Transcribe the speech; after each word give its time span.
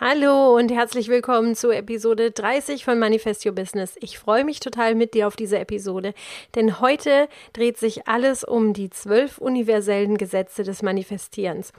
Hallo 0.00 0.56
und 0.56 0.72
herzlich 0.72 1.08
willkommen 1.08 1.54
zu 1.54 1.70
Episode 1.70 2.30
30 2.30 2.82
von 2.82 2.98
Manifest 2.98 3.44
Your 3.44 3.52
Business. 3.52 3.94
Ich 4.00 4.18
freue 4.18 4.42
mich 4.42 4.58
total 4.58 4.94
mit 4.94 5.12
dir 5.12 5.26
auf 5.26 5.36
diese 5.36 5.58
Episode, 5.58 6.14
denn 6.54 6.80
heute 6.80 7.28
dreht 7.52 7.76
sich 7.76 8.08
alles 8.08 8.42
um 8.42 8.72
die 8.72 8.88
zwölf 8.88 9.36
universellen 9.36 10.16
Gesetze 10.16 10.62
des 10.62 10.82
Manifestierens. 10.82 11.72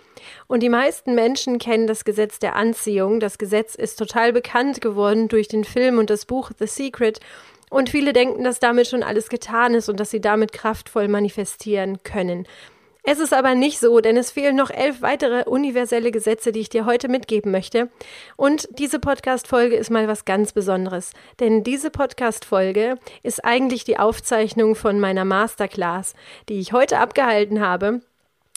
Und 0.47 0.61
die 0.61 0.69
meisten 0.69 1.15
Menschen 1.15 1.57
kennen 1.57 1.87
das 1.87 2.05
Gesetz 2.05 2.37
der 2.37 2.55
Anziehung. 2.55 3.19
Das 3.19 3.39
Gesetz 3.39 3.73
ist 3.73 3.97
total 3.97 4.31
bekannt 4.31 4.79
geworden 4.79 5.27
durch 5.27 5.47
den 5.47 5.63
Film 5.63 5.97
und 5.97 6.11
das 6.11 6.25
Buch 6.25 6.51
The 6.59 6.67
Secret. 6.67 7.19
Und 7.71 7.89
viele 7.89 8.13
denken, 8.13 8.43
dass 8.43 8.59
damit 8.59 8.87
schon 8.87 9.01
alles 9.01 9.29
getan 9.29 9.73
ist 9.73 9.89
und 9.89 9.99
dass 9.99 10.11
sie 10.11 10.21
damit 10.21 10.53
kraftvoll 10.53 11.07
manifestieren 11.07 12.03
können. 12.03 12.47
Es 13.05 13.19
ist 13.19 13.33
aber 13.33 13.53
nicht 13.53 13.79
so, 13.79 13.99
denn 13.99 14.15
es 14.15 14.31
fehlen 14.31 14.55
noch 14.55 14.69
elf 14.69 15.01
weitere 15.01 15.43
universelle 15.43 16.09
Gesetze, 16.09 16.53
die 16.53 16.61
ich 16.61 16.69
dir 16.69 16.85
heute 16.85 17.09
mitgeben 17.09 17.51
möchte. 17.51 17.89
Und 18.37 18.69
diese 18.79 18.97
Podcast-Folge 18.97 19.75
ist 19.75 19.91
mal 19.91 20.07
was 20.07 20.23
ganz 20.23 20.53
Besonderes, 20.53 21.11
denn 21.41 21.65
diese 21.65 21.89
Podcast-Folge 21.89 22.97
ist 23.21 23.43
eigentlich 23.43 23.83
die 23.83 23.99
Aufzeichnung 23.99 24.75
von 24.75 25.01
meiner 25.01 25.25
Masterclass, 25.25 26.13
die 26.47 26.61
ich 26.61 26.71
heute 26.71 26.99
abgehalten 26.99 27.59
habe 27.59 27.99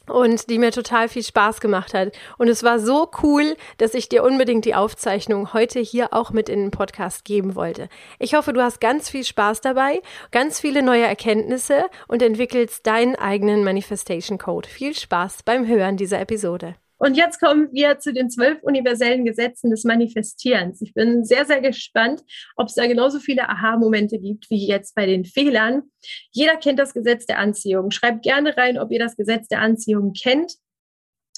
und 0.08 0.48
die 0.50 0.58
mir 0.58 0.72
total 0.72 1.08
viel 1.08 1.22
Spaß 1.22 1.60
gemacht 1.60 1.94
hat. 1.94 2.12
Und 2.38 2.48
es 2.48 2.62
war 2.62 2.78
so 2.78 3.10
cool, 3.22 3.56
dass 3.78 3.94
ich 3.94 4.08
dir 4.08 4.24
unbedingt 4.24 4.64
die 4.64 4.74
Aufzeichnung 4.74 5.52
heute 5.52 5.80
hier 5.80 6.12
auch 6.12 6.30
mit 6.30 6.48
in 6.48 6.60
den 6.60 6.70
Podcast 6.70 7.24
geben 7.24 7.54
wollte. 7.54 7.88
Ich 8.18 8.34
hoffe, 8.34 8.52
du 8.52 8.62
hast 8.62 8.80
ganz 8.80 9.10
viel 9.10 9.24
Spaß 9.24 9.60
dabei, 9.60 10.00
ganz 10.30 10.60
viele 10.60 10.82
neue 10.82 11.04
Erkenntnisse 11.04 11.86
und 12.08 12.22
entwickelst 12.22 12.86
deinen 12.86 13.16
eigenen 13.16 13.64
Manifestation 13.64 14.38
Code. 14.38 14.68
Viel 14.68 14.94
Spaß 14.94 15.42
beim 15.44 15.66
Hören 15.66 15.96
dieser 15.96 16.20
Episode. 16.20 16.76
Und 16.98 17.16
jetzt 17.16 17.40
kommen 17.40 17.68
wir 17.72 17.98
zu 17.98 18.12
den 18.12 18.30
zwölf 18.30 18.62
universellen 18.62 19.24
Gesetzen 19.24 19.70
des 19.70 19.84
Manifestierens. 19.84 20.80
Ich 20.80 20.94
bin 20.94 21.24
sehr, 21.24 21.44
sehr 21.44 21.60
gespannt, 21.60 22.22
ob 22.56 22.68
es 22.68 22.74
da 22.74 22.86
genauso 22.86 23.18
viele 23.18 23.48
Aha-Momente 23.48 24.18
gibt 24.18 24.48
wie 24.50 24.66
jetzt 24.66 24.94
bei 24.94 25.06
den 25.06 25.24
Fehlern. 25.24 25.82
Jeder 26.30 26.56
kennt 26.56 26.78
das 26.78 26.94
Gesetz 26.94 27.26
der 27.26 27.38
Anziehung. 27.38 27.90
Schreibt 27.90 28.22
gerne 28.22 28.56
rein, 28.56 28.78
ob 28.78 28.90
ihr 28.90 28.98
das 28.98 29.16
Gesetz 29.16 29.48
der 29.48 29.60
Anziehung 29.60 30.12
kennt. 30.12 30.54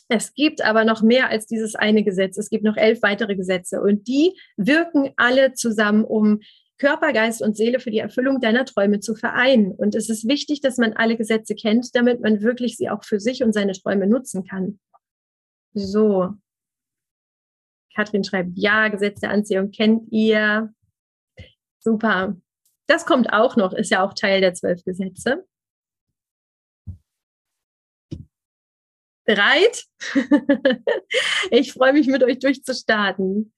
Es 0.09 0.33
gibt 0.33 0.65
aber 0.65 0.85
noch 0.85 1.03
mehr 1.03 1.29
als 1.29 1.47
dieses 1.47 1.75
eine 1.75 2.03
Gesetz. 2.03 2.39
Es 2.39 2.49
gibt 2.49 2.65
noch 2.65 2.77
elf 2.77 3.03
weitere 3.03 3.37
Gesetze 3.37 3.83
und 3.83 4.09
die 4.09 4.33
wirken 4.57 5.13
alle 5.17 5.53
zusammen, 5.53 6.05
um 6.05 6.41
Körper, 6.79 7.13
Geist 7.13 7.43
und 7.43 7.57
Seele 7.57 7.81
für 7.81 7.91
die 7.91 7.99
Erfüllung 7.99 8.41
deiner 8.41 8.65
Träume 8.65 9.01
zu 9.01 9.17
vereinen. 9.17 9.73
Und 9.73 9.95
es 9.97 10.09
ist 10.09 10.29
wichtig, 10.29 10.61
dass 10.61 10.79
man 10.79 10.93
alle 10.93 11.17
Gesetze 11.17 11.55
kennt, 11.57 11.95
damit 11.95 12.21
man 12.21 12.41
wirklich 12.41 12.77
sie 12.77 12.89
auch 12.89 13.05
für 13.05 13.19
sich 13.19 13.43
und 13.43 13.53
seine 13.53 13.73
Träume 13.73 14.07
nutzen 14.07 14.45
kann. 14.45 14.79
So. 15.75 16.35
Katrin 17.95 18.25
schreibt, 18.25 18.51
ja, 18.55 18.89
Gesetz 18.89 19.21
der 19.21 19.31
Anziehung 19.31 19.71
kennt 19.71 20.11
ihr. 20.13 20.73
Super. 21.81 22.37
Das 22.87 23.07
kommt 23.07 23.33
auch 23.33 23.57
noch, 23.57 23.73
ist 23.73 23.91
ja 23.91 24.05
auch 24.05 24.15
Teil 24.15 24.41
der 24.41 24.55
zwölf 24.55 24.83
Gesetze. 24.85 25.45
Bereit? 29.25 29.85
ich 31.51 31.73
freue 31.73 31.93
mich, 31.93 32.07
mit 32.07 32.23
euch 32.23 32.39
durchzustarten. 32.39 33.53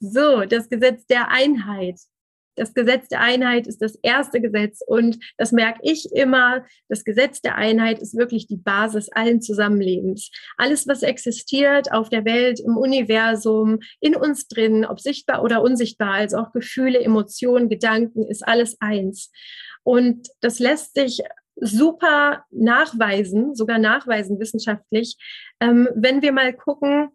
So, 0.00 0.44
das 0.44 0.68
Gesetz 0.68 1.04
der 1.06 1.28
Einheit. 1.28 2.00
Das 2.58 2.74
Gesetz 2.74 3.08
der 3.08 3.20
Einheit 3.20 3.66
ist 3.66 3.80
das 3.80 3.96
erste 4.02 4.40
Gesetz 4.40 4.80
und 4.86 5.18
das 5.36 5.52
merke 5.52 5.80
ich 5.82 6.12
immer. 6.12 6.64
Das 6.88 7.04
Gesetz 7.04 7.40
der 7.40 7.56
Einheit 7.56 8.00
ist 8.00 8.16
wirklich 8.16 8.46
die 8.46 8.56
Basis 8.56 9.08
allen 9.10 9.40
Zusammenlebens. 9.40 10.30
Alles, 10.56 10.86
was 10.88 11.02
existiert 11.02 11.92
auf 11.92 12.08
der 12.08 12.24
Welt, 12.24 12.60
im 12.60 12.76
Universum, 12.76 13.78
in 14.00 14.16
uns 14.16 14.48
drin, 14.48 14.84
ob 14.84 15.00
sichtbar 15.00 15.42
oder 15.42 15.62
unsichtbar, 15.62 16.14
also 16.14 16.38
auch 16.38 16.52
Gefühle, 16.52 17.00
Emotionen, 17.00 17.68
Gedanken, 17.68 18.26
ist 18.26 18.46
alles 18.46 18.76
eins. 18.80 19.30
Und 19.84 20.28
das 20.40 20.58
lässt 20.58 20.94
sich 20.94 21.22
super 21.60 22.44
nachweisen, 22.50 23.54
sogar 23.54 23.78
nachweisen 23.78 24.38
wissenschaftlich, 24.38 25.16
ähm, 25.60 25.88
wenn 25.94 26.22
wir 26.22 26.32
mal 26.32 26.52
gucken, 26.52 27.10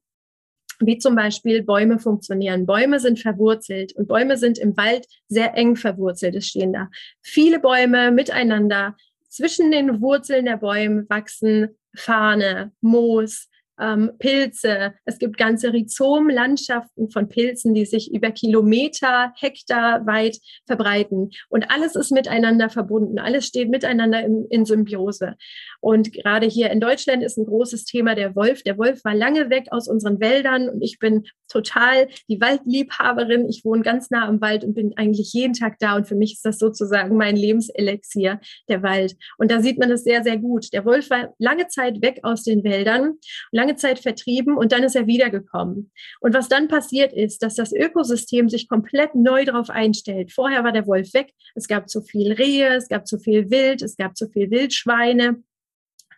wie 0.85 0.97
zum 0.97 1.15
Beispiel 1.15 1.63
Bäume 1.63 1.99
funktionieren. 1.99 2.65
Bäume 2.65 2.99
sind 2.99 3.19
verwurzelt 3.19 3.93
und 3.93 4.07
Bäume 4.07 4.37
sind 4.37 4.57
im 4.57 4.75
Wald 4.77 5.07
sehr 5.27 5.55
eng 5.55 5.75
verwurzelt. 5.75 6.35
Es 6.35 6.47
stehen 6.47 6.73
da 6.73 6.89
viele 7.21 7.59
Bäume 7.59 8.11
miteinander. 8.11 8.95
Zwischen 9.29 9.71
den 9.71 10.01
Wurzeln 10.01 10.45
der 10.45 10.57
Bäume 10.57 11.05
wachsen 11.09 11.69
Fahne, 11.95 12.71
Moos, 12.81 13.49
ähm, 13.79 14.11
Pilze. 14.19 14.93
Es 15.05 15.19
gibt 15.19 15.37
ganze 15.37 15.73
Rhizomlandschaften 15.73 17.09
von 17.09 17.29
Pilzen, 17.29 17.73
die 17.73 17.85
sich 17.85 18.13
über 18.13 18.31
Kilometer, 18.31 19.33
Hektar 19.39 20.05
weit 20.05 20.37
verbreiten. 20.65 21.31
Und 21.49 21.69
alles 21.71 21.95
ist 21.95 22.11
miteinander 22.11 22.69
verbunden. 22.69 23.19
Alles 23.19 23.45
steht 23.45 23.69
miteinander 23.69 24.21
in, 24.23 24.45
in 24.49 24.65
Symbiose. 24.65 25.35
Und 25.79 26.13
gerade 26.13 26.47
hier 26.47 26.71
in 26.71 26.79
Deutschland 26.79 27.23
ist 27.23 27.37
ein 27.37 27.45
großes 27.45 27.85
Thema 27.85 28.15
der 28.15 28.35
Wolf. 28.35 28.63
Der 28.63 28.77
Wolf 28.77 29.03
war 29.03 29.15
lange 29.15 29.49
weg 29.49 29.67
aus 29.71 29.87
unseren 29.87 30.19
Wäldern 30.19 30.69
und 30.69 30.81
ich 30.81 30.99
bin 30.99 31.23
total 31.51 32.07
die 32.29 32.39
Waldliebhaberin. 32.39 33.47
Ich 33.49 33.63
wohne 33.65 33.83
ganz 33.83 34.09
nah 34.09 34.27
am 34.27 34.41
Wald 34.41 34.63
und 34.63 34.73
bin 34.73 34.93
eigentlich 34.95 35.33
jeden 35.33 35.53
Tag 35.53 35.77
da. 35.79 35.95
Und 35.95 36.07
für 36.07 36.15
mich 36.15 36.33
ist 36.33 36.45
das 36.45 36.57
sozusagen 36.57 37.17
mein 37.17 37.35
Lebenselixier, 37.35 38.39
der 38.69 38.83
Wald. 38.83 39.15
Und 39.37 39.51
da 39.51 39.61
sieht 39.61 39.77
man 39.77 39.91
es 39.91 40.03
sehr, 40.03 40.23
sehr 40.23 40.37
gut. 40.37 40.71
Der 40.73 40.85
Wolf 40.85 41.09
war 41.09 41.33
lange 41.37 41.67
Zeit 41.67 42.01
weg 42.01 42.19
aus 42.23 42.43
den 42.43 42.63
Wäldern, 42.63 43.13
lange 43.51 43.72
Zeit 43.75 43.99
vertrieben 43.99 44.57
und 44.57 44.71
dann 44.71 44.83
ist 44.83 44.95
er 44.95 45.07
wiedergekommen. 45.07 45.91
Und 46.19 46.33
was 46.33 46.49
dann 46.49 46.67
passiert 46.67 47.13
ist, 47.13 47.43
dass 47.43 47.55
das 47.55 47.73
Ökosystem 47.73 48.49
sich 48.49 48.67
komplett 48.67 49.15
neu 49.15 49.45
darauf 49.45 49.69
einstellt. 49.69 50.31
Vorher 50.31 50.63
war 50.63 50.71
der 50.71 50.87
Wolf 50.87 51.13
weg. 51.13 51.33
Es 51.55 51.67
gab 51.67 51.89
zu 51.89 52.01
viel 52.01 52.33
Rehe, 52.33 52.75
es 52.75 52.87
gab 52.87 53.07
zu 53.07 53.19
viel 53.19 53.49
Wild, 53.49 53.81
es 53.81 53.97
gab 53.97 54.17
zu 54.17 54.27
viel 54.27 54.51
Wildschweine 54.51 55.43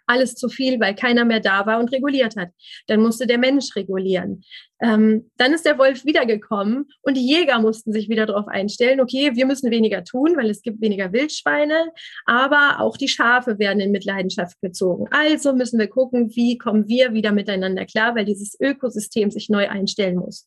alles 0.08 0.36
zu 0.36 0.50
viel, 0.50 0.80
weil 0.80 0.96
keiner 0.96 1.26
mehr 1.26 1.40
da 1.40 1.66
war 1.66 1.80
und 1.80 1.92
reguliert 1.92 2.36
hat. 2.36 2.50
Dann 2.88 3.02
musste 3.02 3.28
der 3.28 3.38
Mensch 3.38 3.76
regulieren. 3.76 4.44
Ähm, 4.82 5.32
dann 5.38 5.54
ist 5.54 5.66
der 5.66 5.78
Wolf 5.78 6.06
wiedergekommen 6.06 6.88
und 7.02 7.16
die 7.16 7.26
Jäger 7.26 7.60
mussten 7.60 7.94
sich 7.94 8.10
wieder 8.10 8.26
darauf 8.26 8.48
einstellen, 8.48 9.00
okay, 9.00 9.32
wir 9.34 9.46
müssen 9.46 9.72
weniger 9.72 10.04
tun, 10.04 10.36
weil 10.36 10.50
es 10.50 10.62
gibt 10.62 10.82
weniger 10.82 11.14
Wildschweine, 11.14 11.92
aber 12.26 12.82
auch 12.82 12.98
die 12.98 13.08
Schafe 13.08 13.58
werden 13.58 13.80
in 13.80 13.92
Mitleidenschaft 13.92 14.60
gezogen. 14.62 15.08
Also 15.12 15.54
müssen 15.54 15.80
wir 15.80 15.88
gucken, 15.88 16.36
wie 16.36 16.58
kommen 16.58 16.88
wir 16.88 17.14
wieder 17.14 17.32
miteinander 17.32 17.86
klar, 17.86 18.16
weil 18.16 18.26
dieses 18.26 18.60
Ökosystem 18.60 19.32
sich 19.32 19.50
neu 19.50 19.70
einstellen 19.70 20.18
muss. 20.18 20.46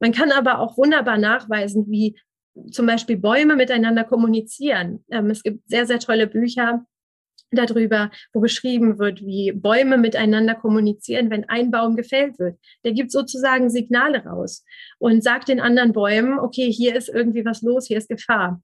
Man 0.00 0.12
kann 0.12 0.32
aber 0.32 0.58
auch 0.58 0.76
wunderbar 0.76 1.16
nachweisen, 1.16 1.86
wie 1.88 2.14
zum 2.70 2.86
Beispiel 2.86 3.16
Bäume 3.16 3.56
miteinander 3.56 4.04
kommunizieren. 4.04 5.04
Ähm, 5.10 5.30
es 5.30 5.42
gibt 5.42 5.68
sehr, 5.68 5.86
sehr 5.86 5.98
tolle 5.98 6.26
Bücher, 6.26 6.84
darüber, 7.52 8.10
wo 8.32 8.40
beschrieben 8.40 8.98
wird, 8.98 9.20
wie 9.20 9.52
Bäume 9.52 9.98
miteinander 9.98 10.54
kommunizieren, 10.54 11.30
wenn 11.30 11.48
ein 11.48 11.70
Baum 11.70 11.96
gefällt 11.96 12.38
wird. 12.38 12.58
Der 12.84 12.92
gibt 12.92 13.12
sozusagen 13.12 13.70
Signale 13.70 14.24
raus 14.24 14.64
und 14.98 15.22
sagt 15.22 15.48
den 15.48 15.60
anderen 15.60 15.92
Bäumen, 15.92 16.38
okay, 16.38 16.70
hier 16.72 16.96
ist 16.96 17.08
irgendwie 17.08 17.44
was 17.44 17.62
los, 17.62 17.86
hier 17.86 17.98
ist 17.98 18.08
Gefahr. 18.08 18.60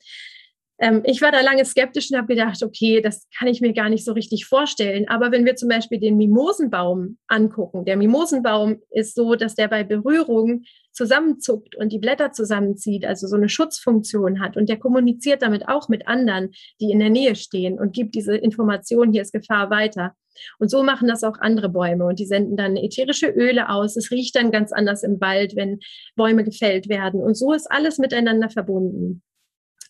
Ähm, 0.80 1.02
ich 1.04 1.20
war 1.20 1.32
da 1.32 1.40
lange 1.40 1.64
skeptisch 1.64 2.10
und 2.10 2.18
habe 2.18 2.34
gedacht, 2.34 2.62
okay, 2.62 3.00
das 3.00 3.26
kann 3.36 3.48
ich 3.48 3.60
mir 3.60 3.72
gar 3.72 3.88
nicht 3.88 4.04
so 4.04 4.12
richtig 4.12 4.46
vorstellen. 4.46 5.08
Aber 5.08 5.32
wenn 5.32 5.44
wir 5.44 5.56
zum 5.56 5.68
Beispiel 5.68 5.98
den 5.98 6.16
Mimosenbaum 6.16 7.18
angucken, 7.26 7.84
der 7.84 7.96
Mimosenbaum 7.96 8.80
ist 8.90 9.14
so, 9.14 9.34
dass 9.34 9.54
der 9.54 9.68
bei 9.68 9.82
Berührung 9.82 10.62
zusammenzuckt 10.92 11.76
und 11.76 11.92
die 11.92 11.98
Blätter 11.98 12.32
zusammenzieht, 12.32 13.04
also 13.04 13.26
so 13.26 13.36
eine 13.36 13.48
Schutzfunktion 13.48 14.40
hat. 14.40 14.56
Und 14.56 14.68
der 14.68 14.78
kommuniziert 14.78 15.42
damit 15.42 15.68
auch 15.68 15.88
mit 15.88 16.06
anderen, 16.06 16.50
die 16.80 16.90
in 16.90 16.98
der 16.98 17.10
Nähe 17.10 17.34
stehen 17.34 17.78
und 17.78 17.92
gibt 17.92 18.14
diese 18.14 18.36
Information, 18.36 19.12
hier 19.12 19.22
ist 19.22 19.32
Gefahr 19.32 19.70
weiter. 19.70 20.14
Und 20.58 20.70
so 20.70 20.84
machen 20.84 21.08
das 21.08 21.24
auch 21.24 21.38
andere 21.40 21.68
Bäume 21.68 22.04
und 22.04 22.20
die 22.20 22.26
senden 22.26 22.56
dann 22.56 22.76
ätherische 22.76 23.28
Öle 23.28 23.68
aus. 23.70 23.96
Es 23.96 24.12
riecht 24.12 24.36
dann 24.36 24.52
ganz 24.52 24.72
anders 24.72 25.02
im 25.02 25.20
Wald, 25.20 25.56
wenn 25.56 25.80
Bäume 26.14 26.44
gefällt 26.44 26.88
werden. 26.88 27.20
Und 27.20 27.36
so 27.36 27.52
ist 27.52 27.70
alles 27.70 27.98
miteinander 27.98 28.48
verbunden. 28.48 29.22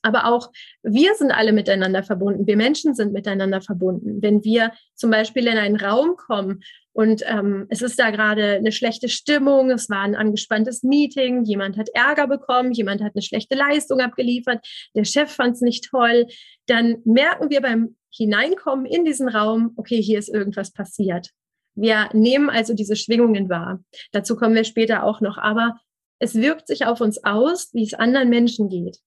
Aber 0.02 0.26
auch 0.26 0.50
wir 0.82 1.14
sind 1.14 1.32
alle 1.32 1.52
miteinander 1.52 2.02
verbunden. 2.02 2.46
Wir 2.46 2.56
Menschen 2.56 2.94
sind 2.94 3.12
miteinander 3.12 3.60
verbunden. 3.60 4.22
Wenn 4.22 4.44
wir 4.44 4.72
zum 4.94 5.10
Beispiel 5.10 5.46
in 5.46 5.58
einen 5.58 5.76
Raum 5.76 6.16
kommen 6.16 6.60
und 6.92 7.22
ähm, 7.26 7.66
es 7.68 7.82
ist 7.82 7.98
da 7.98 8.10
gerade 8.10 8.54
eine 8.56 8.72
schlechte 8.72 9.08
Stimmung, 9.08 9.70
es 9.70 9.90
war 9.90 10.02
ein 10.02 10.14
angespanntes 10.14 10.82
Meeting, 10.82 11.44
jemand 11.44 11.76
hat 11.76 11.88
Ärger 11.94 12.26
bekommen, 12.26 12.72
jemand 12.72 13.02
hat 13.02 13.12
eine 13.14 13.22
schlechte 13.22 13.56
Leistung 13.56 14.00
abgeliefert, 14.00 14.66
der 14.94 15.04
Chef 15.04 15.30
fand 15.30 15.54
es 15.54 15.60
nicht 15.60 15.88
toll, 15.90 16.26
dann 16.66 16.98
merken 17.04 17.50
wir 17.50 17.60
beim 17.60 17.96
Hineinkommen 18.10 18.86
in 18.86 19.04
diesen 19.04 19.28
Raum, 19.28 19.72
okay, 19.76 20.00
hier 20.00 20.18
ist 20.18 20.28
irgendwas 20.28 20.72
passiert. 20.72 21.30
Wir 21.74 22.08
nehmen 22.12 22.50
also 22.50 22.74
diese 22.74 22.96
Schwingungen 22.96 23.48
wahr. 23.48 23.84
Dazu 24.10 24.34
kommen 24.34 24.56
wir 24.56 24.64
später 24.64 25.04
auch 25.04 25.20
noch. 25.20 25.38
Aber 25.38 25.78
es 26.18 26.34
wirkt 26.34 26.66
sich 26.66 26.86
auf 26.86 27.00
uns 27.00 27.22
aus, 27.22 27.72
wie 27.72 27.84
es 27.84 27.94
anderen 27.94 28.28
Menschen 28.28 28.68
geht. 28.68 28.98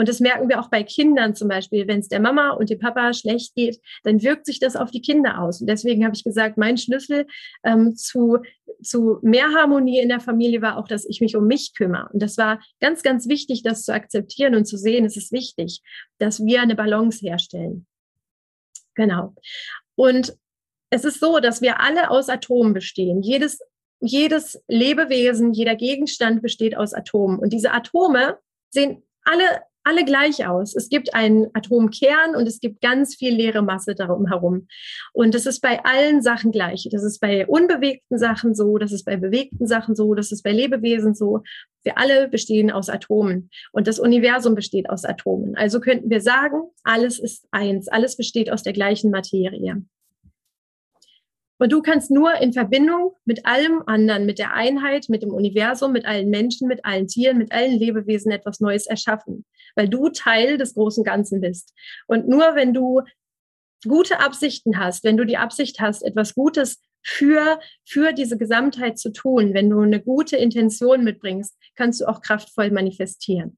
Und 0.00 0.08
das 0.08 0.18
merken 0.18 0.48
wir 0.48 0.58
auch 0.58 0.70
bei 0.70 0.82
Kindern 0.82 1.34
zum 1.34 1.48
Beispiel. 1.48 1.86
Wenn 1.86 2.00
es 2.00 2.08
der 2.08 2.20
Mama 2.20 2.52
und 2.52 2.70
dem 2.70 2.78
Papa 2.78 3.12
schlecht 3.12 3.54
geht, 3.54 3.78
dann 4.02 4.22
wirkt 4.22 4.46
sich 4.46 4.58
das 4.58 4.74
auf 4.74 4.90
die 4.90 5.02
Kinder 5.02 5.42
aus. 5.42 5.60
Und 5.60 5.66
deswegen 5.66 6.06
habe 6.06 6.14
ich 6.16 6.24
gesagt, 6.24 6.56
mein 6.56 6.78
Schlüssel 6.78 7.26
ähm, 7.64 7.94
zu, 7.96 8.38
zu 8.82 9.18
mehr 9.20 9.50
Harmonie 9.54 10.00
in 10.00 10.08
der 10.08 10.20
Familie 10.20 10.62
war 10.62 10.78
auch, 10.78 10.88
dass 10.88 11.04
ich 11.04 11.20
mich 11.20 11.36
um 11.36 11.46
mich 11.46 11.74
kümmere. 11.74 12.08
Und 12.14 12.22
das 12.22 12.38
war 12.38 12.62
ganz, 12.80 13.02
ganz 13.02 13.28
wichtig, 13.28 13.62
das 13.62 13.84
zu 13.84 13.92
akzeptieren 13.92 14.54
und 14.54 14.64
zu 14.64 14.78
sehen. 14.78 15.04
Es 15.04 15.18
ist 15.18 15.32
wichtig, 15.32 15.82
dass 16.16 16.42
wir 16.42 16.62
eine 16.62 16.76
Balance 16.76 17.20
herstellen. 17.20 17.86
Genau. 18.94 19.34
Und 19.96 20.34
es 20.88 21.04
ist 21.04 21.20
so, 21.20 21.40
dass 21.40 21.60
wir 21.60 21.78
alle 21.78 22.10
aus 22.10 22.30
Atomen 22.30 22.72
bestehen. 22.72 23.20
Jedes, 23.20 23.60
jedes 24.00 24.62
Lebewesen, 24.66 25.52
jeder 25.52 25.76
Gegenstand 25.76 26.40
besteht 26.40 26.74
aus 26.74 26.94
Atomen. 26.94 27.38
Und 27.38 27.52
diese 27.52 27.72
Atome 27.72 28.38
sehen 28.70 29.02
alle 29.24 29.62
alle 29.84 30.04
gleich 30.04 30.46
aus. 30.46 30.74
Es 30.74 30.88
gibt 30.88 31.14
einen 31.14 31.48
Atomkern 31.54 32.36
und 32.36 32.46
es 32.46 32.60
gibt 32.60 32.80
ganz 32.80 33.16
viel 33.16 33.34
leere 33.34 33.62
Masse 33.62 33.94
darum 33.94 34.26
herum. 34.26 34.68
Und 35.12 35.34
das 35.34 35.46
ist 35.46 35.60
bei 35.60 35.82
allen 35.84 36.22
Sachen 36.22 36.52
gleich. 36.52 36.88
Das 36.90 37.02
ist 37.02 37.20
bei 37.20 37.46
unbewegten 37.46 38.18
Sachen 38.18 38.54
so, 38.54 38.78
das 38.78 38.92
ist 38.92 39.04
bei 39.04 39.16
bewegten 39.16 39.66
Sachen 39.66 39.94
so, 39.94 40.14
das 40.14 40.32
ist 40.32 40.42
bei 40.42 40.52
Lebewesen 40.52 41.14
so. 41.14 41.42
Wir 41.82 41.96
alle 41.98 42.28
bestehen 42.28 42.70
aus 42.70 42.88
Atomen 42.88 43.50
und 43.72 43.86
das 43.86 43.98
Universum 43.98 44.54
besteht 44.54 44.90
aus 44.90 45.04
Atomen. 45.04 45.56
Also 45.56 45.80
könnten 45.80 46.10
wir 46.10 46.20
sagen, 46.20 46.62
alles 46.84 47.18
ist 47.18 47.46
eins, 47.50 47.88
alles 47.88 48.16
besteht 48.16 48.52
aus 48.52 48.62
der 48.62 48.74
gleichen 48.74 49.10
Materie. 49.10 49.82
Und 51.60 51.72
du 51.72 51.82
kannst 51.82 52.10
nur 52.10 52.40
in 52.40 52.54
Verbindung 52.54 53.12
mit 53.26 53.44
allem 53.44 53.82
anderen, 53.84 54.24
mit 54.24 54.38
der 54.38 54.54
Einheit, 54.54 55.10
mit 55.10 55.22
dem 55.22 55.30
Universum, 55.30 55.92
mit 55.92 56.06
allen 56.06 56.30
Menschen, 56.30 56.68
mit 56.68 56.86
allen 56.86 57.06
Tieren, 57.06 57.36
mit 57.36 57.52
allen 57.52 57.78
Lebewesen 57.78 58.32
etwas 58.32 58.60
Neues 58.60 58.86
erschaffen, 58.86 59.44
weil 59.76 59.88
du 59.88 60.08
Teil 60.08 60.58
des 60.58 60.74
großen 60.74 61.04
Ganzen 61.04 61.40
bist. 61.40 61.72
Und 62.06 62.28
nur 62.28 62.54
wenn 62.54 62.74
du 62.74 63.02
gute 63.86 64.20
Absichten 64.20 64.78
hast, 64.78 65.04
wenn 65.04 65.16
du 65.16 65.24
die 65.24 65.36
Absicht 65.36 65.80
hast, 65.80 66.02
etwas 66.02 66.34
Gutes 66.34 66.80
für, 67.02 67.58
für 67.86 68.12
diese 68.12 68.36
Gesamtheit 68.36 68.98
zu 68.98 69.10
tun, 69.10 69.54
wenn 69.54 69.70
du 69.70 69.80
eine 69.80 70.02
gute 70.02 70.36
Intention 70.36 71.02
mitbringst, 71.02 71.56
kannst 71.76 72.00
du 72.00 72.06
auch 72.06 72.20
kraftvoll 72.20 72.70
manifestieren. 72.70 73.56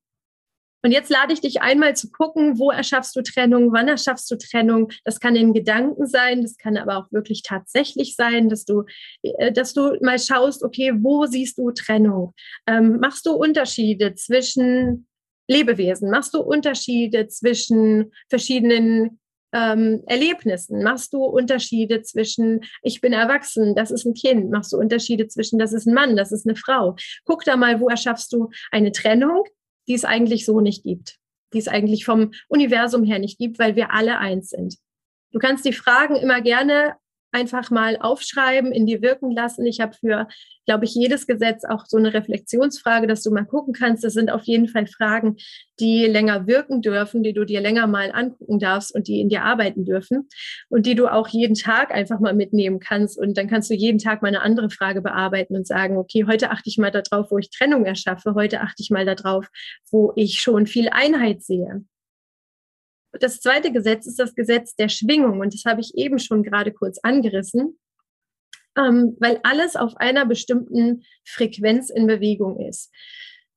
Und 0.85 0.91
jetzt 0.91 1.11
lade 1.11 1.33
ich 1.33 1.41
dich 1.41 1.63
einmal 1.63 1.95
zu 1.95 2.11
gucken, 2.11 2.59
wo 2.59 2.73
erschaffst 2.73 3.15
du 3.15 3.23
Trennung, 3.23 3.73
wann 3.73 3.87
erschaffst 3.87 4.29
du 4.31 4.37
Trennung. 4.37 4.91
Das 5.05 5.21
kann 5.21 5.37
in 5.37 5.55
Gedanken 5.55 6.09
sein, 6.09 6.43
das 6.43 6.57
kann 6.57 6.77
aber 6.77 6.97
auch 6.97 7.13
wirklich 7.13 7.43
tatsächlich 7.43 8.17
sein, 8.17 8.49
dass 8.49 8.65
du, 8.65 8.85
äh, 9.23 9.53
dass 9.53 9.75
du 9.75 9.97
mal 10.01 10.19
schaust, 10.19 10.65
okay, 10.65 10.93
wo 10.97 11.27
siehst 11.27 11.59
du 11.59 11.71
Trennung? 11.71 12.35
Ähm, 12.67 12.99
machst 13.01 13.27
du 13.27 13.33
Unterschiede 13.33 14.15
zwischen 14.17 15.07
Lebewesen? 15.49 16.11
Machst 16.11 16.35
du 16.35 16.41
Unterschiede 16.41 17.29
zwischen 17.29 18.13
verschiedenen 18.29 19.21
ähm, 19.53 20.03
Erlebnissen? 20.07 20.83
Machst 20.83 21.13
du 21.13 21.25
Unterschiede 21.25 22.03
zwischen, 22.03 22.61
ich 22.83 23.01
bin 23.01 23.13
erwachsen, 23.13 23.75
das 23.75 23.91
ist 23.91 24.05
ein 24.07 24.15
Kind? 24.15 24.51
Machst 24.51 24.73
du 24.73 24.79
Unterschiede 24.79 25.29
zwischen, 25.29 25.59
das 25.59 25.73
ist 25.73 25.87
ein 25.87 25.95
Mann, 25.95 26.17
das 26.17 26.33
ist 26.33 26.47
eine 26.47 26.57
Frau? 26.57 26.97
Guck 27.25 27.45
da 27.45 27.57
mal, 27.57 27.81
wo 27.81 27.89
erschaffst 27.89 28.33
du 28.33 28.51
eine 28.71 28.93
Trennung? 28.93 29.45
die 29.89 29.95
es 29.95 30.05
eigentlich 30.05 30.45
so 30.45 30.61
nicht 30.61 30.83
gibt, 30.85 31.19
die 31.53 31.59
es 31.59 31.69
eigentlich 31.69 32.05
vom 32.05 32.33
Universum 32.49 33.05
her 33.05 33.19
nicht 33.19 33.39
gibt, 33.39 33.59
weil 33.59 33.77
wir 33.77 33.93
alle 33.93 34.19
eins 34.19 34.51
sind. 34.51 34.77
Du 35.33 35.39
kannst 35.39 35.65
die 35.65 35.73
Fragen 35.73 36.17
immer 36.17 36.41
gerne 36.41 36.97
einfach 37.33 37.71
mal 37.71 37.97
aufschreiben, 37.99 38.73
in 38.73 38.87
dir 38.87 39.03
wirken 39.03 39.31
lassen. 39.31 39.67
Ich 39.67 39.81
habe 39.81 39.95
für, 39.95 40.29
glaube 40.67 40.85
ich, 40.85 40.95
jedes 40.95 41.27
Gesetz 41.27 41.65
auch 41.65 41.87
so 41.87 41.97
eine 41.97 42.15
Reflexionsfrage, 42.15 43.07
dass 43.07 43.23
du 43.23 43.31
mal 43.31 43.45
gucken 43.45 43.73
kannst. 43.73 44.05
Das 44.05 44.13
sind 44.13 44.31
auf 44.31 44.45
jeden 44.45 44.69
Fall 44.69 44.87
Fragen, 44.87 45.37
die 45.81 46.07
länger 46.07 46.47
wirken 46.47 46.83
dürfen, 46.83 47.23
die 47.23 47.33
du 47.33 47.45
dir 47.45 47.61
länger 47.61 47.87
mal 47.87 48.13
angucken 48.13 48.59
darfst 48.59 48.95
und 48.95 49.09
die 49.09 49.21
in 49.21 49.29
dir 49.29 49.43
arbeiten 49.43 49.85
dürfen 49.85 50.29
und 50.69 50.87
die 50.87 50.95
du 50.95 51.09
auch 51.09 51.29
jeden 51.29 51.55
Tag 51.55 51.91
einfach 51.93 52.21
mal 52.21 52.35
mitnehmen 52.35 52.79
kannst. 52.79 53.19
Und 53.19 53.37
dann 53.37 53.49
kannst 53.49 53.71
du 53.71 53.75
jeden 53.75 53.99
Tag 53.99 54.23
mal 54.23 54.29
eine 54.29 54.43
andere 54.43 54.71
Frage 54.71 55.01
bearbeiten 55.03 55.57
und 55.57 55.67
sagen, 55.67 55.97
okay, 55.97 56.27
heute 56.27 56.51
achte 56.51 56.69
ich 56.69 56.79
mal 56.79 56.91
darauf, 56.91 57.31
wo 57.31 57.39
ich 57.39 57.51
Trennung 57.51 57.85
erschaffe. 57.87 58.35
Heute 58.35 58.61
achte 58.61 58.83
ich 58.83 58.91
mal 58.91 59.07
darauf, 59.07 59.49
wo 59.91 60.13
ich 60.17 60.41
schon 60.41 60.67
viel 60.67 60.89
Einheit 60.91 61.43
sehe. 61.43 61.85
Das 63.21 63.41
zweite 63.41 63.73
Gesetz 63.73 64.07
ist 64.07 64.19
das 64.19 64.35
Gesetz 64.35 64.75
der 64.75 64.89
Schwingung 64.89 65.41
und 65.41 65.55
das 65.55 65.65
habe 65.65 65.81
ich 65.81 65.95
eben 65.95 66.19
schon 66.19 66.43
gerade 66.43 66.73
kurz 66.73 66.99
angerissen, 67.03 67.79
ähm, 68.77 69.17
weil 69.21 69.41
alles 69.43 69.77
auf 69.77 69.97
einer 69.97 70.27
bestimmten 70.27 71.05
Frequenz 71.25 71.91
in 71.91 72.07
Bewegung 72.07 72.59
ist. 72.61 72.91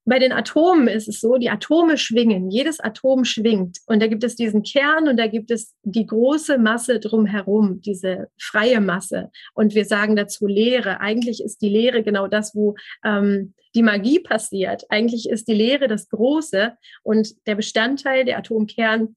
Bei 0.08 0.20
den 0.20 0.34
Atomen 0.34 0.88
ist 0.88 1.08
es 1.08 1.20
so, 1.20 1.38
die 1.38 1.50
Atome 1.50 1.98
schwingen, 1.98 2.52
jedes 2.52 2.80
Atom 2.80 3.26
schwingt 3.26 3.80
und 3.88 4.04
da 4.04 4.08
gibt 4.08 4.24
es 4.24 4.36
diesen 4.36 4.62
Kern 4.62 5.08
und 5.08 5.18
da 5.18 5.26
gibt 5.26 5.50
es 5.50 5.74
die 5.82 6.06
große 6.06 6.60
Masse 6.60 7.00
drumherum, 7.00 7.82
diese 7.82 8.28
freie 8.40 8.82
Masse 8.82 9.32
und 9.56 9.74
wir 9.74 9.86
sagen 9.86 10.16
dazu 10.16 10.46
Leere. 10.46 11.00
Eigentlich 11.02 11.44
ist 11.44 11.64
die 11.64 11.70
Leere 11.70 12.04
genau 12.04 12.28
das, 12.28 12.54
wo 12.54 12.76
ähm, 13.04 13.56
die 13.74 13.82
Magie 13.82 14.20
passiert. 14.20 14.86
Eigentlich 14.90 15.28
ist 15.28 15.48
die 15.48 15.56
Leere 15.56 15.88
das 15.88 16.08
Große 16.10 16.74
und 17.02 17.30
der 17.48 17.56
Bestandteil, 17.56 18.26
der 18.26 18.38
Atomkern, 18.38 19.16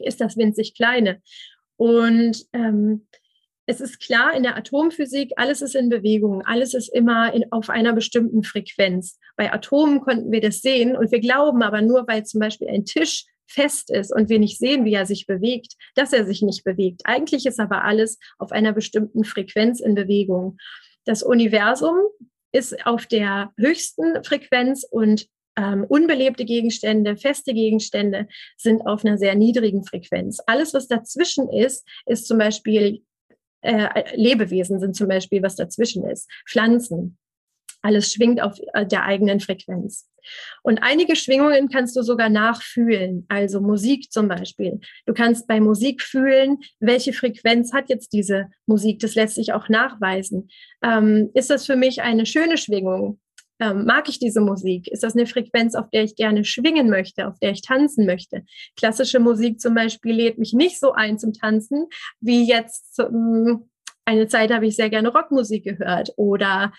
ist 0.00 0.20
das 0.20 0.36
winzig 0.36 0.74
kleine. 0.74 1.20
Und 1.76 2.44
ähm, 2.52 3.06
es 3.66 3.82
ist 3.82 4.00
klar, 4.00 4.34
in 4.34 4.44
der 4.44 4.56
Atomphysik, 4.56 5.32
alles 5.36 5.60
ist 5.60 5.74
in 5.74 5.90
Bewegung, 5.90 6.42
alles 6.46 6.72
ist 6.72 6.88
immer 6.88 7.34
in, 7.34 7.52
auf 7.52 7.68
einer 7.68 7.92
bestimmten 7.92 8.42
Frequenz. 8.42 9.18
Bei 9.36 9.52
Atomen 9.52 10.00
konnten 10.00 10.32
wir 10.32 10.40
das 10.40 10.62
sehen 10.62 10.96
und 10.96 11.12
wir 11.12 11.20
glauben 11.20 11.62
aber 11.62 11.82
nur, 11.82 12.08
weil 12.08 12.24
zum 12.24 12.40
Beispiel 12.40 12.68
ein 12.68 12.86
Tisch 12.86 13.26
fest 13.46 13.90
ist 13.90 14.14
und 14.14 14.28
wir 14.28 14.38
nicht 14.38 14.58
sehen, 14.58 14.84
wie 14.84 14.94
er 14.94 15.06
sich 15.06 15.26
bewegt, 15.26 15.74
dass 15.94 16.12
er 16.12 16.24
sich 16.24 16.40
nicht 16.42 16.64
bewegt. 16.64 17.02
Eigentlich 17.04 17.44
ist 17.44 17.60
aber 17.60 17.84
alles 17.84 18.18
auf 18.38 18.52
einer 18.52 18.72
bestimmten 18.72 19.24
Frequenz 19.24 19.80
in 19.80 19.94
Bewegung. 19.94 20.56
Das 21.04 21.22
Universum 21.22 21.96
ist 22.52 22.86
auf 22.86 23.06
der 23.06 23.52
höchsten 23.58 24.24
Frequenz 24.24 24.86
und 24.90 25.26
ähm, 25.58 25.84
unbelebte 25.88 26.44
Gegenstände, 26.44 27.16
feste 27.16 27.52
Gegenstände 27.52 28.28
sind 28.56 28.86
auf 28.86 29.04
einer 29.04 29.18
sehr 29.18 29.34
niedrigen 29.34 29.84
Frequenz. 29.84 30.38
Alles, 30.46 30.72
was 30.72 30.86
dazwischen 30.86 31.50
ist, 31.50 31.86
ist 32.06 32.26
zum 32.28 32.38
Beispiel 32.38 33.02
äh, 33.62 34.16
Lebewesen 34.16 34.78
sind 34.78 34.94
zum 34.94 35.08
Beispiel, 35.08 35.42
was 35.42 35.56
dazwischen 35.56 36.06
ist. 36.06 36.30
Pflanzen. 36.48 37.18
Alles 37.82 38.12
schwingt 38.12 38.40
auf 38.40 38.58
äh, 38.74 38.86
der 38.86 39.04
eigenen 39.04 39.40
Frequenz. 39.40 40.08
Und 40.62 40.78
einige 40.78 41.16
Schwingungen 41.16 41.68
kannst 41.68 41.96
du 41.96 42.02
sogar 42.02 42.28
nachfühlen, 42.28 43.24
also 43.28 43.60
Musik 43.60 44.12
zum 44.12 44.28
Beispiel. 44.28 44.80
Du 45.06 45.14
kannst 45.14 45.46
bei 45.46 45.60
Musik 45.60 46.02
fühlen, 46.02 46.58
welche 46.80 47.12
Frequenz 47.12 47.72
hat 47.72 47.88
jetzt 47.88 48.12
diese 48.12 48.46
Musik. 48.66 49.00
Das 49.00 49.14
lässt 49.14 49.36
sich 49.36 49.52
auch 49.52 49.68
nachweisen. 49.68 50.50
Ähm, 50.82 51.30
ist 51.34 51.50
das 51.50 51.66
für 51.66 51.76
mich 51.76 52.02
eine 52.02 52.26
schöne 52.26 52.58
Schwingung? 52.58 53.18
Ähm, 53.60 53.84
mag 53.84 54.08
ich 54.08 54.18
diese 54.18 54.40
Musik? 54.40 54.88
Ist 54.88 55.02
das 55.02 55.16
eine 55.16 55.26
Frequenz, 55.26 55.74
auf 55.74 55.90
der 55.90 56.04
ich 56.04 56.16
gerne 56.16 56.44
schwingen 56.44 56.88
möchte, 56.88 57.26
auf 57.26 57.38
der 57.40 57.50
ich 57.50 57.62
tanzen 57.62 58.06
möchte? 58.06 58.44
Klassische 58.76 59.20
Musik 59.20 59.60
zum 59.60 59.74
Beispiel 59.74 60.14
lädt 60.14 60.38
mich 60.38 60.52
nicht 60.52 60.78
so 60.78 60.92
ein 60.92 61.18
zum 61.18 61.32
Tanzen, 61.32 61.86
wie 62.20 62.46
jetzt 62.48 62.98
ähm, 62.98 63.68
eine 64.04 64.26
Zeit 64.26 64.52
habe 64.52 64.66
ich 64.66 64.76
sehr 64.76 64.90
gerne 64.90 65.08
Rockmusik 65.08 65.64
gehört 65.64 66.12
oder 66.16 66.72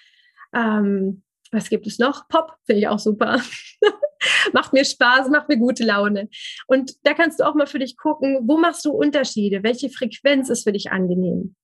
ähm, 0.54 1.24
was 1.52 1.70
gibt 1.70 1.88
es 1.88 2.00
noch? 2.00 2.28
Pop 2.28 2.54
finde 2.66 2.82
ich 2.82 2.88
auch 2.88 3.00
super. 3.00 3.42
macht 4.54 4.74
mir 4.74 4.86
Spaß, 4.86 5.30
macht 5.30 5.50
mir 5.50 5.58
gute 5.58 5.84
Laune. 5.84 6.30
Und 6.68 6.94
da 7.04 7.14
kannst 7.14 7.40
du 7.40 7.44
auch 7.44 7.56
mal 7.56 7.68
für 7.68 7.80
dich 7.80 7.98
gucken, 7.98 8.40
wo 8.44 8.58
machst 8.58 8.86
du 8.86 8.92
Unterschiede? 8.92 9.64
Welche 9.64 9.90
Frequenz 9.90 10.50
ist 10.50 10.64
für 10.64 10.72
dich 10.72 10.92
angenehm? 10.92 11.56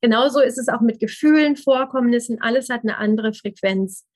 Genauso 0.00 0.40
ist 0.40 0.58
es 0.58 0.68
auch 0.68 0.80
mit 0.80 1.00
Gefühlen, 1.00 1.56
Vorkommnissen. 1.56 2.40
Alles 2.40 2.68
hat 2.68 2.82
eine 2.82 2.98
andere 2.98 3.32
Frequenz. 3.32 4.06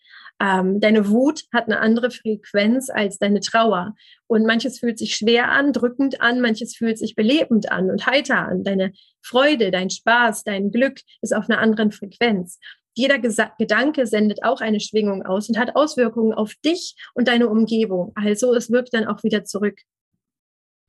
Ähm, 0.40 0.80
deine 0.80 1.11
Wut 1.11 1.44
hat 1.52 1.66
eine 1.66 1.80
andere 1.80 2.11
Frequenz 2.11 2.88
als 2.88 3.18
deine 3.18 3.40
Trauer. 3.40 3.94
Und 4.26 4.47
manches 4.47 4.78
fühlt 4.78 4.99
sich 4.99 5.14
schwer 5.14 5.50
an, 5.50 5.73
drückend 5.73 6.20
an, 6.20 6.40
manches 6.40 6.76
fühlt 6.76 6.99
sich 6.99 7.14
belebend 7.14 7.70
an 7.70 7.90
und 7.90 8.06
heiter 8.06 8.49
an. 8.49 8.64
Deine 8.64 8.92
Freude, 9.23 9.70
dein 9.70 9.90
Spaß, 9.90 10.44
dein 10.44 10.70
Glück 10.70 11.00
ist 11.20 11.35
auf 11.35 11.50
einer 11.50 11.61
anderen 11.61 11.92
Frequenz. 11.92 12.59
Jeder 12.94 13.18
Gesa 13.18 13.52
Gedanke 13.59 14.06
sendet 14.06 14.42
auch 14.42 14.61
eine 14.61 14.80
Schwingung 14.80 15.25
aus 15.25 15.49
und 15.49 15.59
hat 15.59 15.76
Auswirkungen 15.76 16.32
auf 16.32 16.54
dich 16.64 16.97
und 17.14 17.28
deine 17.28 17.49
Umgebung. 17.49 18.12
Also 18.14 18.54
es 18.54 18.70
wirkt 18.70 18.94
dann 18.94 19.06
auch 19.06 19.23
wieder 19.23 19.44
zurück. 19.44 19.80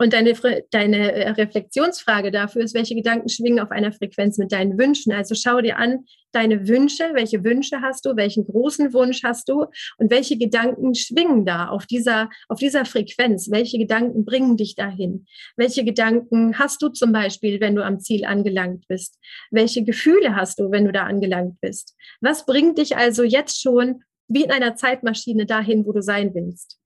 Und 0.01 0.13
deine, 0.13 0.34
deine 0.72 1.12
äh, 1.12 1.29
Reflexionsfrage 1.29 2.31
dafür 2.31 2.63
ist, 2.63 2.74
welche 2.74 2.96
Gedanken 2.96 3.29
schwingen 3.29 3.60
auf 3.60 3.70
einer 3.70 3.91
Frequenz 3.91 4.39
mit 4.39 4.51
deinen 4.51 4.79
Wünschen. 4.79 5.13
Also 5.13 5.36
schau 5.36 5.62
dir 5.62 5.77
an, 5.77 6.05
deine 6.31 6.67
Wünsche, 6.67 7.12
welche 7.13 7.43
Wünsche 7.43 7.81
hast 7.81 8.08
du, 8.08 8.15
welchen 8.15 8.48
großen 8.48 8.93
Wunsch 8.93 9.22
hast 9.24 9.48
du 9.48 9.67
und 10.00 10.10
welche 10.10 10.39
Gedanken 10.39 10.96
schwingen 10.96 11.46
da 11.46 11.67
auf 11.67 11.86
dieser, 11.86 12.31
auf 12.48 12.58
dieser 12.58 12.86
Frequenz? 12.86 13.51
Welche 13.51 13.77
Gedanken 13.77 14.25
bringen 14.25 14.58
dich 14.58 14.74
dahin? 14.74 15.27
Welche 15.55 15.84
Gedanken 15.86 16.58
hast 16.58 16.81
du 16.81 16.89
zum 16.89 17.12
Beispiel, 17.12 17.62
wenn 17.62 17.75
du 17.75 17.86
am 17.86 18.00
Ziel 18.00 18.25
angelangt 18.25 18.88
bist? 18.88 19.20
Welche 19.51 19.84
Gefühle 19.84 20.36
hast 20.36 20.60
du, 20.60 20.72
wenn 20.72 20.86
du 20.86 20.91
da 20.91 21.03
angelangt 21.03 21.62
bist? 21.62 21.96
Was 22.22 22.48
bringt 22.48 22.79
dich 22.79 22.98
also 22.98 23.22
jetzt 23.22 23.62
schon 23.62 24.01
wie 24.27 24.46
in 24.46 24.51
einer 24.51 24.75
Zeitmaschine 24.75 25.46
dahin, 25.46 25.86
wo 25.86 25.91
du 25.91 26.01
sein 26.01 26.34
willst? 26.34 26.81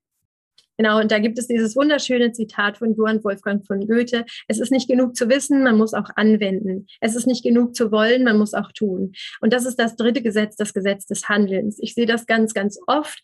Genau, 0.78 1.00
und 1.00 1.10
da 1.10 1.18
gibt 1.18 1.38
es 1.38 1.46
dieses 1.46 1.74
wunderschöne 1.74 2.32
Zitat 2.32 2.78
von 2.78 2.94
Johann 2.94 3.24
Wolfgang 3.24 3.66
von 3.66 3.86
Goethe. 3.86 4.26
Es 4.46 4.60
ist 4.60 4.70
nicht 4.70 4.88
genug 4.88 5.16
zu 5.16 5.28
wissen, 5.28 5.62
man 5.62 5.78
muss 5.78 5.94
auch 5.94 6.10
anwenden. 6.16 6.86
Es 7.00 7.16
ist 7.16 7.26
nicht 7.26 7.42
genug 7.42 7.74
zu 7.74 7.90
wollen, 7.90 8.24
man 8.24 8.38
muss 8.38 8.52
auch 8.52 8.72
tun. 8.72 9.12
Und 9.40 9.52
das 9.52 9.64
ist 9.64 9.76
das 9.76 9.96
dritte 9.96 10.22
Gesetz, 10.22 10.56
das 10.56 10.74
Gesetz 10.74 11.06
des 11.06 11.28
Handelns. 11.28 11.78
Ich 11.80 11.94
sehe 11.94 12.06
das 12.06 12.26
ganz, 12.26 12.52
ganz 12.52 12.78
oft. 12.86 13.20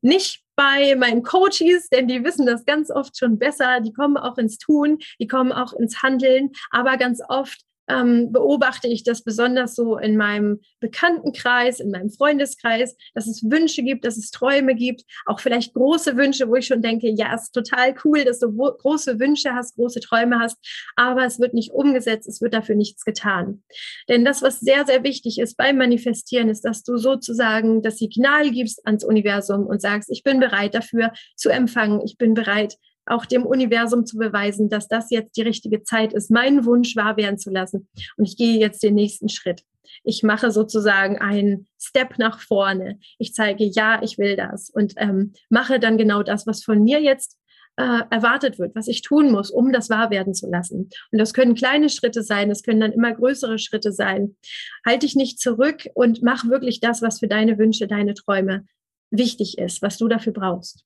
Nicht 0.00 0.44
bei 0.56 0.94
meinen 0.96 1.22
Coaches, 1.22 1.88
denn 1.88 2.08
die 2.08 2.24
wissen 2.24 2.46
das 2.46 2.64
ganz 2.64 2.90
oft 2.90 3.18
schon 3.18 3.38
besser. 3.38 3.80
Die 3.80 3.92
kommen 3.92 4.16
auch 4.16 4.38
ins 4.38 4.58
Tun, 4.58 4.98
die 5.20 5.26
kommen 5.26 5.52
auch 5.52 5.72
ins 5.72 6.02
Handeln, 6.02 6.50
aber 6.70 6.96
ganz 6.96 7.20
oft 7.28 7.60
ähm, 7.88 8.32
beobachte 8.32 8.88
ich 8.88 9.04
das 9.04 9.22
besonders 9.22 9.74
so 9.74 9.96
in 9.96 10.16
meinem 10.16 10.60
Bekanntenkreis, 10.80 11.80
in 11.80 11.90
meinem 11.90 12.10
Freundeskreis, 12.10 12.96
dass 13.14 13.26
es 13.26 13.42
Wünsche 13.42 13.82
gibt, 13.82 14.04
dass 14.04 14.16
es 14.16 14.30
Träume 14.30 14.74
gibt, 14.74 15.04
auch 15.26 15.40
vielleicht 15.40 15.74
große 15.74 16.16
Wünsche, 16.16 16.48
wo 16.48 16.56
ich 16.56 16.66
schon 16.66 16.82
denke, 16.82 17.08
ja, 17.08 17.34
ist 17.34 17.52
total 17.52 17.94
cool, 18.04 18.24
dass 18.24 18.40
du 18.40 18.52
große 18.52 19.18
Wünsche 19.18 19.54
hast, 19.54 19.76
große 19.76 20.00
Träume 20.00 20.38
hast, 20.38 20.58
aber 20.96 21.24
es 21.24 21.40
wird 21.40 21.54
nicht 21.54 21.72
umgesetzt, 21.72 22.28
es 22.28 22.40
wird 22.40 22.54
dafür 22.54 22.74
nichts 22.74 23.04
getan. 23.04 23.62
Denn 24.08 24.24
das, 24.24 24.42
was 24.42 24.60
sehr, 24.60 24.86
sehr 24.86 25.04
wichtig 25.04 25.38
ist 25.38 25.56
beim 25.56 25.78
Manifestieren, 25.78 26.48
ist, 26.48 26.64
dass 26.64 26.82
du 26.82 26.96
sozusagen 26.96 27.82
das 27.82 27.98
Signal 27.98 28.50
gibst 28.50 28.86
ans 28.86 29.04
Universum 29.04 29.66
und 29.66 29.80
sagst, 29.80 30.10
ich 30.10 30.22
bin 30.22 30.40
bereit 30.40 30.74
dafür 30.74 31.12
zu 31.36 31.48
empfangen, 31.48 32.00
ich 32.04 32.18
bin 32.18 32.34
bereit 32.34 32.76
auch 33.10 33.26
dem 33.26 33.44
Universum 33.44 34.06
zu 34.06 34.16
beweisen, 34.16 34.68
dass 34.68 34.88
das 34.88 35.10
jetzt 35.10 35.36
die 35.36 35.42
richtige 35.42 35.82
Zeit 35.82 36.12
ist, 36.12 36.30
meinen 36.30 36.64
Wunsch 36.64 36.96
wahr 36.96 37.16
werden 37.16 37.38
zu 37.38 37.50
lassen. 37.50 37.88
Und 38.16 38.26
ich 38.26 38.36
gehe 38.36 38.58
jetzt 38.58 38.82
den 38.82 38.94
nächsten 38.94 39.28
Schritt. 39.28 39.62
Ich 40.04 40.22
mache 40.22 40.50
sozusagen 40.50 41.18
einen 41.18 41.66
Step 41.80 42.18
nach 42.18 42.40
vorne. 42.40 42.98
Ich 43.18 43.34
zeige, 43.34 43.64
ja, 43.64 44.02
ich 44.02 44.18
will 44.18 44.36
das 44.36 44.70
und 44.70 44.94
ähm, 44.96 45.32
mache 45.48 45.80
dann 45.80 45.98
genau 45.98 46.22
das, 46.22 46.46
was 46.46 46.62
von 46.62 46.82
mir 46.82 47.00
jetzt 47.00 47.38
äh, 47.76 48.02
erwartet 48.10 48.58
wird, 48.58 48.74
was 48.74 48.88
ich 48.88 49.02
tun 49.02 49.30
muss, 49.30 49.50
um 49.50 49.72
das 49.72 49.88
wahr 49.88 50.10
werden 50.10 50.34
zu 50.34 50.48
lassen. 50.48 50.90
Und 51.12 51.18
das 51.18 51.32
können 51.32 51.54
kleine 51.54 51.88
Schritte 51.88 52.22
sein, 52.22 52.48
das 52.48 52.62
können 52.62 52.80
dann 52.80 52.92
immer 52.92 53.14
größere 53.14 53.58
Schritte 53.58 53.92
sein. 53.92 54.36
Halte 54.84 55.06
dich 55.06 55.14
nicht 55.14 55.40
zurück 55.40 55.88
und 55.94 56.22
mach 56.22 56.48
wirklich 56.48 56.80
das, 56.80 57.02
was 57.02 57.20
für 57.20 57.28
deine 57.28 57.56
Wünsche, 57.56 57.86
deine 57.86 58.14
Träume 58.14 58.64
wichtig 59.10 59.58
ist, 59.58 59.80
was 59.80 59.96
du 59.96 60.08
dafür 60.08 60.32
brauchst. 60.32 60.84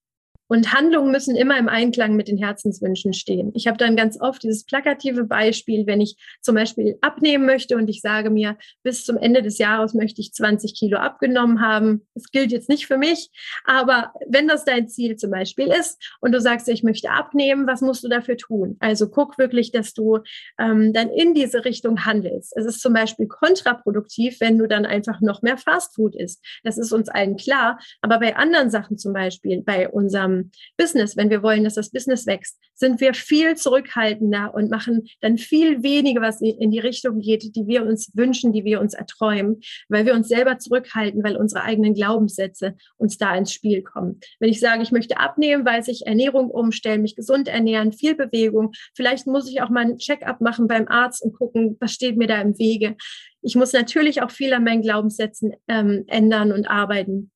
Und 0.52 0.75
Handlungen 0.75 1.11
müssen 1.11 1.35
immer 1.35 1.59
im 1.59 1.71
Einklang 1.71 2.14
mit 2.14 2.28
den 2.28 2.37
Herzenswünschen 2.37 3.14
stehen. 3.14 3.52
Ich 3.54 3.66
habe 3.66 3.78
dann 3.78 3.97
ganz 3.97 4.21
oft 4.21 4.42
dieses 4.42 4.66
plakative 4.66 5.25
Beispiel, 5.25 5.87
wenn 5.87 6.02
ich 6.02 6.18
zum 6.42 6.56
Beispiel 6.56 6.99
abnehmen 7.00 7.47
möchte 7.47 7.75
und 7.75 7.88
ich 7.88 8.02
sage 8.02 8.28
mir, 8.28 8.59
bis 8.82 9.06
zum 9.06 9.16
Ende 9.16 9.40
des 9.40 9.56
Jahres 9.56 9.94
möchte 9.94 10.21
ich 10.21 10.35
20 10.35 10.75
Kilo 10.75 10.99
abgenommen 10.99 11.62
haben. 11.62 12.06
Das 12.12 12.30
gilt 12.30 12.52
jetzt 12.52 12.68
nicht 12.68 12.87
für 12.87 12.99
mich, 12.99 13.30
aber 13.64 14.12
wenn 14.28 14.47
das 14.47 14.66
dein 14.66 14.90
Ziel 14.90 15.16
zum 15.16 15.30
Beispiel 15.30 15.68
ist 15.68 15.99
und 16.21 16.32
du 16.32 16.40
sagst, 16.42 16.68
ich 16.68 16.82
möchte 16.82 17.09
abnehmen, 17.09 17.66
was 17.66 17.80
musst 17.80 18.04
du 18.04 18.09
dafür 18.09 18.37
tun? 18.37 18.76
Also 18.80 19.09
guck 19.09 19.38
wirklich, 19.38 19.73
dass 19.73 19.94
du 19.94 20.18
ähm, 20.59 20.92
dann 20.92 21.09
in 21.09 21.32
diese 21.32 21.64
Richtung 21.64 22.04
handelst. 22.04 22.54
Es 22.59 22.66
ist 22.66 22.82
zum 22.82 22.92
Beispiel 22.92 23.26
kontraproduktiv, 23.26 24.38
wenn 24.40 24.59
du 24.59 24.68
dann 24.68 24.85
einfach 24.85 25.23
noch 25.23 25.40
mehr 25.40 25.56
Fastfood 25.56 26.14
isst. 26.14 26.44
Das 26.62 26.76
ist 26.76 26.92
uns 26.92 27.09
allen 27.09 27.38
klar. 27.38 27.78
Aber 28.02 28.21
bei 28.21 28.37
anderen 28.37 28.68
Sachen 28.68 28.99
zum 28.99 29.14
Beispiel, 29.14 29.62
bei 29.62 29.88
unserem 29.88 30.41
Business, 30.76 31.16
wenn 31.16 31.30
wir 31.30 31.42
wollen, 31.42 31.64
dass 31.64 31.75
das 31.75 31.90
Business 31.90 32.26
wächst, 32.26 32.58
sind 32.75 33.00
wir 33.00 33.14
viel 33.14 33.56
zurückhaltender 33.56 34.52
und 34.54 34.70
machen 34.70 35.06
dann 35.20 35.38
viel 35.38 35.82
weniger, 35.82 36.20
was 36.20 36.40
in 36.40 36.70
die 36.70 36.78
Richtung 36.78 37.20
geht, 37.20 37.54
die 37.54 37.66
wir 37.66 37.84
uns 37.84 38.11
wünschen, 38.14 38.52
die 38.52 38.64
wir 38.64 38.80
uns 38.80 38.94
erträumen, 38.94 39.61
weil 39.88 40.06
wir 40.06 40.14
uns 40.14 40.28
selber 40.28 40.58
zurückhalten, 40.58 41.22
weil 41.22 41.37
unsere 41.37 41.62
eigenen 41.62 41.94
Glaubenssätze 41.94 42.75
uns 42.96 43.18
da 43.18 43.34
ins 43.37 43.52
Spiel 43.52 43.82
kommen. 43.82 44.20
Wenn 44.40 44.50
ich 44.50 44.61
sage, 44.61 44.82
ich 44.82 44.92
möchte 44.92 45.18
abnehmen, 45.18 45.64
weiß 45.64 45.88
ich 45.88 46.06
Ernährung 46.06 46.50
umstellen, 46.50 47.02
mich 47.02 47.16
gesund 47.16 47.49
ernähren, 47.49 47.92
viel 47.92 48.14
Bewegung, 48.14 48.72
vielleicht 48.94 49.26
muss 49.26 49.50
ich 49.50 49.62
auch 49.62 49.70
mal 49.70 49.84
ein 49.84 49.99
Check-up 49.99 50.40
machen 50.40 50.66
beim 50.66 50.88
Arzt 50.88 51.22
und 51.22 51.37
gucken, 51.37 51.76
was 51.80 51.92
steht 51.92 52.16
mir 52.16 52.26
da 52.26 52.40
im 52.40 52.58
Wege. 52.58 52.96
Ich 53.42 53.56
muss 53.56 53.72
natürlich 53.72 54.22
auch 54.22 54.30
viel 54.30 54.52
an 54.52 54.64
meinen 54.64 54.82
Glaubenssätzen 54.82 55.52
ähm, 55.68 56.04
ändern 56.06 56.52
und 56.52 56.66
arbeiten. 56.68 57.30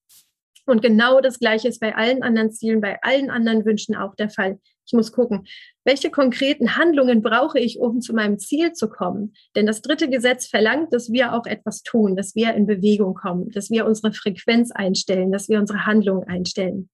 Und 0.67 0.83
genau 0.83 1.21
das 1.21 1.39
Gleiche 1.39 1.69
ist 1.69 1.81
bei 1.81 1.95
allen 1.95 2.23
anderen 2.23 2.51
Zielen, 2.51 2.81
bei 2.81 2.99
allen 3.03 3.31
anderen 3.31 3.65
Wünschen 3.65 3.95
auch 3.95 4.15
der 4.17 4.31
Fall. 4.31 4.59
Ich 4.87 4.93
muss 4.93 5.13
gucken, 5.13 5.47
welche 5.85 6.11
konkreten 6.11 6.77
Handlungen 6.77 7.23
brauche 7.23 7.59
ich, 7.59 7.79
um 7.79 8.01
zu 8.01 8.15
meinem 8.15 8.39
Ziel 8.39 8.73
zu 8.73 8.89
kommen? 8.89 9.35
Denn 9.57 9.67
das 9.67 9.83
dritte 9.83 10.09
Gesetz 10.09 10.47
verlangt, 10.47 10.93
dass 10.93 11.11
wir 11.11 11.33
auch 11.33 11.47
etwas 11.47 11.83
tun, 11.83 12.15
dass 12.15 12.35
wir 12.35 12.55
in 12.55 12.67
Bewegung 12.67 13.15
kommen, 13.15 13.51
dass 13.51 13.71
wir 13.71 13.87
unsere 13.87 14.13
Frequenz 14.13 14.71
einstellen, 14.71 15.33
dass 15.33 15.49
wir 15.49 15.59
unsere 15.59 15.87
Handlungen 15.87 16.29
einstellen. 16.29 16.89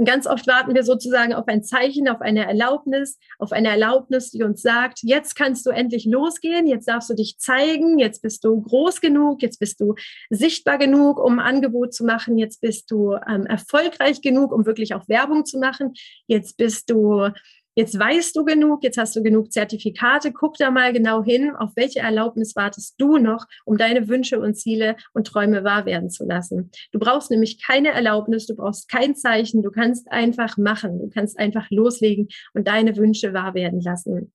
Und 0.00 0.06
ganz 0.06 0.26
oft 0.26 0.46
warten 0.46 0.74
wir 0.74 0.82
sozusagen 0.82 1.34
auf 1.34 1.46
ein 1.46 1.62
Zeichen, 1.62 2.08
auf 2.08 2.22
eine 2.22 2.46
Erlaubnis, 2.46 3.18
auf 3.38 3.52
eine 3.52 3.68
Erlaubnis, 3.68 4.30
die 4.30 4.42
uns 4.42 4.62
sagt, 4.62 5.00
jetzt 5.02 5.36
kannst 5.36 5.66
du 5.66 5.70
endlich 5.70 6.06
losgehen, 6.06 6.66
jetzt 6.66 6.88
darfst 6.88 7.10
du 7.10 7.14
dich 7.14 7.36
zeigen, 7.36 7.98
jetzt 7.98 8.22
bist 8.22 8.42
du 8.44 8.62
groß 8.62 9.02
genug, 9.02 9.42
jetzt 9.42 9.58
bist 9.58 9.78
du 9.78 9.94
sichtbar 10.30 10.78
genug, 10.78 11.22
um 11.22 11.38
ein 11.38 11.46
Angebot 11.56 11.92
zu 11.92 12.06
machen, 12.06 12.38
jetzt 12.38 12.62
bist 12.62 12.90
du 12.90 13.12
ähm, 13.28 13.44
erfolgreich 13.44 14.22
genug, 14.22 14.52
um 14.52 14.64
wirklich 14.64 14.94
auch 14.94 15.06
Werbung 15.06 15.44
zu 15.44 15.58
machen, 15.58 15.92
jetzt 16.26 16.56
bist 16.56 16.88
du 16.88 17.28
Jetzt 17.76 17.98
weißt 17.98 18.34
du 18.36 18.44
genug, 18.44 18.82
jetzt 18.82 18.98
hast 18.98 19.14
du 19.14 19.22
genug 19.22 19.52
Zertifikate. 19.52 20.32
Guck 20.32 20.56
da 20.56 20.70
mal 20.70 20.92
genau 20.92 21.22
hin, 21.22 21.54
auf 21.54 21.70
welche 21.76 22.00
Erlaubnis 22.00 22.56
wartest 22.56 22.94
du 22.98 23.18
noch, 23.18 23.46
um 23.64 23.76
deine 23.76 24.08
Wünsche 24.08 24.40
und 24.40 24.54
Ziele 24.54 24.96
und 25.12 25.26
Träume 25.26 25.62
wahr 25.62 25.86
werden 25.86 26.10
zu 26.10 26.24
lassen. 26.24 26.70
Du 26.92 26.98
brauchst 26.98 27.30
nämlich 27.30 27.62
keine 27.62 27.90
Erlaubnis, 27.90 28.46
du 28.46 28.56
brauchst 28.56 28.88
kein 28.88 29.14
Zeichen, 29.14 29.62
du 29.62 29.70
kannst 29.70 30.10
einfach 30.10 30.56
machen, 30.56 30.98
du 30.98 31.08
kannst 31.08 31.38
einfach 31.38 31.70
loslegen 31.70 32.28
und 32.54 32.66
deine 32.66 32.96
Wünsche 32.96 33.32
wahr 33.32 33.54
werden 33.54 33.80
lassen. 33.80 34.32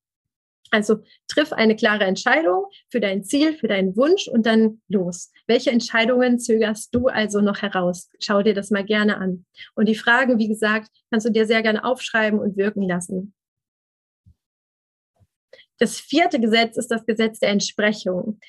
Also 0.76 1.02
triff 1.30 1.54
eine 1.54 1.78
klare 1.78 2.04
Entscheidung 2.04 2.66
für 2.90 3.00
dein 3.00 3.24
Ziel, 3.24 3.54
für 3.54 3.70
deinen 3.70 3.96
Wunsch 3.96 4.28
und 4.28 4.46
dann 4.46 4.82
los. 4.90 5.32
Welche 5.48 5.72
Entscheidungen 5.72 6.38
zögerst 6.38 6.94
du 6.94 7.08
also 7.08 7.40
noch 7.40 7.62
heraus? 7.62 8.10
Schau 8.20 8.42
dir 8.42 8.54
das 8.54 8.72
mal 8.72 8.84
gerne 8.84 9.16
an. 9.16 9.46
Und 9.76 9.88
die 9.88 9.96
Fragen, 9.96 10.38
wie 10.38 10.50
gesagt, 10.50 10.90
kannst 11.10 11.26
du 11.26 11.32
dir 11.32 11.46
sehr 11.46 11.64
gerne 11.64 11.86
aufschreiben 11.86 12.40
und 12.42 12.58
wirken 12.58 12.82
lassen. 12.82 13.34
Das 15.80 15.98
vierte 15.98 16.42
Gesetz 16.42 16.76
ist 16.76 16.92
das 16.92 17.06
Gesetz 17.06 17.40
der 17.40 17.52
Entsprechung. 17.52 18.42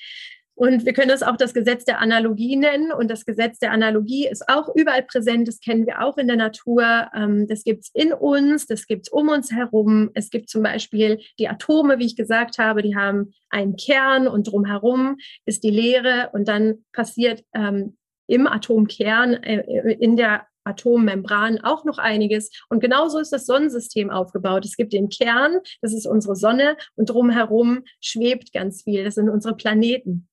Und 0.57 0.87
wir 0.87 0.93
können 0.93 1.09
das 1.09 1.21
auch 1.21 1.37
das 1.37 1.53
Gesetz 1.53 1.85
der 1.85 1.99
Analogie 1.99 2.55
nennen. 2.55 2.91
Und 2.91 3.11
das 3.11 3.25
Gesetz 3.25 3.59
der 3.59 3.71
Analogie 3.71 4.27
ist 4.27 4.49
auch 4.49 4.73
überall 4.73 5.03
präsent. 5.03 5.47
Das 5.47 5.59
kennen 5.59 5.85
wir 5.85 6.03
auch 6.03 6.17
in 6.17 6.25
der 6.25 6.35
Natur. 6.35 7.11
Ähm, 7.13 7.47
das 7.47 7.63
gibt 7.63 7.83
es 7.83 7.91
in 7.93 8.11
uns, 8.11 8.65
das 8.65 8.87
gibt 8.87 9.03
es 9.05 9.09
um 9.13 9.29
uns 9.29 9.51
herum. 9.51 10.09
Es 10.15 10.31
gibt 10.31 10.49
zum 10.49 10.63
Beispiel 10.63 11.19
die 11.37 11.47
Atome, 11.47 11.99
wie 11.99 12.07
ich 12.07 12.15
gesagt 12.15 12.57
habe, 12.57 12.81
die 12.81 12.95
haben 12.95 13.33
einen 13.51 13.75
Kern 13.75 14.27
und 14.27 14.51
drumherum 14.51 15.17
ist 15.45 15.63
die 15.63 15.69
Leere. 15.69 16.31
Und 16.33 16.47
dann 16.47 16.83
passiert 16.91 17.43
ähm, 17.53 17.95
im 18.25 18.47
Atomkern, 18.47 19.35
äh, 19.35 19.93
in 19.99 20.17
der 20.17 20.47
Atommembran 20.63 21.59
auch 21.59 21.85
noch 21.85 21.99
einiges. 21.99 22.49
Und 22.67 22.79
genauso 22.79 23.19
ist 23.19 23.31
das 23.31 23.45
Sonnensystem 23.45 24.09
aufgebaut. 24.09 24.65
Es 24.65 24.75
gibt 24.75 24.91
den 24.91 25.09
Kern, 25.09 25.59
das 25.83 25.93
ist 25.93 26.07
unsere 26.07 26.35
Sonne, 26.35 26.77
und 26.95 27.11
drumherum 27.11 27.83
schwebt 28.01 28.53
ganz 28.53 28.81
viel. 28.81 29.03
Das 29.03 29.13
sind 29.13 29.29
unsere 29.29 29.55
Planeten. 29.55 30.27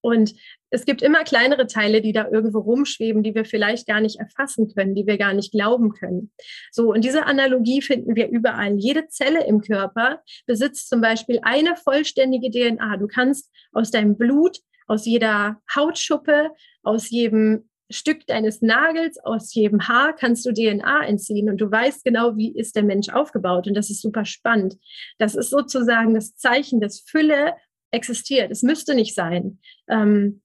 Und 0.00 0.34
es 0.70 0.84
gibt 0.84 1.02
immer 1.02 1.24
kleinere 1.24 1.66
Teile, 1.66 2.00
die 2.00 2.12
da 2.12 2.28
irgendwo 2.28 2.60
rumschweben, 2.60 3.22
die 3.22 3.34
wir 3.34 3.44
vielleicht 3.44 3.86
gar 3.86 4.00
nicht 4.00 4.18
erfassen 4.18 4.72
können, 4.74 4.94
die 4.94 5.06
wir 5.06 5.18
gar 5.18 5.32
nicht 5.32 5.52
glauben 5.52 5.92
können. 5.92 6.30
So, 6.70 6.92
und 6.92 7.04
diese 7.04 7.26
Analogie 7.26 7.82
finden 7.82 8.14
wir 8.14 8.28
überall. 8.28 8.76
Jede 8.76 9.08
Zelle 9.08 9.44
im 9.46 9.60
Körper 9.60 10.22
besitzt 10.46 10.88
zum 10.88 11.00
Beispiel 11.00 11.40
eine 11.42 11.76
vollständige 11.76 12.50
DNA. 12.50 12.98
Du 12.98 13.06
kannst 13.06 13.50
aus 13.72 13.90
deinem 13.90 14.16
Blut, 14.16 14.58
aus 14.86 15.06
jeder 15.06 15.60
Hautschuppe, 15.74 16.50
aus 16.82 17.10
jedem 17.10 17.68
Stück 17.90 18.26
deines 18.26 18.60
Nagels, 18.60 19.18
aus 19.24 19.54
jedem 19.54 19.88
Haar 19.88 20.14
kannst 20.14 20.44
du 20.44 20.52
DNA 20.52 21.06
entziehen 21.06 21.48
und 21.48 21.58
du 21.58 21.70
weißt 21.70 22.04
genau, 22.04 22.36
wie 22.36 22.54
ist 22.54 22.76
der 22.76 22.82
Mensch 22.82 23.08
aufgebaut. 23.08 23.66
Und 23.66 23.74
das 23.74 23.88
ist 23.88 24.02
super 24.02 24.26
spannend. 24.26 24.76
Das 25.18 25.34
ist 25.34 25.48
sozusagen 25.50 26.12
das 26.12 26.36
Zeichen, 26.36 26.80
dass 26.80 27.00
Fülle 27.00 27.54
existiert. 27.90 28.50
Es 28.50 28.62
müsste 28.62 28.94
nicht 28.94 29.14
sein. 29.14 29.60
Ähm, 29.88 30.42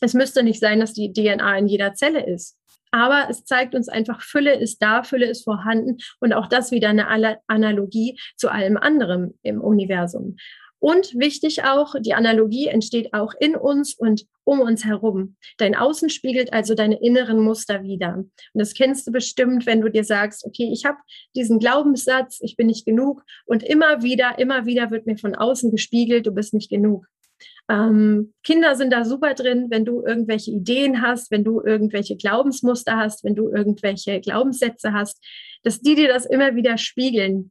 es 0.00 0.14
müsste 0.14 0.42
nicht 0.42 0.60
sein, 0.60 0.80
dass 0.80 0.92
die 0.92 1.12
DNA 1.12 1.58
in 1.58 1.66
jeder 1.68 1.94
Zelle 1.94 2.24
ist. 2.26 2.58
Aber 2.90 3.26
es 3.28 3.44
zeigt 3.44 3.74
uns 3.74 3.88
einfach, 3.88 4.22
Fülle 4.22 4.54
ist 4.54 4.80
da, 4.80 5.02
Fülle 5.02 5.26
ist 5.26 5.44
vorhanden 5.44 5.98
und 6.20 6.32
auch 6.32 6.46
das 6.46 6.70
wieder 6.70 6.88
eine 6.88 7.08
Analogie 7.46 8.18
zu 8.36 8.48
allem 8.48 8.76
anderen 8.76 9.38
im 9.42 9.60
Universum. 9.60 10.36
Und 10.78 11.14
wichtig 11.18 11.64
auch, 11.64 11.94
die 12.00 12.14
Analogie 12.14 12.66
entsteht 12.66 13.14
auch 13.14 13.32
in 13.40 13.56
uns 13.56 13.94
und 13.94 14.26
um 14.44 14.60
uns 14.60 14.84
herum. 14.84 15.36
Dein 15.56 15.74
Außen 15.74 16.10
spiegelt 16.10 16.52
also 16.52 16.74
deine 16.74 17.00
inneren 17.00 17.40
Muster 17.40 17.82
wieder. 17.82 18.16
Und 18.16 18.30
das 18.52 18.74
kennst 18.74 19.06
du 19.06 19.12
bestimmt, 19.12 19.66
wenn 19.66 19.80
du 19.80 19.90
dir 19.90 20.04
sagst, 20.04 20.44
okay, 20.44 20.70
ich 20.72 20.84
habe 20.84 20.98
diesen 21.34 21.58
Glaubenssatz, 21.58 22.38
ich 22.42 22.56
bin 22.56 22.66
nicht 22.68 22.86
genug. 22.86 23.22
Und 23.46 23.62
immer 23.62 24.02
wieder, 24.02 24.38
immer 24.38 24.66
wieder 24.66 24.90
wird 24.90 25.06
mir 25.06 25.16
von 25.16 25.34
außen 25.34 25.70
gespiegelt, 25.70 26.26
du 26.26 26.32
bist 26.32 26.54
nicht 26.54 26.70
genug. 26.70 27.06
Ähm, 27.68 28.32
Kinder 28.44 28.76
sind 28.76 28.92
da 28.92 29.04
super 29.04 29.34
drin, 29.34 29.66
wenn 29.70 29.84
du 29.84 30.04
irgendwelche 30.06 30.52
Ideen 30.52 31.02
hast, 31.02 31.30
wenn 31.30 31.42
du 31.42 31.60
irgendwelche 31.60 32.16
Glaubensmuster 32.16 32.96
hast, 32.96 33.24
wenn 33.24 33.34
du 33.34 33.48
irgendwelche 33.48 34.20
Glaubenssätze 34.20 34.92
hast, 34.92 35.22
dass 35.64 35.80
die 35.80 35.96
dir 35.96 36.08
das 36.08 36.26
immer 36.26 36.54
wieder 36.54 36.78
spiegeln. 36.78 37.50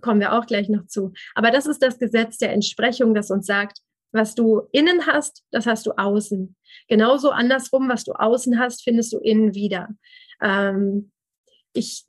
Kommen 0.00 0.20
wir 0.20 0.32
auch 0.32 0.46
gleich 0.46 0.68
noch 0.68 0.86
zu. 0.86 1.12
Aber 1.34 1.50
das 1.50 1.66
ist 1.66 1.82
das 1.82 1.98
Gesetz 1.98 2.38
der 2.38 2.52
Entsprechung, 2.52 3.14
das 3.14 3.30
uns 3.30 3.46
sagt, 3.46 3.78
was 4.12 4.34
du 4.34 4.62
innen 4.72 5.06
hast, 5.06 5.44
das 5.50 5.66
hast 5.66 5.86
du 5.86 5.92
außen. 5.92 6.56
Genauso 6.88 7.30
andersrum, 7.30 7.88
was 7.88 8.04
du 8.04 8.12
außen 8.12 8.58
hast, 8.58 8.82
findest 8.82 9.12
du 9.12 9.18
innen 9.18 9.54
wieder. 9.54 9.88
Ähm, 10.42 11.12
ich, 11.72 12.06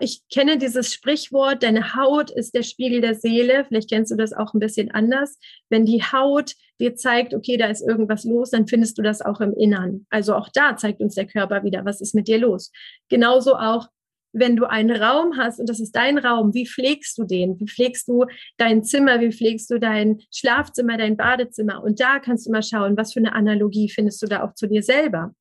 ich 0.00 0.22
kenne 0.32 0.56
dieses 0.56 0.92
Sprichwort, 0.92 1.62
deine 1.62 1.94
Haut 1.94 2.30
ist 2.30 2.54
der 2.54 2.62
Spiegel 2.62 3.00
der 3.00 3.14
Seele. 3.14 3.64
Vielleicht 3.66 3.90
kennst 3.90 4.10
du 4.10 4.16
das 4.16 4.32
auch 4.32 4.54
ein 4.54 4.60
bisschen 4.60 4.90
anders. 4.90 5.38
Wenn 5.68 5.84
die 5.84 6.02
Haut 6.02 6.54
dir 6.80 6.96
zeigt, 6.96 7.34
okay, 7.34 7.56
da 7.56 7.66
ist 7.66 7.86
irgendwas 7.86 8.24
los, 8.24 8.50
dann 8.50 8.66
findest 8.66 8.98
du 8.98 9.02
das 9.02 9.20
auch 9.20 9.40
im 9.40 9.54
Innern. 9.54 10.06
Also 10.10 10.34
auch 10.34 10.48
da 10.52 10.76
zeigt 10.76 11.00
uns 11.00 11.14
der 11.14 11.26
Körper 11.26 11.62
wieder, 11.64 11.84
was 11.84 12.00
ist 12.00 12.14
mit 12.14 12.28
dir 12.28 12.38
los. 12.38 12.72
Genauso 13.08 13.56
auch, 13.56 13.88
wenn 14.34 14.56
du 14.56 14.64
einen 14.64 14.90
Raum 14.90 15.36
hast 15.38 15.60
und 15.60 15.68
das 15.68 15.80
ist 15.80 15.92
dein 15.92 16.18
Raum, 16.18 16.52
wie 16.54 16.66
pflegst 16.66 17.16
du 17.16 17.24
den? 17.24 17.58
Wie 17.60 17.66
pflegst 17.66 18.08
du 18.08 18.26
dein 18.56 18.82
Zimmer? 18.82 19.20
Wie 19.20 19.30
pflegst 19.30 19.70
du 19.70 19.78
dein 19.78 20.20
Schlafzimmer, 20.32 20.98
dein 20.98 21.16
Badezimmer? 21.16 21.82
Und 21.82 22.00
da 22.00 22.18
kannst 22.18 22.46
du 22.46 22.50
mal 22.50 22.62
schauen, 22.62 22.96
was 22.96 23.12
für 23.12 23.20
eine 23.20 23.32
Analogie 23.32 23.88
findest 23.88 24.20
du 24.22 24.26
da 24.26 24.44
auch 24.44 24.54
zu 24.54 24.66
dir 24.66 24.82
selber. 24.82 25.32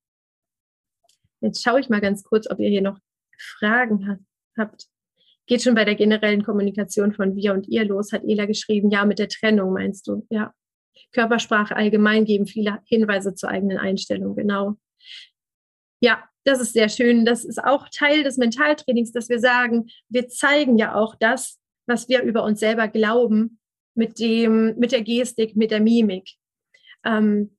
Jetzt 1.41 1.63
schaue 1.63 1.79
ich 1.79 1.89
mal 1.89 2.01
ganz 2.01 2.23
kurz, 2.23 2.49
ob 2.49 2.59
ihr 2.59 2.69
hier 2.69 2.83
noch 2.83 2.99
Fragen 3.37 4.25
habt. 4.57 4.85
Geht 5.47 5.63
schon 5.63 5.75
bei 5.75 5.83
der 5.83 5.95
generellen 5.95 6.43
Kommunikation 6.43 7.13
von 7.13 7.35
wir 7.35 7.53
und 7.53 7.67
ihr 7.67 7.83
los, 7.83 8.13
hat 8.13 8.23
Ela 8.23 8.45
geschrieben. 8.45 8.91
Ja, 8.91 9.05
mit 9.05 9.19
der 9.19 9.27
Trennung 9.27 9.73
meinst 9.73 10.07
du, 10.07 10.25
ja. 10.29 10.53
Körpersprache 11.11 11.75
allgemein 11.75 12.25
geben 12.25 12.45
viele 12.45 12.79
Hinweise 12.85 13.33
zur 13.35 13.49
eigenen 13.49 13.77
Einstellung, 13.77 14.35
genau. 14.35 14.75
Ja, 15.99 16.23
das 16.43 16.59
ist 16.59 16.73
sehr 16.73 16.89
schön. 16.89 17.25
Das 17.25 17.45
ist 17.45 17.63
auch 17.63 17.87
Teil 17.89 18.23
des 18.23 18.37
Mentaltrainings, 18.37 19.11
dass 19.11 19.29
wir 19.29 19.39
sagen, 19.39 19.87
wir 20.09 20.27
zeigen 20.27 20.77
ja 20.77 20.95
auch 20.95 21.15
das, 21.15 21.59
was 21.85 22.07
wir 22.09 22.21
über 22.23 22.43
uns 22.43 22.59
selber 22.59 22.87
glauben, 22.87 23.59
mit 23.95 24.19
dem, 24.19 24.77
mit 24.77 24.91
der 24.91 25.03
Gestik, 25.03 25.55
mit 25.55 25.71
der 25.71 25.79
Mimik. 25.79 26.29
Ähm, 27.05 27.55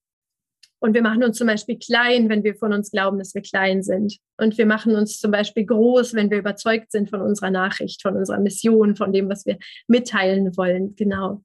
und 0.80 0.92
wir 0.92 1.02
machen 1.02 1.24
uns 1.24 1.38
zum 1.38 1.46
Beispiel 1.46 1.78
klein, 1.78 2.28
wenn 2.28 2.44
wir 2.44 2.56
von 2.56 2.74
uns 2.74 2.90
glauben, 2.90 3.18
dass 3.18 3.34
wir 3.34 3.40
klein 3.40 3.82
sind. 3.82 4.18
Und 4.36 4.58
wir 4.58 4.66
machen 4.66 4.94
uns 4.94 5.18
zum 5.18 5.30
Beispiel 5.30 5.64
groß, 5.64 6.12
wenn 6.12 6.30
wir 6.30 6.38
überzeugt 6.38 6.92
sind 6.92 7.08
von 7.08 7.22
unserer 7.22 7.50
Nachricht, 7.50 8.02
von 8.02 8.16
unserer 8.16 8.38
Mission, 8.38 8.94
von 8.94 9.10
dem, 9.10 9.30
was 9.30 9.46
wir 9.46 9.56
mitteilen 9.86 10.54
wollen. 10.58 10.94
Genau. 10.96 11.42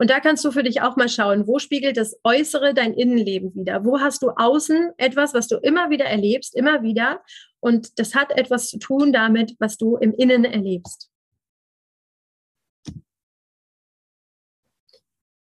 Und 0.00 0.08
da 0.08 0.18
kannst 0.18 0.42
du 0.46 0.50
für 0.50 0.62
dich 0.62 0.80
auch 0.80 0.96
mal 0.96 1.10
schauen, 1.10 1.46
wo 1.46 1.58
spiegelt 1.58 1.98
das 1.98 2.18
Äußere 2.24 2.72
dein 2.72 2.94
Innenleben 2.94 3.54
wieder? 3.54 3.84
Wo 3.84 4.00
hast 4.00 4.22
du 4.22 4.30
außen 4.30 4.92
etwas, 4.96 5.34
was 5.34 5.46
du 5.46 5.58
immer 5.58 5.90
wieder 5.90 6.06
erlebst, 6.06 6.56
immer 6.56 6.82
wieder? 6.82 7.22
Und 7.60 7.98
das 7.98 8.14
hat 8.14 8.30
etwas 8.38 8.70
zu 8.70 8.78
tun 8.78 9.12
damit, 9.12 9.56
was 9.58 9.76
du 9.76 9.98
im 9.98 10.14
Innen 10.14 10.46
erlebst. 10.46 11.10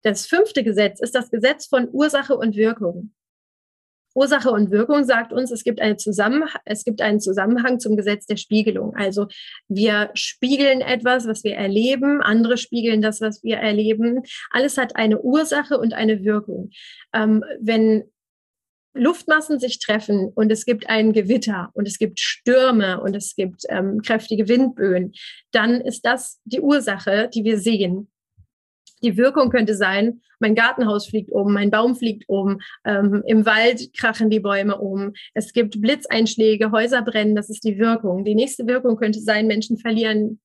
Das 0.03 0.27
fünfte 0.27 0.63
Gesetz 0.63 1.01
ist 1.01 1.15
das 1.15 1.31
Gesetz 1.31 1.65
von 1.65 1.89
Ursache 1.91 2.37
und 2.37 2.55
Wirkung. 2.55 3.15
Ursache 4.15 4.51
und 4.51 4.71
Wirkung 4.71 5.05
sagt 5.05 5.33
uns, 5.33 5.51
es 5.51 5.65
gibt, 5.65 5.81
eine 5.81 5.97
es 6.65 6.85
gibt 6.85 7.01
einen 7.01 7.21
Zusammenhang 7.21 7.81
zum 7.81 7.97
Gesetz 7.97 8.27
der 8.27 8.37
Spiegelung. 8.37 8.95
Also 8.95 9.27
wir 9.69 10.11
spiegeln 10.15 10.81
etwas, 10.81 11.27
was 11.27 11.45
wir 11.45 11.55
erleben, 11.55 12.21
andere 12.21 12.57
spiegeln 12.57 13.03
das, 13.03 13.21
was 13.21 13.43
wir 13.43 13.59
erleben. 13.59 14.23
Alles 14.51 14.79
hat 14.79 14.97
eine 14.97 15.21
Ursache 15.21 15.79
und 15.79 15.95
eine 15.95 16.25
Wirkung. 16.25 16.71
Ähm, 17.13 17.45
wenn 17.61 18.05
Luftmassen 18.95 19.59
sich 19.59 19.79
treffen 19.79 20.31
und 20.35 20.53
es 20.53 20.67
gibt 20.67 20.89
ein 20.89 21.13
Gewitter 21.13 21.71
und 21.73 21.89
es 21.89 21.99
gibt 21.99 22.21
Stürme 22.21 23.01
und 23.01 23.17
es 23.17 23.35
gibt 23.35 23.63
ähm, 23.69 24.03
kräftige 24.03 24.49
Windböen, 24.49 25.13
dann 25.51 25.81
ist 25.81 26.05
das 26.05 26.41
die 26.45 26.61
Ursache, 26.61 27.31
die 27.33 27.45
wir 27.45 27.59
sehen. 27.59 28.11
Die 29.03 29.17
Wirkung 29.17 29.51
könnte 29.51 29.75
sein, 29.75 30.21
mein 30.39 30.55
Gartenhaus 30.55 31.07
fliegt 31.07 31.31
um, 31.31 31.53
mein 31.53 31.71
Baum 31.71 31.95
fliegt 31.95 32.25
um, 32.29 32.61
ähm, 32.85 33.23
im 33.27 33.47
Wald 33.47 33.93
krachen 33.97 34.31
die 34.31 34.41
Bäume 34.41 34.79
um, 34.79 35.13
es 35.35 35.53
gibt 35.53 35.81
Blitzeinschläge, 35.81 36.73
Häuser 36.73 37.03
brennen, 37.03 37.35
das 37.35 37.51
ist 37.51 37.65
die 37.65 37.79
Wirkung. 37.79 38.25
Die 38.25 38.35
nächste 38.35 38.67
Wirkung 38.67 38.97
könnte 38.97 39.21
sein, 39.21 39.47
Menschen 39.47 39.79
verlieren 39.79 40.41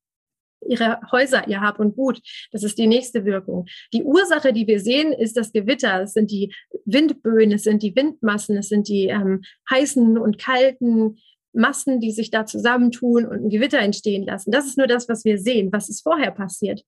ihre 0.67 1.00
Häuser, 1.12 1.48
ihr 1.48 1.62
Hab 1.62 1.80
und 1.80 1.96
Gut. 1.96 2.22
Das 2.52 2.63
ist 2.63 2.78
die 2.78 2.88
nächste 2.88 3.26
Wirkung. 3.26 3.67
Die 3.93 4.04
Ursache, 4.04 4.54
die 4.54 4.67
wir 4.67 4.80
sehen, 4.80 5.13
ist 5.13 5.38
das 5.38 5.52
Gewitter. 5.52 6.02
Es 6.02 6.13
sind 6.13 6.32
die 6.32 6.54
Windböen, 6.86 7.52
es 7.52 7.63
sind 7.63 7.84
die 7.84 7.96
Windmassen, 7.96 8.58
es 8.58 8.70
sind 8.70 8.88
die 8.88 9.08
ähm, 9.08 9.41
heißen 9.70 10.17
und 10.17 10.38
kalten 10.38 11.17
Massen, 11.54 12.00
die 12.00 12.12
sich 12.12 12.30
da 12.30 12.46
zusammentun 12.46 13.26
und 13.26 13.46
ein 13.46 13.50
Gewitter 13.50 13.80
entstehen 13.80 14.26
lassen. 14.26 14.52
Das 14.52 14.65
ist 14.65 14.78
nur 14.78 14.88
das, 14.88 15.10
was 15.10 15.26
wir 15.26 15.39
sehen. 15.39 15.72
Was 15.72 15.89
ist 15.89 16.02
vorher 16.02 16.32
passiert? 16.32 16.84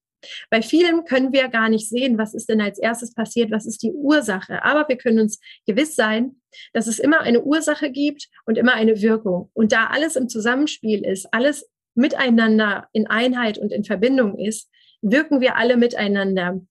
Bei 0.49 0.61
vielen 0.61 1.05
können 1.05 1.31
wir 1.33 1.47
gar 1.47 1.69
nicht 1.69 1.89
sehen, 1.89 2.17
was 2.17 2.33
ist 2.33 2.49
denn 2.49 2.61
als 2.61 2.79
erstes 2.79 3.13
passiert, 3.13 3.51
was 3.51 3.65
ist 3.65 3.81
die 3.83 3.91
Ursache. 3.91 4.63
Aber 4.63 4.87
wir 4.87 4.97
können 4.97 5.19
uns 5.19 5.39
gewiss 5.65 5.95
sein, 5.95 6.35
dass 6.73 6.87
es 6.87 6.99
immer 6.99 7.21
eine 7.21 7.41
Ursache 7.43 7.91
gibt 7.91 8.27
und 8.45 8.57
immer 8.57 8.73
eine 8.73 9.01
Wirkung. 9.01 9.49
Und 9.53 9.71
da 9.71 9.87
alles 9.87 10.15
im 10.15 10.29
Zusammenspiel 10.29 11.05
ist, 11.05 11.27
alles 11.33 11.69
miteinander 11.95 12.87
in 12.93 13.07
Einheit 13.07 13.57
und 13.57 13.71
in 13.71 13.83
Verbindung 13.83 14.37
ist, 14.37 14.69
wirken 15.01 15.41
wir 15.41 15.55
alle 15.55 15.77
miteinander 15.77 16.61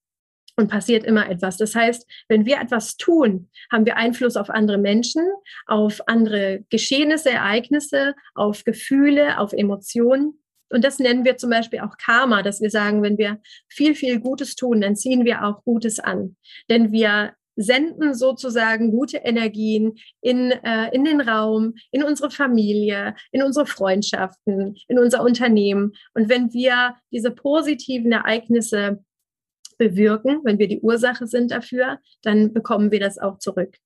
und 0.57 0.69
passiert 0.69 1.05
immer 1.05 1.31
etwas. 1.31 1.57
Das 1.57 1.75
heißt, 1.75 2.07
wenn 2.29 2.45
wir 2.45 2.61
etwas 2.61 2.97
tun, 2.97 3.49
haben 3.71 3.87
wir 3.87 3.97
Einfluss 3.97 4.37
auf 4.37 4.51
andere 4.51 4.79
Menschen, 4.79 5.25
auf 5.67 6.01
andere 6.09 6.65
Geschehnisse, 6.69 7.31
Ereignisse, 7.31 8.15
auf 8.35 8.65
Gefühle, 8.65 9.39
auf 9.39 9.53
Emotionen. 9.53 10.43
Und 10.71 10.85
das 10.85 10.99
nennen 10.99 11.25
wir 11.25 11.37
zum 11.37 11.51
Beispiel 11.51 11.81
auch 11.81 11.97
Karma, 11.99 12.43
dass 12.43 12.61
wir 12.61 12.71
sagen, 12.71 13.03
wenn 13.03 13.19
wir 13.19 13.41
viel, 13.69 13.95
viel 13.95 14.21
Gutes 14.21 14.55
tun, 14.55 14.81
dann 14.81 14.97
ziehen 14.97 15.25
wir 15.25 15.45
auch 15.45 15.65
Gutes 15.65 15.99
an. 15.99 16.37
Denn 16.69 16.93
wir 16.93 17.33
senden 17.59 18.15
sozusagen 18.15 18.93
gute 18.93 19.19
Energien 19.19 19.99
in, 20.21 20.53
äh, 20.53 20.95
in 20.95 21.05
den 21.05 21.21
Raum, 21.21 21.75
in 21.91 22.05
unsere 22.05 22.31
Familie, 22.31 23.17
in 23.33 23.43
unsere 23.43 23.67
Freundschaften, 23.67 24.77
in 24.87 24.99
unser 24.99 25.23
Unternehmen. 25.23 25.93
Und 26.15 26.29
wenn 26.29 26.53
wir 26.53 26.95
diese 27.11 27.33
positiven 27.33 28.13
Ereignisse 28.13 29.03
bewirken, 29.77 30.41
wenn 30.45 30.59
wir 30.59 30.69
die 30.69 30.81
Ursache 30.81 31.27
sind 31.27 31.51
dafür, 31.51 31.99
dann 32.23 32.53
bekommen 32.53 32.93
wir 32.93 33.01
das 33.01 33.19
auch 33.19 33.39
zurück. 33.39 33.77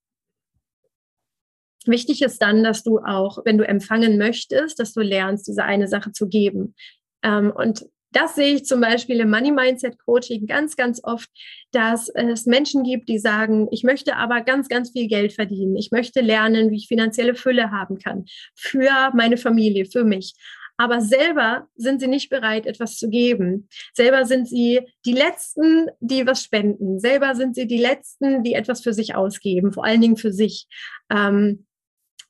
Wichtig 1.87 2.23
ist 2.23 2.41
dann, 2.41 2.63
dass 2.63 2.83
du 2.83 2.99
auch, 2.99 3.39
wenn 3.45 3.59
du 3.59 3.67
empfangen 3.67 4.19
möchtest, 4.19 4.79
dass 4.79 4.93
du 4.93 5.01
lernst, 5.01 5.47
diese 5.47 5.65
eine 5.65 5.89
Sache 5.89 6.13
zu 6.13 6.29
geben. 6.29 6.75
Ähm, 7.23 7.53
und 7.55 7.85
das 8.13 8.35
sehe 8.35 8.55
ich 8.55 8.65
zum 8.67 8.81
Beispiel 8.81 9.21
im 9.21 9.31
Money 9.31 9.51
Mindset 9.51 9.99
Coaching 10.05 10.47
ganz, 10.47 10.77
ganz 10.77 11.01
oft, 11.03 11.31
dass 11.73 12.11
es 12.11 12.47
Menschen 12.47 12.83
gibt, 12.85 13.09
die 13.09 13.19
sagen, 13.19 13.69
ich 13.71 13.85
möchte 13.85 14.17
aber 14.17 14.43
ganz, 14.43 14.69
ganz 14.69 14.91
viel 14.91 15.09
Geld 15.09 15.33
verdienen. 15.33 15.77
Ich 15.77 15.91
möchte 15.91 16.21
lernen, 16.21 16.71
wie 16.71 16.77
ich 16.77 16.89
finanzielle 16.89 17.35
Fülle 17.35 17.71
haben 17.71 17.99
kann 17.99 18.27
für 18.55 19.11
meine 19.15 19.39
Familie, 19.39 19.87
für 19.87 20.05
mich. 20.05 20.35
Aber 20.77 21.01
selber 21.01 21.69
sind 21.77 22.01
sie 22.01 22.09
nicht 22.09 22.29
bereit, 22.29 22.67
etwas 22.67 22.97
zu 22.97 23.09
geben. 23.09 23.69
Selber 23.95 24.25
sind 24.25 24.49
sie 24.49 24.81
die 25.05 25.13
Letzten, 25.13 25.89
die 26.01 26.27
was 26.27 26.43
spenden. 26.43 26.99
Selber 26.99 27.35
sind 27.35 27.55
sie 27.55 27.67
die 27.67 27.79
Letzten, 27.79 28.43
die 28.43 28.55
etwas 28.55 28.83
für 28.83 28.93
sich 28.93 29.15
ausgeben, 29.15 29.73
vor 29.73 29.85
allen 29.85 30.01
Dingen 30.01 30.17
für 30.17 30.33
sich. 30.33 30.67
Ähm, 31.11 31.67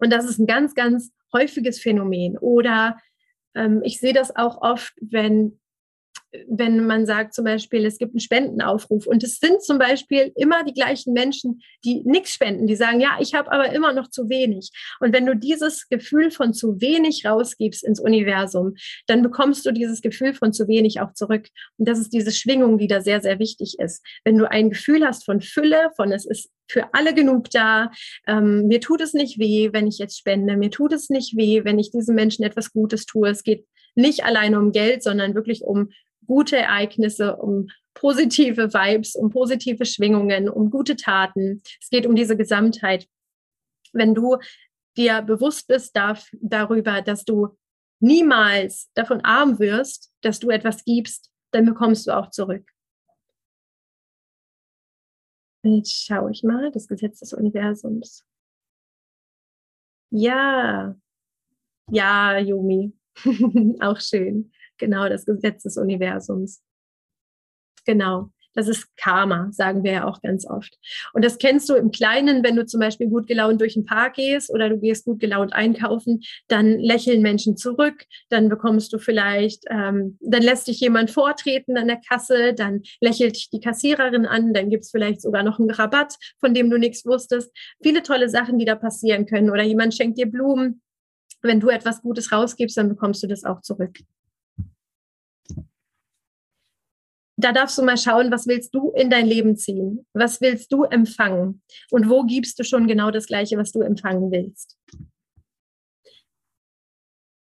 und 0.03 0.11
das 0.11 0.25
ist 0.25 0.41
ein 0.41 0.47
ganz, 0.47 0.75
ganz 0.75 1.13
häufiges 1.33 1.81
Phänomen. 1.81 2.37
Oder 2.37 2.99
ähm, 3.55 3.83
ich 3.85 4.01
sehe 4.01 4.13
das 4.13 4.35
auch 4.35 4.61
oft, 4.61 4.95
wenn 5.01 5.61
wenn 6.49 6.87
man 6.87 7.07
sagt 7.07 7.35
zum 7.35 7.45
Beispiel, 7.45 7.85
es 7.85 7.99
gibt 7.99 8.13
einen 8.13 8.21
Spendenaufruf 8.21 9.07
und 9.07 9.23
es 9.23 9.39
sind 9.39 9.63
zum 9.63 9.79
Beispiel 9.79 10.33
immer 10.35 10.65
die 10.65 10.73
gleichen 10.73 11.13
Menschen, 11.13 11.61
die 11.85 12.03
nichts 12.05 12.33
spenden, 12.33 12.67
die 12.67 12.77
sagen, 12.77 13.01
ja, 13.01 13.19
ich 13.21 13.35
habe 13.35 13.53
aber 13.53 13.73
immer 13.73 13.93
noch 13.93 14.09
zu 14.09 14.29
wenig. 14.29 14.71
Und 15.01 15.13
wenn 15.13 15.27
du 15.27 15.37
dieses 15.37 15.89
Gefühl 15.89 16.31
von 16.31 16.55
zu 16.55 16.81
wenig 16.81 17.27
rausgibst 17.27 17.85
ins 17.85 18.01
Universum, 18.01 18.75
dann 19.07 19.23
bekommst 19.23 19.67
du 19.67 19.73
dieses 19.73 20.01
Gefühl 20.01 20.35
von 20.35 20.53
zu 20.53 20.69
wenig 20.69 21.01
auch 21.01 21.13
zurück. 21.13 21.49
Und 21.77 21.89
das 21.89 21.99
ist 21.99 22.13
diese 22.13 22.33
Schwingung, 22.33 22.79
die 22.79 22.87
da 22.89 23.01
sehr, 23.01 23.21
sehr 23.21 23.39
wichtig 23.39 23.77
ist. 23.79 24.05
Wenn 24.25 24.39
du 24.39 24.51
ein 24.51 24.71
Gefühl 24.71 25.07
hast 25.07 25.25
von 25.25 25.41
Fülle, 25.41 25.91
von 25.97 26.13
es 26.13 26.25
ist 26.25 26.51
für 26.69 26.95
alle 26.95 27.13
genug 27.13 27.51
da. 27.51 27.91
Ähm, 28.27 28.67
mir 28.67 28.81
tut 28.81 29.03
es 29.03 29.13
nicht 29.13 29.39
weh, 29.39 29.71
wenn 29.73 29.87
ich 29.87 29.99
jetzt 29.99 30.19
spende. 30.19 30.57
Mir 30.57 30.71
tut 30.71 30.93
es 30.93 31.11
nicht 31.11 31.37
weh, 31.37 31.65
wenn 31.65 31.79
ich 31.79 31.91
diesen 31.91 32.15
Menschen 32.15 32.45
etwas 32.45 32.73
Gutes 32.73 33.05
tue. 33.05 33.29
Es 33.29 33.43
geht 33.43 33.67
nicht 33.95 34.25
alleine 34.25 34.59
um 34.59 34.73
Geld, 34.73 35.03
sondern 35.03 35.35
wirklich 35.35 35.63
um 35.63 35.91
gute 36.27 36.57
Ereignisse, 36.57 37.37
um 37.37 37.69
positive 37.95 38.73
Vibes, 38.73 39.15
um 39.15 39.31
positive 39.31 39.85
Schwingungen, 39.85 40.49
um 40.49 40.71
gute 40.71 40.97
Taten. 40.97 41.63
Es 41.81 41.91
geht 41.91 42.07
um 42.07 42.15
diese 42.15 42.37
Gesamtheit. 42.37 43.07
Wenn 43.93 44.15
du 44.15 44.39
dir 44.97 45.23
bewusst 45.23 45.69
bist 45.69 45.97
darüber, 45.97 47.03
dass 47.03 47.25
du 47.25 47.57
niemals 48.01 48.91
davon 48.95 49.21
arm 49.23 49.59
wirst, 49.59 50.13
dass 50.23 50.39
du 50.39 50.51
etwas 50.51 50.85
gibst, 50.85 51.31
dann 51.53 51.67
bekommst 51.67 52.07
du 52.07 52.17
auch 52.17 52.31
zurück. 52.31 52.69
Jetzt 55.65 56.07
schaue 56.07 56.33
ich 56.33 56.43
mal, 56.43 56.73
das 56.73 56.89
Gesetz 56.89 57.21
des 57.21 57.33
Universums. 57.33 58.27
Ja, 60.11 60.97
ja, 61.91 62.39
Yumi, 62.39 62.93
auch 63.81 64.01
schön. 64.01 64.53
Genau, 64.83 65.09
das 65.09 65.25
Gesetz 65.25 65.63
des 65.63 65.77
Universums. 65.77 66.61
Genau. 67.87 68.33
Das 68.53 68.67
ist 68.67 68.89
Karma, 68.97 69.49
sagen 69.53 69.85
wir 69.85 69.93
ja 69.93 70.09
auch 70.09 70.21
ganz 70.23 70.45
oft. 70.45 70.77
Und 71.15 71.25
das 71.25 71.39
kennst 71.39 71.69
du 71.69 71.75
im 71.75 71.93
Kleinen, 71.93 72.43
wenn 72.43 72.57
du 72.57 72.67
zum 72.67 72.81
Beispiel 72.81 73.07
gut 73.07 73.29
gelaunt 73.29 73.61
durch 73.61 73.75
den 73.75 73.87
Park 73.87 74.15
gehst 74.15 74.53
oder 74.53 74.69
du 74.69 74.79
gehst 74.79 75.05
gut 75.05 75.21
gelaunt 75.21 75.53
einkaufen, 75.53 76.21
dann 76.49 76.81
lächeln 76.81 77.23
Menschen 77.23 77.57
zurück, 77.57 78.07
dann 78.29 78.49
bekommst 78.49 78.93
du 78.93 78.99
vielleicht, 78.99 79.63
ähm, 79.71 80.19
dann 80.21 80.43
lässt 80.43 80.67
dich 80.67 80.81
jemand 80.81 81.13
vortreten 81.13 81.77
an 81.77 81.87
der 81.87 82.01
Kasse, 82.07 82.53
dann 82.53 82.83
lächelt 83.01 83.37
dich 83.37 83.51
die 83.51 83.61
Kassiererin 83.61 84.27
an, 84.27 84.53
dann 84.53 84.69
gibt's 84.69 84.91
vielleicht 84.91 85.23
sogar 85.23 85.45
noch 85.45 85.61
einen 85.61 85.71
Rabatt, 85.71 86.17
von 86.41 86.55
dem 86.55 86.71
du 86.71 86.77
nichts 86.77 87.07
wusstest. 87.07 87.57
Viele 87.85 88.03
tolle 88.03 88.29
Sachen, 88.29 88.59
die 88.59 88.65
da 88.65 88.75
passieren 88.75 89.27
können. 89.27 89.49
Oder 89.49 89.63
jemand 89.63 89.95
schenkt 89.95 90.19
dir 90.19 90.27
Blumen. 90.27 90.83
Wenn 91.41 91.61
du 91.61 91.69
etwas 91.69 92.03
Gutes 92.03 92.33
rausgibst, 92.33 92.77
dann 92.77 92.89
bekommst 92.89 93.23
du 93.23 93.29
das 93.29 93.45
auch 93.45 93.63
zurück. 93.63 93.99
Da 97.45 97.53
darfst 97.53 97.79
du 97.79 97.83
mal 97.83 97.97
schauen, 97.97 98.31
was 98.31 98.47
willst 98.47 98.75
du 98.75 98.91
in 98.93 99.11
dein 99.11 99.27
Leben 99.27 99.57
ziehen? 99.57 100.07
Was 100.13 100.41
willst 100.41 100.73
du 100.73 100.85
empfangen? 100.85 101.63
Und 101.91 102.09
wo 102.09 102.25
gibst 102.25 102.59
du 102.59 102.65
schon 102.65 102.87
genau 102.87 103.11
das 103.11 103.27
Gleiche, 103.27 103.57
was 103.59 103.73
du 103.73 103.81
empfangen 103.81 104.31
willst? 104.31 104.79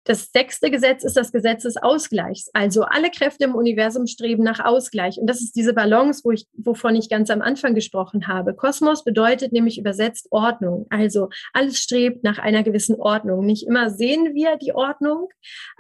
Das 0.05 0.33
sechste 0.33 0.71
Gesetz 0.71 1.05
ist 1.05 1.17
das 1.17 1.31
Gesetz 1.31 1.63
des 1.63 1.77
Ausgleichs. 1.77 2.51
Also 2.55 2.83
alle 2.83 3.11
Kräfte 3.11 3.45
im 3.45 3.55
Universum 3.55 4.07
streben 4.07 4.43
nach 4.43 4.59
Ausgleich. 4.59 5.19
Und 5.19 5.29
das 5.29 5.41
ist 5.41 5.55
diese 5.55 5.75
Balance, 5.75 6.23
wo 6.25 6.33
ich, 6.33 6.47
wovon 6.55 6.97
ich 6.97 7.09
ganz 7.09 7.31
am 7.31 7.41
Anfang 7.41 7.75
gesprochen 7.75 8.27
habe. 8.27 8.55
Kosmos 8.55 9.05
bedeutet 9.05 9.53
nämlich 9.53 9.79
übersetzt 9.79 10.27
Ordnung. 10.31 10.87
Also 10.91 11.29
alles 11.53 11.79
strebt 11.79 12.25
nach 12.25 12.39
einer 12.39 12.65
gewissen 12.65 12.97
Ordnung. 12.97 13.47
Nicht 13.47 13.67
immer 13.67 13.91
sehen 13.91 14.35
wir 14.35 14.57
die 14.57 14.75
Ordnung. 14.75 15.29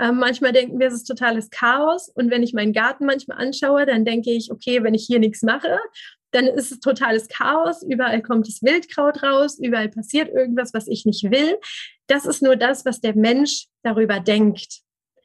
Ähm, 0.00 0.18
manchmal 0.18 0.52
denken 0.52 0.78
wir, 0.78 0.86
es 0.86 0.94
ist 0.94 1.04
totales 1.04 1.50
Chaos. 1.50 2.08
Und 2.08 2.30
wenn 2.30 2.44
ich 2.44 2.52
meinen 2.52 2.72
Garten 2.72 3.06
manchmal 3.06 3.38
anschaue, 3.38 3.86
dann 3.86 4.04
denke 4.04 4.30
ich, 4.30 4.52
okay, 4.52 4.84
wenn 4.84 4.94
ich 4.94 5.04
hier 5.04 5.18
nichts 5.18 5.42
mache, 5.42 5.78
dann 6.32 6.46
ist 6.46 6.72
es 6.72 6.80
totales 6.80 7.28
Chaos, 7.28 7.82
überall 7.82 8.22
kommt 8.22 8.48
das 8.48 8.62
Wildkraut 8.62 9.22
raus, 9.22 9.58
überall 9.58 9.88
passiert 9.88 10.30
irgendwas, 10.30 10.74
was 10.74 10.88
ich 10.88 11.04
nicht 11.04 11.30
will. 11.30 11.58
Das 12.12 12.26
ist 12.26 12.42
nur 12.42 12.56
das, 12.56 12.84
was 12.84 13.00
der 13.00 13.16
Mensch 13.16 13.68
darüber 13.82 14.20
denkt, 14.20 14.82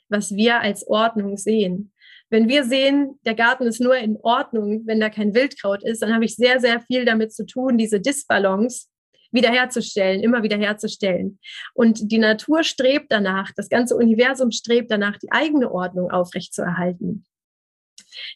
was 0.07 0.33
wir 0.33 0.61
als 0.61 0.87
Ordnung 0.87 1.35
sehen. 1.35 1.91
Wenn 2.29 2.47
wir 2.47 2.63
sehen, 2.63 3.19
der 3.25 3.35
Garten 3.35 3.63
ist 3.67 3.81
nur 3.81 3.97
in 3.97 4.15
Ordnung, 4.23 4.83
wenn 4.85 5.01
da 5.01 5.09
kein 5.09 5.35
Wildkraut 5.35 5.83
ist, 5.83 6.01
dann 6.01 6.13
habe 6.13 6.23
ich 6.23 6.37
sehr, 6.37 6.61
sehr 6.61 6.79
viel 6.79 7.03
damit 7.03 7.33
zu 7.33 7.45
tun, 7.45 7.77
diese 7.77 7.99
Disbalance 7.99 8.87
wiederherzustellen, 9.33 10.23
immer 10.23 10.43
wiederherzustellen. 10.43 11.39
Und 11.73 12.09
die 12.09 12.19
Natur 12.19 12.63
strebt 12.63 13.11
danach, 13.11 13.51
das 13.57 13.67
ganze 13.67 13.97
Universum 13.97 14.51
strebt 14.51 14.89
danach, 14.89 15.17
die 15.17 15.29
eigene 15.29 15.69
Ordnung 15.69 16.09
aufrechtzuerhalten. 16.09 17.25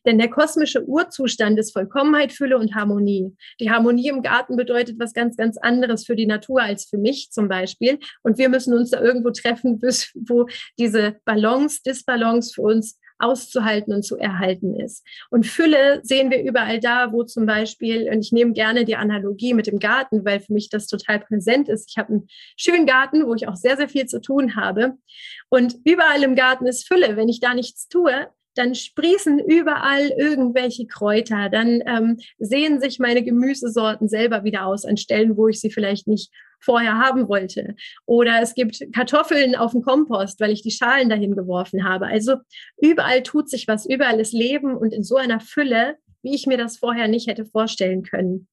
Denn 0.05 0.17
der 0.17 0.29
kosmische 0.29 0.83
Urzustand 0.85 1.59
ist 1.59 1.73
Vollkommenheit, 1.73 2.31
Fülle 2.31 2.57
und 2.57 2.75
Harmonie. 2.75 3.35
Die 3.59 3.69
Harmonie 3.69 4.09
im 4.09 4.21
Garten 4.21 4.55
bedeutet 4.55 4.99
was 4.99 5.13
ganz, 5.13 5.37
ganz 5.37 5.57
anderes 5.57 6.05
für 6.05 6.15
die 6.15 6.25
Natur 6.27 6.61
als 6.61 6.85
für 6.85 6.97
mich 6.97 7.31
zum 7.31 7.47
Beispiel. 7.47 7.99
Und 8.23 8.37
wir 8.37 8.49
müssen 8.49 8.73
uns 8.73 8.91
da 8.91 9.01
irgendwo 9.01 9.31
treffen, 9.31 9.79
bis, 9.79 10.11
wo 10.15 10.47
diese 10.77 11.17
Balance, 11.25 11.81
Disbalance 11.85 12.53
für 12.53 12.61
uns 12.61 12.97
auszuhalten 13.21 13.93
und 13.93 14.03
zu 14.03 14.17
erhalten 14.17 14.75
ist. 14.79 15.05
Und 15.29 15.45
Fülle 15.45 16.01
sehen 16.03 16.31
wir 16.31 16.43
überall 16.43 16.79
da, 16.79 17.11
wo 17.11 17.23
zum 17.23 17.45
Beispiel, 17.45 18.09
und 18.11 18.21
ich 18.21 18.31
nehme 18.31 18.53
gerne 18.53 18.83
die 18.83 18.95
Analogie 18.95 19.53
mit 19.53 19.67
dem 19.67 19.79
Garten, 19.79 20.25
weil 20.25 20.39
für 20.39 20.53
mich 20.53 20.69
das 20.69 20.87
total 20.87 21.19
präsent 21.19 21.69
ist. 21.69 21.89
Ich 21.89 21.97
habe 21.97 22.13
einen 22.13 22.27
schönen 22.57 22.85
Garten, 22.85 23.25
wo 23.25 23.35
ich 23.35 23.47
auch 23.47 23.55
sehr, 23.55 23.77
sehr 23.77 23.89
viel 23.89 24.07
zu 24.07 24.21
tun 24.21 24.55
habe. 24.55 24.95
Und 25.49 25.77
überall 25.85 26.23
im 26.23 26.35
Garten 26.35 26.65
ist 26.65 26.87
Fülle. 26.87 27.15
Wenn 27.15 27.29
ich 27.29 27.39
da 27.39 27.53
nichts 27.53 27.87
tue, 27.87 28.27
dann 28.55 28.75
sprießen 28.75 29.39
überall 29.39 30.09
irgendwelche 30.17 30.85
Kräuter, 30.87 31.49
dann 31.49 31.81
ähm, 31.85 32.17
sehen 32.37 32.79
sich 32.81 32.99
meine 32.99 33.23
Gemüsesorten 33.23 34.07
selber 34.07 34.43
wieder 34.43 34.65
aus 34.65 34.85
an 34.85 34.97
Stellen, 34.97 35.37
wo 35.37 35.47
ich 35.47 35.59
sie 35.59 35.71
vielleicht 35.71 36.07
nicht 36.07 36.31
vorher 36.59 36.97
haben 36.97 37.27
wollte. 37.27 37.75
Oder 38.05 38.41
es 38.41 38.53
gibt 38.53 38.81
Kartoffeln 38.93 39.55
auf 39.55 39.71
dem 39.71 39.81
Kompost, 39.81 40.39
weil 40.39 40.51
ich 40.51 40.61
die 40.61 40.71
Schalen 40.71 41.09
dahin 41.09 41.35
geworfen 41.35 41.83
habe. 41.83 42.07
Also 42.07 42.35
überall 42.77 43.23
tut 43.23 43.49
sich 43.49 43.67
was, 43.67 43.85
überall 43.85 44.19
ist 44.19 44.33
Leben 44.33 44.75
und 44.75 44.93
in 44.93 45.03
so 45.03 45.15
einer 45.15 45.39
Fülle, 45.39 45.97
wie 46.21 46.35
ich 46.35 46.45
mir 46.45 46.57
das 46.57 46.77
vorher 46.77 47.07
nicht 47.07 47.27
hätte 47.27 47.45
vorstellen 47.45 48.03
können. 48.03 48.47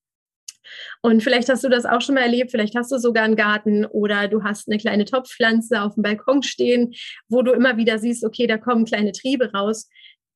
Und 1.03 1.23
vielleicht 1.23 1.49
hast 1.49 1.65
du 1.65 1.69
das 1.69 1.85
auch 1.85 2.01
schon 2.01 2.15
mal 2.15 2.23
erlebt, 2.23 2.51
vielleicht 2.51 2.75
hast 2.75 2.93
du 2.93 2.99
sogar 2.99 3.25
einen 3.25 3.37
Garten 3.37 3.85
oder 3.87 4.29
du 4.29 4.43
hast 4.43 4.69
eine 4.69 4.79
kleine 4.79 5.05
Topfpflanze 5.05 5.83
auf 5.83 5.95
dem 5.95 6.03
Balkon 6.03 6.43
stehen, 6.43 6.95
wo 7.29 7.43
du 7.43 7.53
immer 7.53 7.77
wieder 7.77 7.99
siehst, 7.99 8.25
okay, 8.25 8.47
da 8.47 8.59
kommen 8.59 8.85
kleine 8.85 9.13
Triebe 9.13 9.53
raus. 9.53 9.89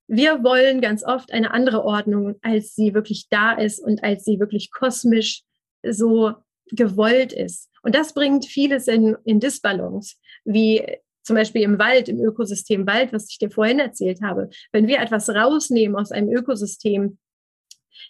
Wir 0.08 0.42
wollen 0.42 0.80
ganz 0.80 1.04
oft 1.04 1.32
eine 1.32 1.52
andere 1.52 1.84
Ordnung, 1.84 2.36
als 2.42 2.74
sie 2.74 2.94
wirklich 2.94 3.28
da 3.30 3.52
ist 3.52 3.78
und 3.78 4.02
als 4.04 4.24
sie 4.24 4.38
wirklich 4.38 4.70
kosmisch 4.70 5.42
so 5.82 6.34
gewollt 6.70 7.32
ist. 7.32 7.68
Und 7.82 7.94
das 7.94 8.14
bringt 8.14 8.46
vieles 8.46 8.88
in, 8.88 9.16
in 9.24 9.40
Disbalance, 9.40 10.16
wie 10.44 10.84
zum 11.22 11.36
Beispiel 11.36 11.62
im 11.62 11.78
Wald, 11.78 12.08
im 12.08 12.20
Ökosystem 12.20 12.86
Wald, 12.86 13.12
was 13.12 13.30
ich 13.30 13.38
dir 13.38 13.50
vorhin 13.50 13.78
erzählt 13.78 14.20
habe. 14.22 14.50
Wenn 14.72 14.88
wir 14.88 15.00
etwas 15.00 15.28
rausnehmen 15.28 15.96
aus 15.96 16.10
einem 16.10 16.32
Ökosystem, 16.32 17.18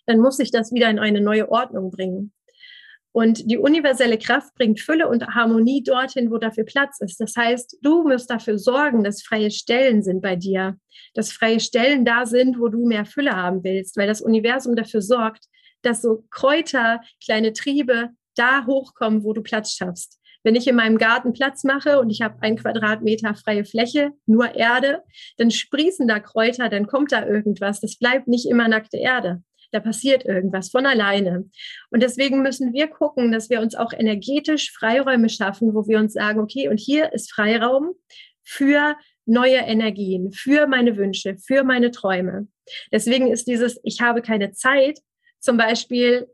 dann 0.06 0.18
muss 0.18 0.36
sich 0.36 0.50
das 0.50 0.72
wieder 0.72 0.88
in 0.90 0.98
eine 0.98 1.20
neue 1.20 1.50
Ordnung 1.50 1.90
bringen. 1.90 2.32
Und 3.12 3.50
die 3.50 3.58
universelle 3.58 4.16
Kraft 4.16 4.54
bringt 4.54 4.80
Fülle 4.80 5.06
und 5.06 5.26
Harmonie 5.26 5.82
dorthin, 5.82 6.30
wo 6.30 6.38
dafür 6.38 6.64
Platz 6.64 6.98
ist. 7.00 7.20
Das 7.20 7.36
heißt, 7.36 7.76
du 7.82 8.08
musst 8.08 8.30
dafür 8.30 8.58
sorgen, 8.58 9.04
dass 9.04 9.22
freie 9.22 9.50
Stellen 9.50 10.02
sind 10.02 10.22
bei 10.22 10.34
dir, 10.34 10.78
dass 11.14 11.30
freie 11.30 11.60
Stellen 11.60 12.06
da 12.06 12.24
sind, 12.24 12.58
wo 12.58 12.68
du 12.68 12.86
mehr 12.86 13.04
Fülle 13.04 13.36
haben 13.36 13.62
willst, 13.64 13.98
weil 13.98 14.06
das 14.06 14.22
Universum 14.22 14.76
dafür 14.76 15.02
sorgt, 15.02 15.44
dass 15.82 16.00
so 16.00 16.24
Kräuter, 16.30 17.02
kleine 17.22 17.52
Triebe 17.52 18.10
da 18.34 18.64
hochkommen, 18.64 19.24
wo 19.24 19.34
du 19.34 19.42
Platz 19.42 19.72
schaffst. 19.72 20.18
Wenn 20.42 20.56
ich 20.56 20.66
in 20.66 20.74
meinem 20.74 20.96
Garten 20.96 21.34
Platz 21.34 21.64
mache 21.64 22.00
und 22.00 22.08
ich 22.08 22.22
habe 22.22 22.40
ein 22.40 22.56
Quadratmeter 22.56 23.34
freie 23.34 23.64
Fläche, 23.64 24.12
nur 24.26 24.54
Erde, 24.54 25.02
dann 25.36 25.50
sprießen 25.50 26.08
da 26.08 26.18
Kräuter, 26.18 26.70
dann 26.70 26.86
kommt 26.86 27.12
da 27.12 27.26
irgendwas. 27.26 27.80
Das 27.80 27.96
bleibt 27.98 28.26
nicht 28.26 28.48
immer 28.48 28.68
nackte 28.68 28.96
Erde 28.96 29.42
da 29.72 29.80
passiert 29.80 30.24
irgendwas 30.24 30.70
von 30.70 30.86
alleine. 30.86 31.48
Und 31.90 32.02
deswegen 32.02 32.42
müssen 32.42 32.72
wir 32.72 32.88
gucken, 32.88 33.32
dass 33.32 33.50
wir 33.50 33.60
uns 33.60 33.74
auch 33.74 33.92
energetisch 33.92 34.70
Freiräume 34.72 35.28
schaffen, 35.28 35.74
wo 35.74 35.86
wir 35.88 35.98
uns 35.98 36.12
sagen, 36.12 36.40
okay, 36.40 36.68
und 36.68 36.78
hier 36.78 37.12
ist 37.12 37.32
Freiraum 37.32 37.94
für 38.44 38.96
neue 39.24 39.58
Energien, 39.58 40.32
für 40.32 40.66
meine 40.66 40.96
Wünsche, 40.96 41.36
für 41.38 41.64
meine 41.64 41.90
Träume. 41.90 42.48
Deswegen 42.92 43.32
ist 43.32 43.46
dieses, 43.46 43.80
ich 43.82 44.00
habe 44.00 44.20
keine 44.20 44.52
Zeit, 44.52 44.98
zum 45.40 45.56
Beispiel 45.56 46.28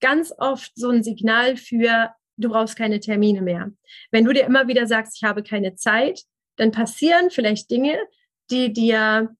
ganz 0.00 0.32
oft 0.38 0.72
so 0.74 0.90
ein 0.90 1.02
Signal 1.02 1.56
für, 1.56 2.14
du 2.36 2.50
brauchst 2.50 2.76
keine 2.76 3.00
Termine 3.00 3.42
mehr. 3.42 3.72
Wenn 4.10 4.24
du 4.24 4.32
dir 4.32 4.44
immer 4.44 4.68
wieder 4.68 4.86
sagst, 4.86 5.16
ich 5.16 5.24
habe 5.24 5.42
keine 5.42 5.74
Zeit, 5.74 6.22
dann 6.56 6.70
passieren 6.70 7.30
vielleicht 7.30 7.70
Dinge, 7.70 7.98
die 8.50 8.72
dir 8.72 9.34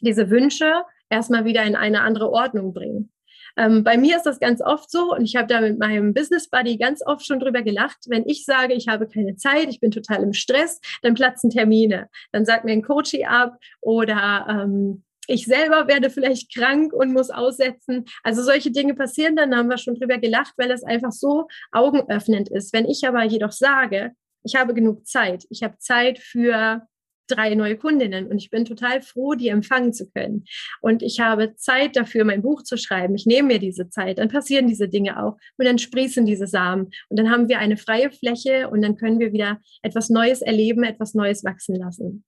diese 0.00 0.30
Wünsche 0.30 0.84
erstmal 1.10 1.44
wieder 1.44 1.64
in 1.64 1.76
eine 1.76 2.02
andere 2.02 2.30
Ordnung 2.30 2.72
bringen. 2.72 3.12
Ähm, 3.56 3.84
bei 3.84 3.96
mir 3.96 4.16
ist 4.16 4.26
das 4.26 4.40
ganz 4.40 4.62
oft 4.62 4.90
so 4.90 5.12
und 5.14 5.24
ich 5.24 5.36
habe 5.36 5.48
da 5.48 5.60
mit 5.60 5.78
meinem 5.78 6.14
Business 6.14 6.48
Buddy 6.48 6.76
ganz 6.76 7.04
oft 7.04 7.26
schon 7.26 7.40
drüber 7.40 7.62
gelacht. 7.62 7.98
Wenn 8.06 8.26
ich 8.26 8.44
sage, 8.44 8.74
ich 8.74 8.88
habe 8.88 9.08
keine 9.08 9.36
Zeit, 9.36 9.68
ich 9.68 9.80
bin 9.80 9.90
total 9.90 10.22
im 10.22 10.32
Stress, 10.32 10.80
dann 11.02 11.14
platzen 11.14 11.50
Termine. 11.50 12.08
Dann 12.32 12.44
sagt 12.44 12.64
mir 12.64 12.72
ein 12.72 12.82
Coachie 12.82 13.26
ab 13.26 13.56
oder 13.80 14.46
ähm, 14.48 15.04
ich 15.26 15.46
selber 15.46 15.86
werde 15.86 16.10
vielleicht 16.10 16.52
krank 16.54 16.92
und 16.92 17.12
muss 17.12 17.30
aussetzen. 17.30 18.04
Also 18.22 18.42
solche 18.42 18.72
Dinge 18.72 18.94
passieren 18.94 19.36
dann, 19.36 19.50
da 19.50 19.58
haben 19.58 19.70
wir 19.70 19.78
schon 19.78 19.94
drüber 19.94 20.18
gelacht, 20.18 20.54
weil 20.56 20.68
das 20.68 20.82
einfach 20.82 21.12
so 21.12 21.46
augenöffnend 21.72 22.48
ist. 22.48 22.72
Wenn 22.72 22.86
ich 22.88 23.06
aber 23.06 23.22
jedoch 23.24 23.52
sage, 23.52 24.12
ich 24.42 24.56
habe 24.56 24.74
genug 24.74 25.06
Zeit, 25.06 25.44
ich 25.50 25.62
habe 25.62 25.78
Zeit 25.78 26.18
für 26.18 26.86
drei 27.30 27.54
neue 27.54 27.76
Kundinnen 27.76 28.26
und 28.26 28.38
ich 28.38 28.50
bin 28.50 28.64
total 28.64 29.02
froh, 29.02 29.34
die 29.34 29.48
empfangen 29.48 29.92
zu 29.92 30.10
können. 30.10 30.44
Und 30.80 31.02
ich 31.02 31.20
habe 31.20 31.54
Zeit 31.56 31.96
dafür, 31.96 32.24
mein 32.24 32.42
Buch 32.42 32.62
zu 32.62 32.76
schreiben. 32.76 33.14
Ich 33.14 33.26
nehme 33.26 33.48
mir 33.48 33.58
diese 33.58 33.88
Zeit, 33.88 34.18
dann 34.18 34.28
passieren 34.28 34.66
diese 34.66 34.88
Dinge 34.88 35.22
auch 35.22 35.36
und 35.56 35.64
dann 35.64 35.78
sprießen 35.78 36.26
diese 36.26 36.46
Samen 36.46 36.90
und 37.08 37.18
dann 37.18 37.30
haben 37.30 37.48
wir 37.48 37.58
eine 37.58 37.76
freie 37.76 38.10
Fläche 38.10 38.68
und 38.68 38.82
dann 38.82 38.96
können 38.96 39.18
wir 39.18 39.32
wieder 39.32 39.60
etwas 39.82 40.10
Neues 40.10 40.42
erleben, 40.42 40.82
etwas 40.82 41.14
Neues 41.14 41.44
wachsen 41.44 41.76
lassen. 41.76 42.24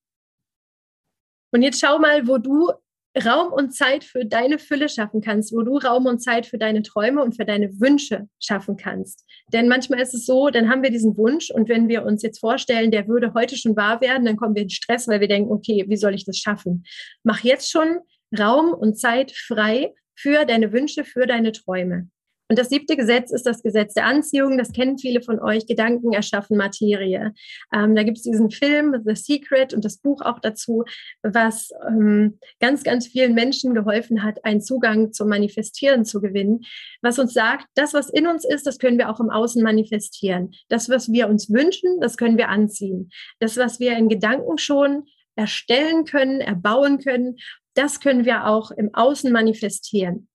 Und 1.52 1.62
jetzt 1.62 1.80
schau 1.80 1.98
mal, 1.98 2.26
wo 2.26 2.38
du 2.38 2.72
Raum 3.16 3.52
und 3.52 3.74
Zeit 3.74 4.04
für 4.04 4.24
deine 4.24 4.58
Fülle 4.58 4.88
schaffen 4.88 5.20
kannst, 5.20 5.52
wo 5.52 5.62
du 5.62 5.76
Raum 5.76 6.06
und 6.06 6.20
Zeit 6.20 6.46
für 6.46 6.58
deine 6.58 6.82
Träume 6.82 7.22
und 7.22 7.36
für 7.36 7.44
deine 7.44 7.68
Wünsche 7.80 8.28
schaffen 8.40 8.76
kannst. 8.76 9.26
Denn 9.52 9.68
manchmal 9.68 10.00
ist 10.00 10.14
es 10.14 10.24
so, 10.24 10.48
dann 10.48 10.70
haben 10.70 10.82
wir 10.82 10.90
diesen 10.90 11.16
Wunsch 11.16 11.50
und 11.50 11.68
wenn 11.68 11.88
wir 11.88 12.04
uns 12.04 12.22
jetzt 12.22 12.40
vorstellen, 12.40 12.90
der 12.90 13.08
würde 13.08 13.34
heute 13.34 13.56
schon 13.56 13.76
wahr 13.76 14.00
werden, 14.00 14.24
dann 14.24 14.36
kommen 14.36 14.54
wir 14.54 14.62
in 14.62 14.70
Stress, 14.70 15.08
weil 15.08 15.20
wir 15.20 15.28
denken, 15.28 15.52
okay, 15.52 15.84
wie 15.88 15.96
soll 15.96 16.14
ich 16.14 16.24
das 16.24 16.38
schaffen? 16.38 16.84
Mach 17.22 17.40
jetzt 17.40 17.70
schon 17.70 17.98
Raum 18.38 18.72
und 18.72 18.98
Zeit 18.98 19.32
frei 19.32 19.92
für 20.14 20.44
deine 20.46 20.72
Wünsche, 20.72 21.04
für 21.04 21.26
deine 21.26 21.52
Träume. 21.52 22.08
Und 22.52 22.58
das 22.58 22.68
siebte 22.68 22.96
Gesetz 22.96 23.32
ist 23.32 23.46
das 23.46 23.62
Gesetz 23.62 23.94
der 23.94 24.04
Anziehung. 24.04 24.58
Das 24.58 24.72
kennen 24.72 24.98
viele 24.98 25.22
von 25.22 25.40
euch. 25.40 25.66
Gedanken 25.66 26.12
erschaffen 26.12 26.58
Materie. 26.58 27.32
Ähm, 27.72 27.94
da 27.94 28.02
gibt 28.02 28.18
es 28.18 28.24
diesen 28.24 28.50
Film 28.50 28.94
The 29.06 29.14
Secret 29.14 29.72
und 29.72 29.86
das 29.86 29.96
Buch 29.96 30.20
auch 30.20 30.38
dazu, 30.38 30.84
was 31.22 31.70
ähm, 31.88 32.38
ganz, 32.60 32.82
ganz 32.82 33.06
vielen 33.06 33.32
Menschen 33.32 33.72
geholfen 33.72 34.22
hat, 34.22 34.44
einen 34.44 34.60
Zugang 34.60 35.14
zum 35.14 35.30
Manifestieren 35.30 36.04
zu 36.04 36.20
gewinnen. 36.20 36.60
Was 37.00 37.18
uns 37.18 37.32
sagt, 37.32 37.68
das, 37.74 37.94
was 37.94 38.10
in 38.10 38.26
uns 38.26 38.44
ist, 38.44 38.66
das 38.66 38.78
können 38.78 38.98
wir 38.98 39.08
auch 39.08 39.20
im 39.20 39.30
Außen 39.30 39.62
manifestieren. 39.62 40.52
Das, 40.68 40.90
was 40.90 41.10
wir 41.10 41.30
uns 41.30 41.50
wünschen, 41.50 42.00
das 42.02 42.18
können 42.18 42.36
wir 42.36 42.50
anziehen. 42.50 43.08
Das, 43.40 43.56
was 43.56 43.80
wir 43.80 43.96
in 43.96 44.10
Gedanken 44.10 44.58
schon 44.58 45.04
erstellen 45.36 46.04
können, 46.04 46.42
erbauen 46.42 46.98
können, 46.98 47.38
das 47.72 48.00
können 48.00 48.26
wir 48.26 48.46
auch 48.46 48.72
im 48.72 48.92
Außen 48.92 49.32
manifestieren. 49.32 50.28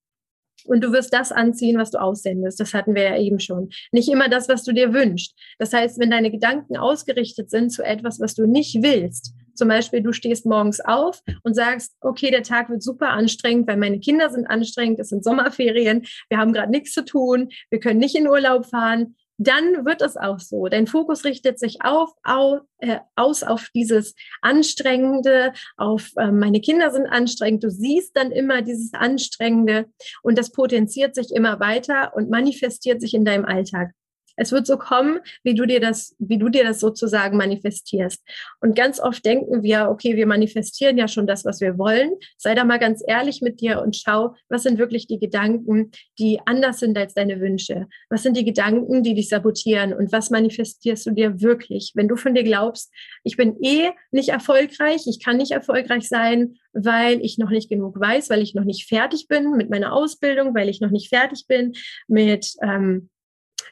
Und 0.67 0.83
du 0.83 0.91
wirst 0.91 1.13
das 1.13 1.31
anziehen, 1.31 1.77
was 1.77 1.91
du 1.91 1.99
aussendest. 1.99 2.59
Das 2.59 2.73
hatten 2.73 2.93
wir 2.93 3.03
ja 3.03 3.17
eben 3.17 3.39
schon. 3.39 3.69
Nicht 3.91 4.09
immer 4.09 4.29
das, 4.29 4.49
was 4.49 4.63
du 4.63 4.73
dir 4.73 4.93
wünschst. 4.93 5.33
Das 5.59 5.73
heißt, 5.73 5.99
wenn 5.99 6.11
deine 6.11 6.31
Gedanken 6.31 6.77
ausgerichtet 6.77 7.49
sind 7.49 7.71
zu 7.71 7.83
etwas, 7.83 8.19
was 8.19 8.35
du 8.35 8.45
nicht 8.45 8.81
willst, 8.81 9.33
zum 9.57 9.69
Beispiel, 9.69 10.01
du 10.01 10.13
stehst 10.13 10.45
morgens 10.45 10.79
auf 10.79 11.23
und 11.43 11.55
sagst, 11.55 11.95
okay, 12.01 12.29
der 12.29 12.43
Tag 12.43 12.69
wird 12.69 12.83
super 12.83 13.09
anstrengend, 13.09 13.67
weil 13.67 13.77
meine 13.77 13.99
Kinder 13.99 14.29
sind 14.29 14.45
anstrengend, 14.45 14.99
es 14.99 15.09
sind 15.09 15.23
Sommerferien, 15.23 16.05
wir 16.29 16.37
haben 16.37 16.53
gerade 16.53 16.71
nichts 16.71 16.93
zu 16.93 17.03
tun, 17.03 17.49
wir 17.71 17.79
können 17.79 17.99
nicht 17.99 18.15
in 18.15 18.27
Urlaub 18.27 18.67
fahren 18.67 19.15
dann 19.37 19.85
wird 19.85 20.01
es 20.01 20.17
auch 20.17 20.39
so. 20.39 20.67
Dein 20.67 20.87
Fokus 20.87 21.23
richtet 21.23 21.59
sich 21.59 21.81
auf, 21.81 22.11
auf 22.23 22.61
äh, 22.79 22.99
aus 23.15 23.43
auf 23.43 23.69
dieses 23.73 24.15
Anstrengende, 24.41 25.53
auf 25.77 26.11
äh, 26.17 26.31
meine 26.31 26.59
Kinder 26.59 26.91
sind 26.91 27.07
anstrengend. 27.07 27.63
Du 27.63 27.69
siehst 27.69 28.15
dann 28.17 28.31
immer 28.31 28.61
dieses 28.61 28.93
Anstrengende 28.93 29.85
und 30.23 30.37
das 30.37 30.51
potenziert 30.51 31.15
sich 31.15 31.31
immer 31.31 31.59
weiter 31.59 32.15
und 32.15 32.29
manifestiert 32.29 33.01
sich 33.01 33.13
in 33.13 33.25
deinem 33.25 33.45
Alltag. 33.45 33.91
Es 34.37 34.51
wird 34.51 34.67
so 34.67 34.77
kommen, 34.77 35.19
wie 35.43 35.55
du 35.55 35.65
dir 35.65 35.79
das, 35.79 36.15
wie 36.19 36.37
du 36.37 36.47
dir 36.49 36.63
das 36.63 36.79
sozusagen 36.79 37.37
manifestierst. 37.37 38.23
Und 38.61 38.75
ganz 38.75 38.99
oft 38.99 39.25
denken 39.25 39.63
wir, 39.63 39.89
okay, 39.89 40.15
wir 40.15 40.27
manifestieren 40.27 40.97
ja 40.97 41.07
schon 41.07 41.27
das, 41.27 41.43
was 41.43 41.59
wir 41.59 41.77
wollen. 41.77 42.11
Sei 42.37 42.55
da 42.55 42.63
mal 42.63 42.79
ganz 42.79 43.03
ehrlich 43.05 43.41
mit 43.41 43.59
dir 43.59 43.81
und 43.81 43.95
schau, 43.95 44.35
was 44.47 44.63
sind 44.63 44.77
wirklich 44.77 45.07
die 45.07 45.19
Gedanken, 45.19 45.91
die 46.19 46.39
anders 46.45 46.79
sind 46.79 46.97
als 46.97 47.15
deine 47.15 47.41
Wünsche? 47.41 47.87
Was 48.09 48.23
sind 48.23 48.37
die 48.37 48.45
Gedanken, 48.45 49.03
die 49.03 49.15
dich 49.15 49.29
sabotieren? 49.29 49.93
Und 49.93 50.11
was 50.11 50.29
manifestierst 50.29 51.07
du 51.07 51.11
dir 51.11 51.41
wirklich? 51.41 51.93
Wenn 51.95 52.07
du 52.07 52.15
von 52.15 52.35
dir 52.35 52.43
glaubst, 52.43 52.93
ich 53.23 53.37
bin 53.37 53.57
eh 53.61 53.89
nicht 54.11 54.29
erfolgreich, 54.29 55.01
ich 55.07 55.23
kann 55.23 55.37
nicht 55.37 55.51
erfolgreich 55.51 56.07
sein, 56.07 56.57
weil 56.73 57.19
ich 57.25 57.39
noch 57.39 57.49
nicht 57.49 57.69
genug 57.69 57.99
weiß, 57.99 58.29
weil 58.29 58.41
ich 58.43 58.53
noch 58.53 58.63
nicht 58.63 58.87
fertig 58.87 59.27
bin 59.27 59.53
mit 59.57 59.69
meiner 59.69 59.93
Ausbildung, 59.93 60.53
weil 60.53 60.69
ich 60.69 60.79
noch 60.79 60.91
nicht 60.91 61.09
fertig 61.09 61.45
bin 61.47 61.73
mit 62.07 62.53
ähm, 62.61 63.09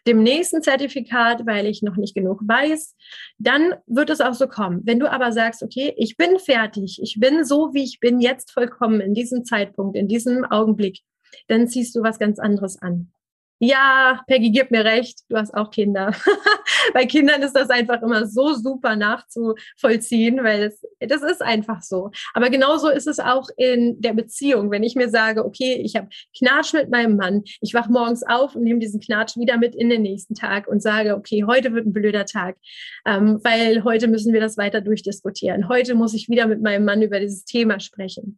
dem 0.07 0.21
nächsten 0.23 0.61
Zertifikat, 0.61 1.45
weil 1.45 1.65
ich 1.65 1.81
noch 1.81 1.95
nicht 1.95 2.15
genug 2.15 2.41
weiß, 2.45 2.95
dann 3.37 3.73
wird 3.87 4.09
es 4.09 4.21
auch 4.21 4.33
so 4.33 4.47
kommen. 4.47 4.81
Wenn 4.83 4.99
du 4.99 5.11
aber 5.11 5.31
sagst, 5.31 5.63
okay, 5.63 5.93
ich 5.97 6.17
bin 6.17 6.39
fertig, 6.39 6.99
ich 7.01 7.17
bin 7.19 7.43
so, 7.43 7.73
wie 7.73 7.83
ich 7.83 7.99
bin, 7.99 8.19
jetzt 8.19 8.51
vollkommen 8.51 9.01
in 9.01 9.13
diesem 9.13 9.45
Zeitpunkt, 9.45 9.97
in 9.97 10.07
diesem 10.07 10.45
Augenblick, 10.45 10.99
dann 11.47 11.67
ziehst 11.67 11.95
du 11.95 12.03
was 12.03 12.19
ganz 12.19 12.39
anderes 12.39 12.81
an. 12.81 13.11
Ja, 13.59 14.21
Peggy, 14.27 14.51
gib 14.51 14.69
mir 14.71 14.83
recht, 14.83 15.19
du 15.29 15.37
hast 15.37 15.53
auch 15.53 15.71
Kinder. 15.71 16.13
Bei 16.93 17.05
Kindern 17.05 17.41
ist 17.41 17.53
das 17.53 17.69
einfach 17.69 18.01
immer 18.01 18.27
so 18.27 18.53
super 18.53 18.97
nachzuvollziehen, 18.97 20.43
weil 20.43 20.63
es, 20.63 20.85
das 20.99 21.23
ist 21.23 21.41
einfach 21.41 21.81
so. 21.81 22.11
Aber 22.33 22.49
genauso 22.49 22.89
ist 22.89 23.07
es 23.07 23.17
auch 23.19 23.47
in 23.55 24.01
der 24.01 24.13
Beziehung. 24.13 24.71
Wenn 24.71 24.83
ich 24.83 24.95
mir 24.95 25.09
sage, 25.09 25.45
okay, 25.45 25.81
ich 25.81 25.95
habe 25.95 26.09
Knatsch 26.37 26.73
mit 26.73 26.89
meinem 26.89 27.15
Mann, 27.15 27.43
ich 27.61 27.73
wach 27.73 27.87
morgens 27.87 28.23
auf 28.27 28.55
und 28.55 28.63
nehme 28.63 28.79
diesen 28.79 28.99
Knatsch 28.99 29.37
wieder 29.37 29.57
mit 29.57 29.73
in 29.73 29.89
den 29.89 30.01
nächsten 30.01 30.35
Tag 30.35 30.67
und 30.67 30.81
sage, 30.81 31.15
okay, 31.15 31.45
heute 31.47 31.73
wird 31.73 31.85
ein 31.85 31.93
blöder 31.93 32.25
Tag, 32.25 32.57
ähm, 33.05 33.39
weil 33.43 33.85
heute 33.85 34.09
müssen 34.09 34.33
wir 34.33 34.41
das 34.41 34.57
weiter 34.57 34.81
durchdiskutieren. 34.81 35.69
Heute 35.69 35.95
muss 35.95 36.13
ich 36.13 36.27
wieder 36.27 36.45
mit 36.47 36.61
meinem 36.61 36.83
Mann 36.83 37.01
über 37.01 37.21
dieses 37.21 37.45
Thema 37.45 37.79
sprechen. 37.79 38.37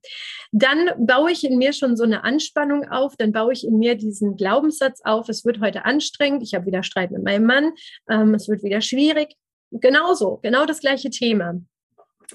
Dann 0.52 0.92
baue 1.00 1.32
ich 1.32 1.44
in 1.44 1.58
mir 1.58 1.74
schon 1.74 1.98
so 1.98 2.04
eine 2.04 2.24
Anspannung 2.24 2.88
auf, 2.88 3.16
dann 3.18 3.32
baue 3.32 3.54
ich 3.54 3.66
in 3.66 3.80
mir 3.80 3.96
diesen 3.96 4.36
Glaubenssatz 4.36 5.02
auf, 5.08 5.30
es 5.30 5.46
wird 5.46 5.60
heute 5.60 5.86
anstrengend, 5.86 6.44
ich 6.44 6.54
habe 6.54 6.66
wieder 6.66 6.84
Streit 6.84 7.12
mit 7.12 7.24
meinem 7.24 7.46
Mann, 7.46 7.72
ähm, 8.10 8.34
es 8.34 8.48
wird 8.48 8.64
wieder 8.64 8.82
schwierig. 8.82 9.36
Genauso, 9.72 10.40
genau 10.42 10.66
das 10.66 10.80
gleiche 10.80 11.10
Thema. 11.10 11.60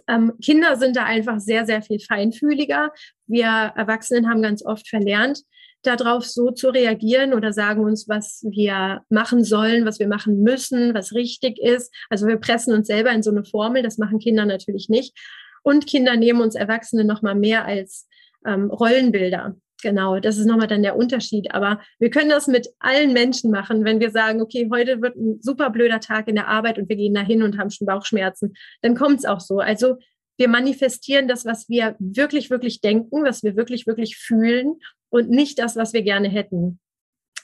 Ähm, 0.09 0.33
Kinder 0.43 0.77
sind 0.77 0.97
da 0.97 1.05
einfach 1.05 1.39
sehr, 1.39 1.67
sehr 1.67 1.83
viel 1.83 2.01
feinfühliger. 2.01 2.93
Wir 3.27 3.73
Erwachsenen 3.77 4.29
haben 4.29 4.43
ganz 4.43 4.65
oft 4.65 4.89
verlernt, 4.89 5.41
darauf 5.83 6.25
so 6.25 6.51
zu 6.51 6.71
reagieren 6.71 7.35
oder 7.35 7.53
sagen 7.53 7.85
uns, 7.85 8.09
was 8.09 8.45
wir 8.49 9.03
machen 9.11 9.45
sollen, 9.45 9.85
was 9.85 9.99
wir 9.99 10.09
machen 10.09 10.43
müssen, 10.43 10.95
was 10.95 11.13
richtig 11.13 11.59
ist. 11.59 11.93
Also 12.09 12.27
wir 12.27 12.37
pressen 12.37 12.75
uns 12.75 12.87
selber 12.87 13.11
in 13.11 13.23
so 13.23 13.31
eine 13.31 13.45
Formel, 13.45 13.83
das 13.83 13.99
machen 13.99 14.19
Kinder 14.19 14.47
natürlich 14.47 14.89
nicht. 14.89 15.17
Und 15.63 15.87
Kinder 15.87 16.17
nehmen 16.17 16.41
uns 16.41 16.55
Erwachsene 16.55 17.05
noch 17.05 17.23
mal 17.23 17.35
mehr 17.35 17.65
als 17.65 18.09
ähm, 18.47 18.71
Rollenbilder. 18.71 19.57
Genau, 19.83 20.21
das 20.21 20.39
ist 20.39 20.47
nochmal 20.47 20.69
dann 20.69 20.85
der 20.85 20.97
Unterschied. 20.97 21.53
Aber 21.53 21.81
wir 21.99 22.09
können 22.09 22.31
das 22.31 22.47
mit 22.47 22.69
allen 22.79 23.13
Menschen 23.13 23.51
machen, 23.51 23.85
wenn 23.85 23.99
wir 23.99 24.11
sagen, 24.11 24.41
okay, 24.41 24.69
heute 24.73 25.03
wird 25.03 25.17
ein 25.17 25.41
super 25.43 25.71
blöder 25.71 25.99
Tag 25.99 26.29
in 26.29 26.37
der 26.37 26.47
Arbeit 26.47 26.79
und 26.79 26.89
wir 26.89 26.95
gehen 26.95 27.15
da 27.15 27.21
hin 27.21 27.43
und 27.43 27.59
haben 27.59 27.71
schon 27.71 27.87
Bauchschmerzen, 27.87 28.55
dann 28.81 28.95
kommt 28.95 29.19
es 29.19 29.25
auch 29.25 29.41
so. 29.41 29.59
Also 29.59 29.97
wir 30.39 30.49
manifestieren 30.49 31.27
das, 31.27 31.45
was 31.45 31.69
wir 31.69 31.97
wirklich, 31.99 32.49
wirklich 32.49 32.81
denken, 32.81 33.25
was 33.25 33.43
wir 33.43 33.57
wirklich, 33.57 33.89
wirklich 33.89 34.17
fühlen 34.17 34.77
und 35.11 35.31
nicht 35.31 35.59
das, 35.59 35.75
was 35.75 35.93
wir 35.93 36.03
gerne 36.03 36.29
hätten. 36.29 36.79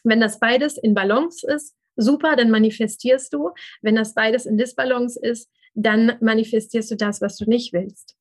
Wenn 0.05 0.20
das 0.20 0.38
beides 0.38 0.79
in 0.79 0.94
Balance 0.94 1.44
ist, 1.44 1.74
super, 1.96 2.37
dann 2.37 2.51
manifestierst 2.51 3.33
du. 3.33 3.51
Wenn 3.83 3.96
das 3.96 4.14
beides 4.14 4.46
in 4.46 4.57
Disbalance 4.57 5.18
ist, 5.20 5.51
dann 5.74 6.16
manifestierst 6.20 6.90
du 6.92 6.94
das, 6.94 7.20
was 7.20 7.37
du 7.37 7.51
nicht 7.51 7.72
willst. 7.72 8.17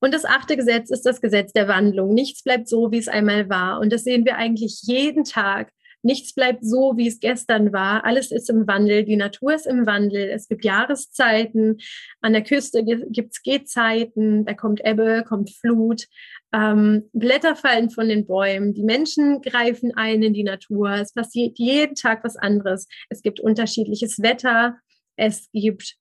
Und 0.00 0.14
das 0.14 0.24
achte 0.24 0.56
Gesetz 0.56 0.90
ist 0.90 1.06
das 1.06 1.20
Gesetz 1.20 1.52
der 1.52 1.68
Wandlung. 1.68 2.14
Nichts 2.14 2.42
bleibt 2.42 2.68
so, 2.68 2.90
wie 2.90 2.98
es 2.98 3.08
einmal 3.08 3.48
war. 3.48 3.80
Und 3.80 3.92
das 3.92 4.04
sehen 4.04 4.24
wir 4.24 4.36
eigentlich 4.36 4.80
jeden 4.82 5.24
Tag. 5.24 5.70
Nichts 6.02 6.32
bleibt 6.34 6.64
so, 6.64 6.94
wie 6.96 7.06
es 7.06 7.20
gestern 7.20 7.74
war. 7.74 8.04
Alles 8.06 8.30
ist 8.30 8.48
im 8.48 8.66
Wandel. 8.66 9.04
Die 9.04 9.16
Natur 9.16 9.54
ist 9.54 9.66
im 9.66 9.84
Wandel. 9.84 10.30
Es 10.30 10.48
gibt 10.48 10.64
Jahreszeiten. 10.64 11.76
An 12.22 12.32
der 12.32 12.42
Küste 12.42 12.82
gibt 12.84 13.32
es 13.32 13.42
Gehzeiten. 13.42 14.46
Da 14.46 14.54
kommt 14.54 14.80
Ebbe, 14.82 15.24
kommt 15.28 15.50
Flut. 15.50 16.06
Ähm, 16.52 17.10
Blätter 17.12 17.54
fallen 17.54 17.90
von 17.90 18.08
den 18.08 18.26
Bäumen. 18.26 18.72
Die 18.72 18.82
Menschen 18.82 19.42
greifen 19.42 19.92
ein 19.94 20.22
in 20.22 20.32
die 20.32 20.42
Natur. 20.42 20.90
Es 20.92 21.12
passiert 21.12 21.58
jeden 21.58 21.94
Tag 21.94 22.24
was 22.24 22.36
anderes. 22.36 22.88
Es 23.10 23.20
gibt 23.20 23.38
unterschiedliches 23.38 24.22
Wetter. 24.22 24.78
Es 25.16 25.50
gibt 25.52 25.96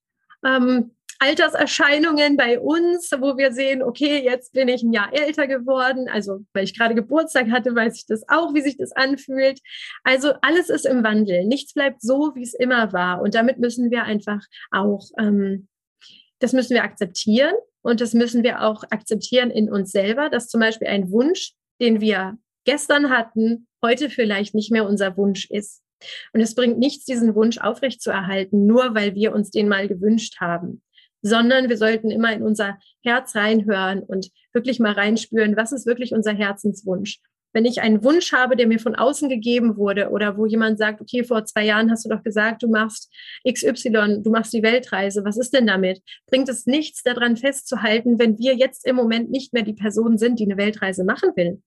ähm, 0.45 0.95
Alterserscheinungen 1.19 2.37
bei 2.37 2.59
uns, 2.59 3.11
wo 3.11 3.37
wir 3.37 3.51
sehen, 3.51 3.83
okay, 3.83 4.23
jetzt 4.23 4.53
bin 4.53 4.69
ich 4.69 4.81
ein 4.81 4.93
Jahr 4.93 5.13
älter 5.13 5.47
geworden. 5.47 6.07
Also, 6.09 6.45
weil 6.53 6.63
ich 6.63 6.77
gerade 6.77 6.95
Geburtstag 6.95 7.51
hatte, 7.51 7.75
weiß 7.75 7.97
ich 7.97 8.05
das 8.07 8.23
auch, 8.29 8.53
wie 8.53 8.61
sich 8.61 8.77
das 8.77 8.93
anfühlt. 8.93 9.59
Also, 10.05 10.31
alles 10.41 10.69
ist 10.69 10.85
im 10.85 11.03
Wandel. 11.03 11.45
Nichts 11.45 11.73
bleibt 11.73 12.01
so, 12.01 12.31
wie 12.35 12.43
es 12.43 12.53
immer 12.53 12.93
war. 12.93 13.21
Und 13.21 13.35
damit 13.35 13.59
müssen 13.59 13.91
wir 13.91 14.03
einfach 14.03 14.41
auch, 14.71 15.09
ähm, 15.19 15.67
das 16.39 16.53
müssen 16.53 16.73
wir 16.73 16.83
akzeptieren. 16.83 17.53
Und 17.81 17.99
das 17.99 18.13
müssen 18.13 18.43
wir 18.43 18.61
auch 18.61 18.83
akzeptieren 18.89 19.51
in 19.51 19.69
uns 19.69 19.91
selber, 19.91 20.29
dass 20.29 20.47
zum 20.47 20.61
Beispiel 20.61 20.87
ein 20.87 21.11
Wunsch, 21.11 21.53
den 21.81 22.01
wir 22.01 22.37
gestern 22.65 23.09
hatten, 23.09 23.67
heute 23.83 24.09
vielleicht 24.09 24.55
nicht 24.55 24.71
mehr 24.71 24.85
unser 24.85 25.15
Wunsch 25.17 25.49
ist. 25.49 25.81
Und 26.33 26.39
es 26.39 26.55
bringt 26.55 26.77
nichts, 26.77 27.05
diesen 27.05 27.35
Wunsch 27.35 27.57
aufrechtzuerhalten, 27.57 28.65
nur 28.65 28.95
weil 28.95 29.15
wir 29.15 29.33
uns 29.33 29.49
den 29.49 29.67
mal 29.67 29.87
gewünscht 29.87 30.39
haben 30.39 30.81
sondern 31.21 31.69
wir 31.69 31.77
sollten 31.77 32.09
immer 32.09 32.33
in 32.33 32.43
unser 32.43 32.77
Herz 33.03 33.35
reinhören 33.35 34.01
und 34.01 34.29
wirklich 34.53 34.79
mal 34.79 34.93
reinspüren, 34.93 35.55
was 35.55 35.71
ist 35.71 35.85
wirklich 35.85 36.13
unser 36.13 36.33
Herzenswunsch. 36.33 37.19
Wenn 37.51 37.65
ich 37.65 37.81
einen 37.81 38.03
Wunsch 38.03 38.31
habe, 38.31 38.55
der 38.55 38.67
mir 38.67 38.79
von 38.79 38.95
außen 38.95 39.27
gegeben 39.27 39.75
wurde 39.75 40.09
oder 40.09 40.37
wo 40.37 40.45
jemand 40.45 40.77
sagt, 40.77 41.01
okay, 41.01 41.23
vor 41.23 41.45
zwei 41.45 41.65
Jahren 41.65 41.89
hast 41.89 42.05
du 42.05 42.09
doch 42.09 42.21
gesagt, 42.21 42.61
du 42.61 42.67
machst 42.67 43.11
XY, 43.47 44.21
du 44.21 44.29
machst 44.29 44.53
die 44.53 44.61
Weltreise, 44.61 45.25
was 45.25 45.37
ist 45.37 45.53
denn 45.53 45.65
damit? 45.65 46.01
Bringt 46.27 46.47
es 46.47 46.67
nichts 46.67 47.01
daran 47.01 47.37
festzuhalten, 47.37 48.19
wenn 48.19 48.37
wir 48.37 48.55
jetzt 48.55 48.85
im 48.85 48.95
Moment 48.95 49.31
nicht 49.31 49.51
mehr 49.51 49.63
die 49.63 49.73
Person 49.73 50.19
sind, 50.19 50.39
die 50.39 50.45
eine 50.45 50.57
Weltreise 50.57 51.03
machen 51.03 51.31
will? 51.35 51.61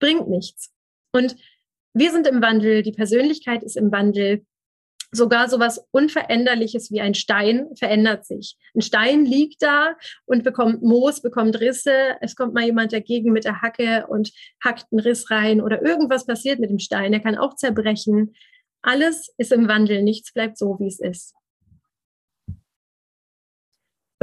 Bringt 0.00 0.28
nichts. 0.28 0.72
Und 1.12 1.36
wir 1.92 2.10
sind 2.10 2.26
im 2.26 2.42
Wandel, 2.42 2.82
die 2.82 2.90
Persönlichkeit 2.90 3.62
ist 3.62 3.76
im 3.76 3.92
Wandel 3.92 4.44
sogar 5.14 5.48
so 5.48 5.58
was 5.58 5.84
Unveränderliches 5.90 6.90
wie 6.90 7.00
ein 7.00 7.14
Stein 7.14 7.66
verändert 7.76 8.26
sich. 8.26 8.56
Ein 8.74 8.82
Stein 8.82 9.24
liegt 9.24 9.62
da 9.62 9.96
und 10.26 10.44
bekommt 10.44 10.82
Moos, 10.82 11.22
bekommt 11.22 11.60
Risse. 11.60 12.16
Es 12.20 12.36
kommt 12.36 12.54
mal 12.54 12.64
jemand 12.64 12.92
dagegen 12.92 13.32
mit 13.32 13.44
der 13.44 13.62
Hacke 13.62 14.06
und 14.08 14.32
hackt 14.62 14.86
einen 14.90 15.00
Riss 15.00 15.30
rein 15.30 15.60
oder 15.60 15.82
irgendwas 15.82 16.26
passiert 16.26 16.58
mit 16.58 16.70
dem 16.70 16.78
Stein. 16.78 17.12
Er 17.12 17.20
kann 17.20 17.36
auch 17.36 17.56
zerbrechen. 17.56 18.34
Alles 18.82 19.32
ist 19.38 19.52
im 19.52 19.68
Wandel. 19.68 20.02
Nichts 20.02 20.32
bleibt 20.32 20.58
so, 20.58 20.78
wie 20.78 20.88
es 20.88 21.00
ist. 21.00 21.34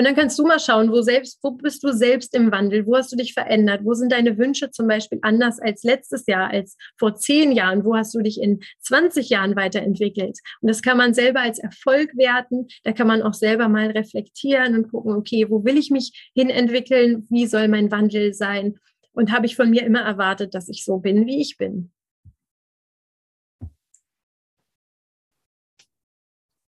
Und 0.02 0.06
dann 0.06 0.16
kannst 0.16 0.40
du 0.40 0.48
mal 0.48 0.60
schauen, 0.60 0.92
wo 0.92 1.04
selbst, 1.04 1.38
wo 1.44 1.52
bist 1.52 1.84
du 1.84 1.94
selbst 1.94 2.34
im 2.34 2.52
Wandel? 2.52 2.88
Wo 2.88 2.96
hast 2.96 3.12
du 3.12 3.16
dich 3.16 3.36
verändert? 3.36 3.82
Wo 3.84 3.94
sind 3.94 4.12
deine 4.12 4.36
Wünsche 4.40 4.72
zum 4.72 4.88
Beispiel 4.88 5.20
anders 5.22 5.60
als 5.60 5.84
letztes 5.84 6.26
Jahr, 6.26 6.50
als 6.50 6.76
vor 6.98 7.14
zehn 7.14 7.52
Jahren? 7.52 7.86
Wo 7.86 7.96
hast 7.96 8.16
du 8.16 8.22
dich 8.24 8.42
in 8.42 8.62
20 8.80 9.30
Jahren 9.30 9.56
weiterentwickelt? 9.56 10.40
Und 10.60 10.70
das 10.70 10.82
kann 10.82 10.98
man 10.98 11.14
selber 11.14 11.42
als 11.42 11.60
Erfolg 11.60 12.18
werten. 12.18 12.66
Da 12.84 12.94
kann 12.94 13.06
man 13.06 13.22
auch 13.22 13.36
selber 13.36 13.70
mal 13.70 13.92
reflektieren 13.92 14.74
und 14.74 14.90
gucken, 14.90 15.14
okay, 15.14 15.46
wo 15.48 15.64
will 15.66 15.78
ich 15.78 15.92
mich 15.92 16.32
hin 16.34 16.50
entwickeln? 16.50 17.28
Wie 17.30 17.46
soll 17.46 17.68
mein 17.68 17.92
Wandel 17.92 18.34
sein? 18.34 18.80
Und 19.14 19.32
habe 19.32 19.46
ich 19.46 19.56
von 19.56 19.70
mir 19.70 19.86
immer 19.86 20.02
erwartet, 20.02 20.56
dass 20.56 20.68
ich 20.68 20.84
so 20.84 20.98
bin, 20.98 21.28
wie 21.28 21.42
ich 21.42 21.58
bin? 21.58 21.92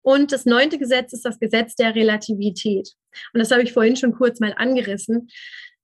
Und 0.02 0.32
das 0.32 0.46
neunte 0.46 0.78
Gesetz 0.78 1.12
ist 1.12 1.24
das 1.24 1.38
Gesetz 1.38 1.74
der 1.74 1.94
Relativität. 1.94 2.90
Und 3.32 3.40
das 3.40 3.50
habe 3.50 3.62
ich 3.62 3.72
vorhin 3.72 3.96
schon 3.96 4.12
kurz 4.12 4.40
mal 4.40 4.54
angerissen. 4.56 5.28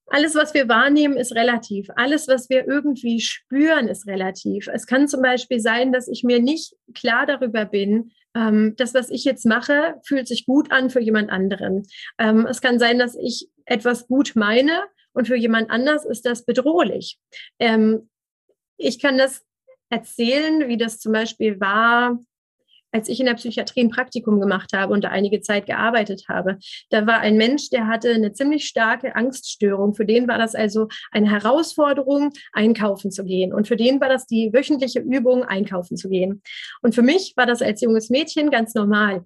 Alles, 0.08 0.36
was 0.36 0.54
wir 0.54 0.68
wahrnehmen, 0.68 1.16
ist 1.16 1.34
relativ. 1.34 1.88
Alles, 1.96 2.28
was 2.28 2.48
wir 2.48 2.66
irgendwie 2.66 3.20
spüren, 3.20 3.88
ist 3.88 4.06
relativ. 4.06 4.68
Es 4.68 4.86
kann 4.86 5.08
zum 5.08 5.20
Beispiel 5.20 5.58
sein, 5.58 5.92
dass 5.92 6.06
ich 6.06 6.22
mir 6.22 6.40
nicht 6.40 6.74
klar 6.94 7.26
darüber 7.26 7.64
bin, 7.64 8.12
ähm, 8.36 8.74
das, 8.76 8.94
was 8.94 9.10
ich 9.10 9.24
jetzt 9.24 9.46
mache, 9.46 10.00
fühlt 10.04 10.28
sich 10.28 10.46
gut 10.46 10.70
an 10.70 10.90
für 10.90 11.00
jemand 11.00 11.30
anderen. 11.30 11.86
Ähm, 12.18 12.46
es 12.46 12.60
kann 12.60 12.78
sein, 12.78 12.98
dass 12.98 13.16
ich 13.16 13.48
etwas 13.64 14.06
gut 14.06 14.32
meine 14.36 14.82
und 15.12 15.26
für 15.26 15.36
jemand 15.36 15.70
anders 15.70 16.04
ist 16.04 16.26
das 16.26 16.44
bedrohlich. 16.44 17.18
Ähm, 17.58 18.08
ich 18.76 19.00
kann 19.00 19.18
das 19.18 19.44
erzählen, 19.88 20.68
wie 20.68 20.76
das 20.76 21.00
zum 21.00 21.12
Beispiel 21.12 21.58
war, 21.60 22.20
als 22.92 23.08
ich 23.08 23.20
in 23.20 23.26
der 23.26 23.34
Psychiatrie 23.34 23.80
ein 23.80 23.90
Praktikum 23.90 24.40
gemacht 24.40 24.72
habe 24.74 24.92
und 24.92 25.04
da 25.04 25.08
einige 25.08 25.40
Zeit 25.40 25.66
gearbeitet 25.66 26.24
habe, 26.28 26.58
da 26.90 27.06
war 27.06 27.20
ein 27.20 27.36
Mensch, 27.36 27.70
der 27.70 27.86
hatte 27.86 28.10
eine 28.10 28.32
ziemlich 28.32 28.66
starke 28.66 29.14
Angststörung. 29.14 29.94
Für 29.94 30.06
den 30.06 30.28
war 30.28 30.38
das 30.38 30.54
also 30.54 30.88
eine 31.10 31.30
Herausforderung, 31.30 32.32
einkaufen 32.52 33.10
zu 33.10 33.24
gehen. 33.24 33.52
Und 33.52 33.68
für 33.68 33.76
den 33.76 34.00
war 34.00 34.08
das 34.08 34.26
die 34.26 34.50
wöchentliche 34.52 35.00
Übung, 35.00 35.44
einkaufen 35.44 35.96
zu 35.96 36.08
gehen. 36.08 36.42
Und 36.82 36.94
für 36.94 37.02
mich 37.02 37.34
war 37.36 37.46
das 37.46 37.62
als 37.62 37.80
junges 37.80 38.10
Mädchen 38.10 38.50
ganz 38.50 38.74
normal. 38.74 39.24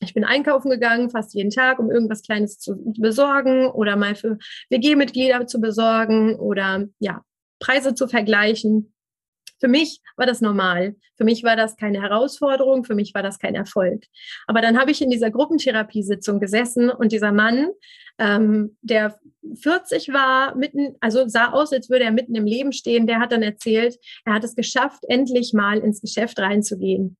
Ich 0.00 0.14
bin 0.14 0.24
einkaufen 0.24 0.70
gegangen, 0.70 1.10
fast 1.10 1.34
jeden 1.34 1.50
Tag, 1.50 1.78
um 1.78 1.90
irgendwas 1.90 2.22
Kleines 2.22 2.58
zu 2.58 2.76
besorgen 2.98 3.68
oder 3.68 3.96
mal 3.96 4.14
für 4.14 4.38
WG-Mitglieder 4.70 5.46
zu 5.46 5.60
besorgen 5.60 6.36
oder 6.36 6.86
ja, 6.98 7.22
Preise 7.58 7.94
zu 7.94 8.08
vergleichen. 8.08 8.93
Für 9.64 9.70
mich 9.70 10.02
war 10.18 10.26
das 10.26 10.42
normal. 10.42 10.94
Für 11.16 11.24
mich 11.24 11.42
war 11.42 11.56
das 11.56 11.78
keine 11.78 12.02
Herausforderung. 12.02 12.84
Für 12.84 12.94
mich 12.94 13.14
war 13.14 13.22
das 13.22 13.38
kein 13.38 13.54
Erfolg. 13.54 14.04
Aber 14.46 14.60
dann 14.60 14.78
habe 14.78 14.90
ich 14.90 15.00
in 15.00 15.08
dieser 15.08 15.30
Gruppentherapiesitzung 15.30 16.38
gesessen 16.38 16.90
und 16.90 17.12
dieser 17.12 17.32
Mann, 17.32 17.70
ähm, 18.18 18.76
der 18.82 19.18
40 19.54 20.12
war, 20.12 20.54
mitten, 20.54 20.96
also 21.00 21.26
sah 21.28 21.52
aus, 21.52 21.72
als 21.72 21.88
würde 21.88 22.04
er 22.04 22.12
mitten 22.12 22.34
im 22.34 22.44
Leben 22.44 22.72
stehen, 22.72 23.06
der 23.06 23.20
hat 23.20 23.32
dann 23.32 23.42
erzählt, 23.42 23.96
er 24.26 24.34
hat 24.34 24.44
es 24.44 24.54
geschafft, 24.54 25.02
endlich 25.08 25.54
mal 25.54 25.78
ins 25.78 26.02
Geschäft 26.02 26.38
reinzugehen. 26.40 27.16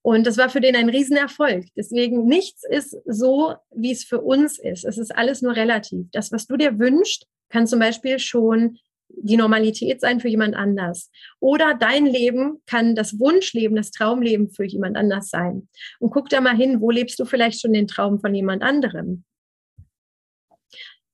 Und 0.00 0.28
das 0.28 0.38
war 0.38 0.48
für 0.48 0.60
den 0.60 0.76
ein 0.76 0.90
Riesenerfolg. 0.90 1.66
Deswegen 1.76 2.24
nichts 2.24 2.62
ist 2.70 2.96
so, 3.04 3.56
wie 3.74 3.90
es 3.90 4.04
für 4.04 4.20
uns 4.20 4.60
ist. 4.60 4.84
Es 4.84 4.96
ist 4.96 5.10
alles 5.10 5.42
nur 5.42 5.56
relativ. 5.56 6.06
Das, 6.12 6.30
was 6.30 6.46
du 6.46 6.56
dir 6.56 6.78
wünschst, 6.78 7.26
kann 7.48 7.66
zum 7.66 7.80
Beispiel 7.80 8.20
schon 8.20 8.78
die 9.16 9.36
Normalität 9.36 10.00
sein 10.00 10.20
für 10.20 10.28
jemand 10.28 10.54
anders. 10.54 11.10
Oder 11.40 11.74
dein 11.74 12.06
Leben 12.06 12.62
kann 12.66 12.94
das 12.94 13.18
Wunschleben, 13.18 13.76
das 13.76 13.90
Traumleben 13.90 14.50
für 14.50 14.64
jemand 14.64 14.96
anders 14.96 15.28
sein. 15.28 15.68
Und 15.98 16.10
guck 16.10 16.28
da 16.28 16.40
mal 16.40 16.56
hin, 16.56 16.80
wo 16.80 16.90
lebst 16.90 17.18
du 17.18 17.24
vielleicht 17.24 17.60
schon 17.60 17.72
den 17.72 17.86
Traum 17.86 18.20
von 18.20 18.34
jemand 18.34 18.62
anderem? 18.62 19.24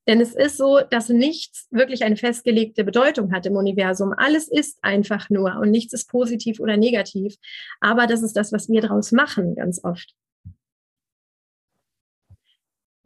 Denn 0.08 0.20
es 0.20 0.34
ist 0.34 0.56
so, 0.56 0.80
dass 0.88 1.08
nichts 1.08 1.66
wirklich 1.70 2.04
eine 2.04 2.16
festgelegte 2.16 2.84
Bedeutung 2.84 3.32
hat 3.32 3.44
im 3.46 3.56
Universum. 3.56 4.14
Alles 4.16 4.48
ist 4.48 4.78
einfach 4.82 5.30
nur 5.30 5.56
und 5.56 5.70
nichts 5.70 5.92
ist 5.92 6.08
positiv 6.08 6.60
oder 6.60 6.76
negativ. 6.76 7.34
Aber 7.80 8.06
das 8.06 8.22
ist 8.22 8.34
das, 8.34 8.52
was 8.52 8.68
wir 8.68 8.82
daraus 8.82 9.10
machen, 9.10 9.56
ganz 9.56 9.82
oft. 9.82 10.14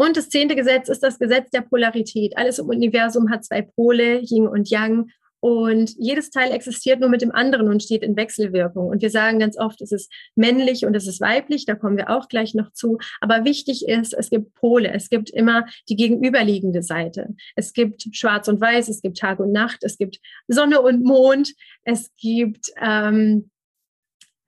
Und 0.01 0.17
das 0.17 0.31
zehnte 0.31 0.57
Gesetz 0.57 0.89
ist 0.89 1.03
das 1.03 1.19
Gesetz 1.19 1.51
der 1.51 1.61
Polarität. 1.61 2.35
Alles 2.39 2.59
im 2.59 2.69
Universum 2.69 3.31
hat 3.31 3.45
zwei 3.45 3.61
Pole, 3.61 4.23
Yin 4.23 4.49
und 4.49 4.71
Yang. 4.71 5.11
Und 5.41 5.95
jedes 5.99 6.31
Teil 6.31 6.53
existiert 6.53 7.01
nur 7.01 7.11
mit 7.11 7.21
dem 7.21 7.33
anderen 7.33 7.69
und 7.69 7.83
steht 7.83 8.03
in 8.03 8.17
Wechselwirkung. 8.17 8.89
Und 8.89 9.03
wir 9.03 9.11
sagen 9.11 9.39
ganz 9.41 9.59
oft, 9.59 9.83
es 9.83 9.93
ist 9.93 10.11
männlich 10.35 10.87
und 10.87 10.95
es 10.95 11.07
ist 11.07 11.21
weiblich, 11.21 11.67
da 11.67 11.75
kommen 11.75 11.99
wir 11.99 12.09
auch 12.09 12.29
gleich 12.29 12.55
noch 12.55 12.73
zu. 12.73 12.97
Aber 13.21 13.45
wichtig 13.45 13.87
ist, 13.87 14.15
es 14.15 14.31
gibt 14.31 14.55
Pole, 14.55 14.91
es 14.91 15.11
gibt 15.11 15.29
immer 15.29 15.67
die 15.91 15.97
gegenüberliegende 15.97 16.83
Seite. 16.83 17.35
Es 17.55 17.75
gibt 17.75 18.09
Schwarz 18.17 18.49
und 18.49 18.59
Weiß, 18.59 18.89
es 18.89 19.03
gibt 19.03 19.19
Tag 19.19 19.39
und 19.39 19.53
Nacht, 19.53 19.81
es 19.83 19.99
gibt 19.99 20.19
Sonne 20.49 20.81
und 20.81 21.05
Mond, 21.05 21.53
es 21.83 22.11
gibt, 22.17 22.73
ähm, 22.81 23.51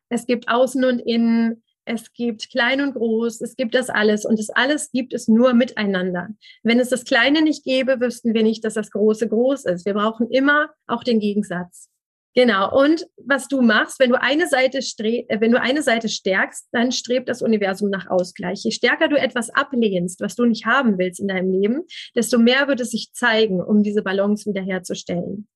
es 0.09 0.25
gibt 0.25 0.49
Außen 0.49 0.83
und 0.83 1.01
Innen, 1.01 1.63
es 1.85 2.13
gibt 2.13 2.51
klein 2.51 2.81
und 2.81 2.95
groß, 2.95 3.41
es 3.41 3.57
gibt 3.57 3.75
das 3.75 3.91
alles 3.91 4.25
und 4.25 4.39
das 4.39 4.51
alles 4.51 4.91
gibt 4.91 5.13
es 5.15 5.29
nur 5.29 5.53
miteinander. 5.55 6.29
Wenn 6.63 6.81
es 6.81 6.91
das 6.91 7.05
Kleine 7.05 7.43
nicht 7.43 7.65
gäbe, 7.65 8.01
wüssten 8.01 8.35
wir 8.35 8.43
nicht, 8.43 8.65
dass 8.65 8.75
das 8.75 8.91
Große 8.91 9.29
groß 9.29 9.67
ist. 9.67 9.87
Wir 9.87 9.95
brauchen 9.95 10.31
immer 10.31 10.71
auch 10.87 11.05
den 11.05 11.21
Gegensatz. 11.21 11.92
Genau. 12.35 12.75
Und 12.75 13.07
was 13.17 13.47
du 13.47 13.61
machst, 13.61 14.01
wenn 14.01 14.11
du 14.11 14.21
eine 14.21 14.47
Seite 14.47 14.79
äh, 14.79 15.41
wenn 15.41 15.53
du 15.53 15.61
eine 15.61 15.83
Seite 15.83 16.09
stärkst, 16.09 16.69
dann 16.73 16.91
strebt 16.91 17.29
das 17.29 17.43
Universum 17.43 17.91
nach 17.91 18.09
Ausgleich. 18.09 18.61
Je 18.65 18.71
stärker 18.71 19.09
du 19.09 19.17
etwas 19.17 19.51
ablehnst, 19.51 20.21
was 20.21 20.35
du 20.35 20.47
nicht 20.47 20.65
haben 20.65 20.99
willst 20.99 21.21
in 21.21 21.29
deinem 21.29 21.53
Leben, 21.53 21.83
desto 22.17 22.39
mehr 22.39 22.69
wird 22.69 22.81
es 22.81 22.91
sich 22.91 23.13
zeigen, 23.13 23.61
um 23.61 23.83
diese 23.83 24.03
Balance 24.03 24.49
wiederherzustellen. 24.49 25.47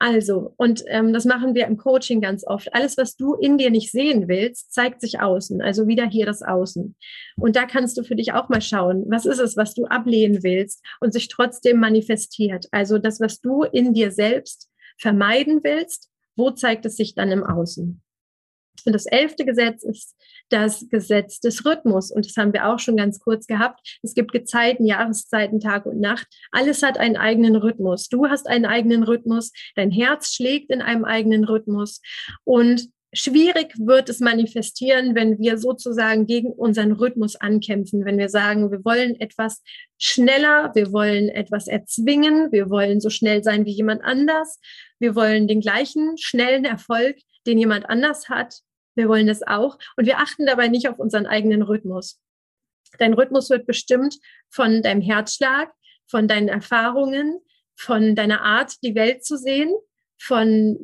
Also, 0.00 0.52
und 0.56 0.82
ähm, 0.88 1.12
das 1.12 1.24
machen 1.24 1.54
wir 1.54 1.66
im 1.66 1.76
Coaching 1.76 2.20
ganz 2.20 2.44
oft. 2.44 2.74
Alles, 2.74 2.96
was 2.96 3.16
du 3.16 3.34
in 3.34 3.56
dir 3.56 3.70
nicht 3.70 3.92
sehen 3.92 4.26
willst, 4.26 4.72
zeigt 4.72 5.00
sich 5.00 5.20
außen. 5.20 5.62
Also 5.62 5.86
wieder 5.86 6.06
hier 6.06 6.26
das 6.26 6.42
Außen. 6.42 6.96
Und 7.36 7.56
da 7.56 7.66
kannst 7.66 7.98
du 7.98 8.02
für 8.02 8.16
dich 8.16 8.32
auch 8.32 8.48
mal 8.48 8.60
schauen, 8.60 9.04
was 9.08 9.26
ist 9.26 9.38
es, 9.38 9.56
was 9.56 9.74
du 9.74 9.84
ablehnen 9.84 10.42
willst 10.42 10.84
und 11.00 11.12
sich 11.12 11.28
trotzdem 11.28 11.78
manifestiert. 11.78 12.66
Also 12.72 12.98
das, 12.98 13.20
was 13.20 13.40
du 13.40 13.62
in 13.62 13.94
dir 13.94 14.10
selbst 14.10 14.68
vermeiden 14.98 15.60
willst, 15.62 16.10
wo 16.36 16.50
zeigt 16.50 16.86
es 16.86 16.96
sich 16.96 17.14
dann 17.14 17.30
im 17.30 17.44
Außen? 17.44 18.00
Und 18.84 18.92
das 18.92 19.06
elfte 19.06 19.44
Gesetz 19.44 19.82
ist 19.82 20.14
das 20.48 20.88
Gesetz 20.88 21.40
des 21.40 21.64
Rhythmus. 21.64 22.12
Und 22.12 22.26
das 22.26 22.36
haben 22.36 22.52
wir 22.52 22.68
auch 22.68 22.78
schon 22.78 22.96
ganz 22.96 23.18
kurz 23.20 23.46
gehabt. 23.46 23.98
Es 24.02 24.14
gibt 24.14 24.32
Gezeiten, 24.32 24.86
Jahreszeiten, 24.86 25.60
Tag 25.60 25.86
und 25.86 26.00
Nacht. 26.00 26.26
Alles 26.52 26.82
hat 26.82 26.98
einen 26.98 27.16
eigenen 27.16 27.56
Rhythmus. 27.56 28.08
Du 28.08 28.26
hast 28.26 28.46
einen 28.46 28.66
eigenen 28.66 29.02
Rhythmus. 29.02 29.52
Dein 29.74 29.90
Herz 29.90 30.34
schlägt 30.34 30.70
in 30.70 30.82
einem 30.82 31.04
eigenen 31.04 31.44
Rhythmus. 31.44 32.00
Und 32.44 32.88
Schwierig 33.18 33.72
wird 33.78 34.10
es 34.10 34.20
manifestieren, 34.20 35.14
wenn 35.14 35.38
wir 35.38 35.56
sozusagen 35.56 36.26
gegen 36.26 36.52
unseren 36.52 36.92
Rhythmus 36.92 37.36
ankämpfen, 37.36 38.04
wenn 38.04 38.18
wir 38.18 38.28
sagen, 38.28 38.70
wir 38.70 38.84
wollen 38.84 39.18
etwas 39.18 39.62
schneller, 39.96 40.72
wir 40.74 40.92
wollen 40.92 41.30
etwas 41.30 41.66
erzwingen, 41.66 42.52
wir 42.52 42.68
wollen 42.68 43.00
so 43.00 43.08
schnell 43.08 43.42
sein 43.42 43.64
wie 43.64 43.70
jemand 43.70 44.04
anders, 44.04 44.60
wir 44.98 45.14
wollen 45.14 45.48
den 45.48 45.60
gleichen 45.60 46.16
schnellen 46.18 46.64
Erfolg, 46.64 47.16
den 47.46 47.58
jemand 47.58 47.88
anders 47.88 48.28
hat, 48.28 48.60
wir 48.94 49.08
wollen 49.08 49.26
das 49.26 49.42
auch 49.42 49.78
und 49.96 50.06
wir 50.06 50.18
achten 50.18 50.46
dabei 50.46 50.68
nicht 50.68 50.88
auf 50.88 50.98
unseren 50.98 51.26
eigenen 51.26 51.62
Rhythmus. 51.62 52.20
Dein 52.98 53.12
Rhythmus 53.12 53.50
wird 53.50 53.66
bestimmt 53.66 54.16
von 54.48 54.82
deinem 54.82 55.02
Herzschlag, 55.02 55.70
von 56.06 56.28
deinen 56.28 56.48
Erfahrungen, 56.48 57.40
von 57.76 58.14
deiner 58.14 58.40
Art, 58.42 58.74
die 58.82 58.94
Welt 58.94 59.24
zu 59.24 59.36
sehen, 59.36 59.70
von 60.18 60.78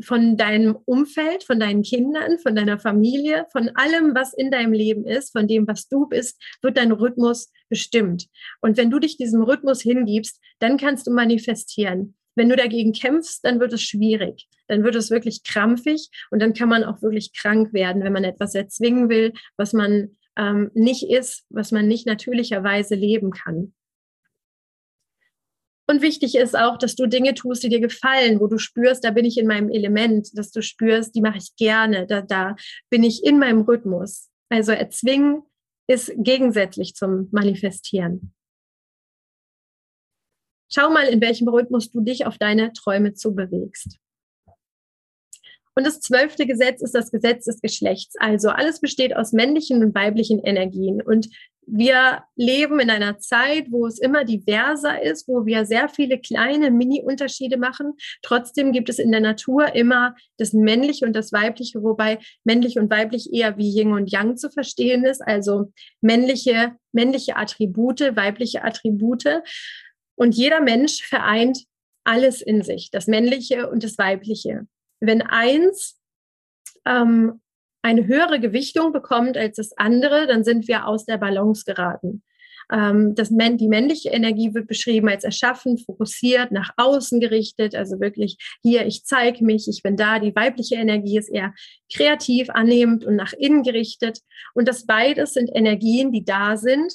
von 0.00 0.36
deinem 0.36 0.76
Umfeld, 0.84 1.44
von 1.44 1.60
deinen 1.60 1.82
Kindern, 1.82 2.38
von 2.38 2.54
deiner 2.56 2.78
Familie, 2.78 3.46
von 3.52 3.70
allem, 3.74 4.14
was 4.14 4.32
in 4.34 4.50
deinem 4.50 4.72
Leben 4.72 5.06
ist, 5.06 5.32
von 5.32 5.46
dem, 5.46 5.66
was 5.66 5.88
du 5.88 6.06
bist, 6.06 6.42
wird 6.62 6.76
dein 6.76 6.92
Rhythmus 6.92 7.52
bestimmt. 7.68 8.28
Und 8.60 8.76
wenn 8.76 8.90
du 8.90 8.98
dich 8.98 9.16
diesem 9.16 9.42
Rhythmus 9.42 9.82
hingibst, 9.82 10.40
dann 10.58 10.76
kannst 10.76 11.06
du 11.06 11.12
manifestieren. 11.12 12.16
Wenn 12.34 12.48
du 12.48 12.56
dagegen 12.56 12.92
kämpfst, 12.92 13.44
dann 13.44 13.60
wird 13.60 13.72
es 13.72 13.82
schwierig. 13.82 14.48
Dann 14.68 14.84
wird 14.84 14.94
es 14.94 15.10
wirklich 15.10 15.44
krampfig 15.44 16.10
und 16.30 16.40
dann 16.40 16.54
kann 16.54 16.68
man 16.68 16.84
auch 16.84 17.02
wirklich 17.02 17.32
krank 17.34 17.72
werden, 17.72 18.02
wenn 18.02 18.12
man 18.12 18.24
etwas 18.24 18.54
erzwingen 18.54 19.08
will, 19.08 19.32
was 19.56 19.72
man 19.72 20.16
ähm, 20.36 20.70
nicht 20.74 21.08
ist, 21.08 21.44
was 21.50 21.72
man 21.72 21.88
nicht 21.88 22.06
natürlicherweise 22.06 22.94
leben 22.94 23.30
kann. 23.30 23.74
Und 25.88 26.00
wichtig 26.00 26.36
ist 26.36 26.56
auch, 26.56 26.78
dass 26.78 26.94
du 26.94 27.06
Dinge 27.06 27.34
tust, 27.34 27.62
die 27.62 27.68
dir 27.68 27.80
gefallen, 27.80 28.40
wo 28.40 28.46
du 28.46 28.56
spürst, 28.56 29.04
da 29.04 29.10
bin 29.10 29.24
ich 29.24 29.36
in 29.36 29.46
meinem 29.46 29.68
Element, 29.68 30.30
dass 30.38 30.50
du 30.50 30.62
spürst, 30.62 31.14
die 31.14 31.20
mache 31.20 31.38
ich 31.38 31.54
gerne, 31.56 32.06
da, 32.06 32.22
da 32.22 32.56
bin 32.88 33.02
ich 33.02 33.24
in 33.24 33.38
meinem 33.38 33.62
Rhythmus. 33.62 34.30
Also 34.48 34.72
erzwingen 34.72 35.42
ist 35.88 36.12
gegensätzlich 36.16 36.94
zum 36.94 37.28
Manifestieren. 37.32 38.32
Schau 40.74 40.90
mal, 40.90 41.06
in 41.06 41.20
welchem 41.20 41.48
Rhythmus 41.48 41.90
du 41.90 42.00
dich 42.00 42.26
auf 42.26 42.38
deine 42.38 42.72
Träume 42.72 43.14
zubewegst. 43.14 43.98
Und 45.74 45.86
das 45.86 46.00
zwölfte 46.00 46.46
Gesetz 46.46 46.82
ist 46.82 46.94
das 46.94 47.10
Gesetz 47.10 47.46
des 47.46 47.60
Geschlechts. 47.60 48.14
Also 48.18 48.50
alles 48.50 48.80
besteht 48.80 49.16
aus 49.16 49.32
männlichen 49.32 49.82
und 49.82 49.94
weiblichen 49.94 50.38
Energien. 50.40 51.00
Und 51.00 51.28
wir 51.66 52.24
leben 52.36 52.80
in 52.80 52.90
einer 52.90 53.18
Zeit, 53.18 53.66
wo 53.70 53.86
es 53.86 53.98
immer 53.98 54.24
diverser 54.24 55.00
ist, 55.02 55.28
wo 55.28 55.46
wir 55.46 55.64
sehr 55.64 55.88
viele 55.88 56.18
kleine 56.18 56.70
Mini-Unterschiede 56.70 57.56
machen. 57.56 57.94
Trotzdem 58.22 58.72
gibt 58.72 58.88
es 58.88 58.98
in 58.98 59.12
der 59.12 59.20
Natur 59.20 59.74
immer 59.74 60.14
das 60.38 60.52
Männliche 60.52 61.06
und 61.06 61.14
das 61.14 61.32
Weibliche, 61.32 61.82
wobei 61.82 62.18
männlich 62.44 62.78
und 62.78 62.90
weiblich 62.90 63.32
eher 63.32 63.56
wie 63.56 63.70
Yin 63.70 63.92
und 63.92 64.10
Yang 64.10 64.36
zu 64.36 64.50
verstehen 64.50 65.04
ist, 65.04 65.22
also 65.22 65.72
männliche, 66.00 66.72
männliche 66.92 67.36
Attribute, 67.36 68.16
weibliche 68.16 68.64
Attribute. 68.64 69.42
Und 70.22 70.36
jeder 70.36 70.60
Mensch 70.60 71.02
vereint 71.02 71.64
alles 72.04 72.42
in 72.42 72.62
sich, 72.62 72.92
das 72.92 73.08
Männliche 73.08 73.68
und 73.68 73.82
das 73.82 73.98
Weibliche. 73.98 74.68
Wenn 75.00 75.20
eins 75.20 76.00
ähm, 76.86 77.40
eine 77.82 78.06
höhere 78.06 78.38
Gewichtung 78.38 78.92
bekommt 78.92 79.36
als 79.36 79.56
das 79.56 79.76
andere, 79.76 80.28
dann 80.28 80.44
sind 80.44 80.68
wir 80.68 80.86
aus 80.86 81.06
der 81.06 81.18
Balance 81.18 81.64
geraten. 81.64 82.22
Ähm, 82.70 83.16
das, 83.16 83.30
die 83.30 83.66
männliche 83.66 84.10
Energie 84.10 84.54
wird 84.54 84.68
beschrieben 84.68 85.08
als 85.08 85.24
erschaffen, 85.24 85.76
fokussiert, 85.76 86.52
nach 86.52 86.70
außen 86.76 87.18
gerichtet, 87.18 87.74
also 87.74 87.98
wirklich 87.98 88.36
hier, 88.62 88.86
ich 88.86 89.04
zeige 89.04 89.44
mich, 89.44 89.66
ich 89.66 89.82
bin 89.82 89.96
da. 89.96 90.20
Die 90.20 90.36
weibliche 90.36 90.76
Energie 90.76 91.18
ist 91.18 91.30
eher 91.30 91.52
kreativ, 91.92 92.48
annehmend 92.50 93.04
und 93.04 93.16
nach 93.16 93.32
innen 93.32 93.64
gerichtet. 93.64 94.20
Und 94.54 94.68
das 94.68 94.86
beides 94.86 95.32
sind 95.32 95.50
Energien, 95.52 96.12
die 96.12 96.24
da 96.24 96.56
sind, 96.56 96.92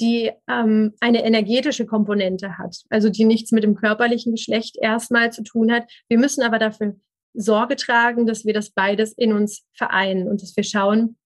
die 0.00 0.32
ähm, 0.48 0.94
eine 1.00 1.24
energetische 1.24 1.86
Komponente 1.86 2.58
hat, 2.58 2.76
also 2.88 3.10
die 3.10 3.24
nichts 3.24 3.52
mit 3.52 3.62
dem 3.62 3.74
körperlichen 3.74 4.32
Geschlecht 4.32 4.76
erstmal 4.80 5.32
zu 5.32 5.42
tun 5.42 5.70
hat. 5.70 5.90
Wir 6.08 6.18
müssen 6.18 6.42
aber 6.42 6.58
dafür 6.58 6.96
Sorge 7.34 7.76
tragen, 7.76 8.26
dass 8.26 8.44
wir 8.44 8.54
das 8.54 8.70
beides 8.70 9.12
in 9.12 9.32
uns 9.32 9.66
vereinen 9.72 10.28
und 10.28 10.42
dass 10.42 10.56
wir 10.56 10.64
schauen, 10.64 11.16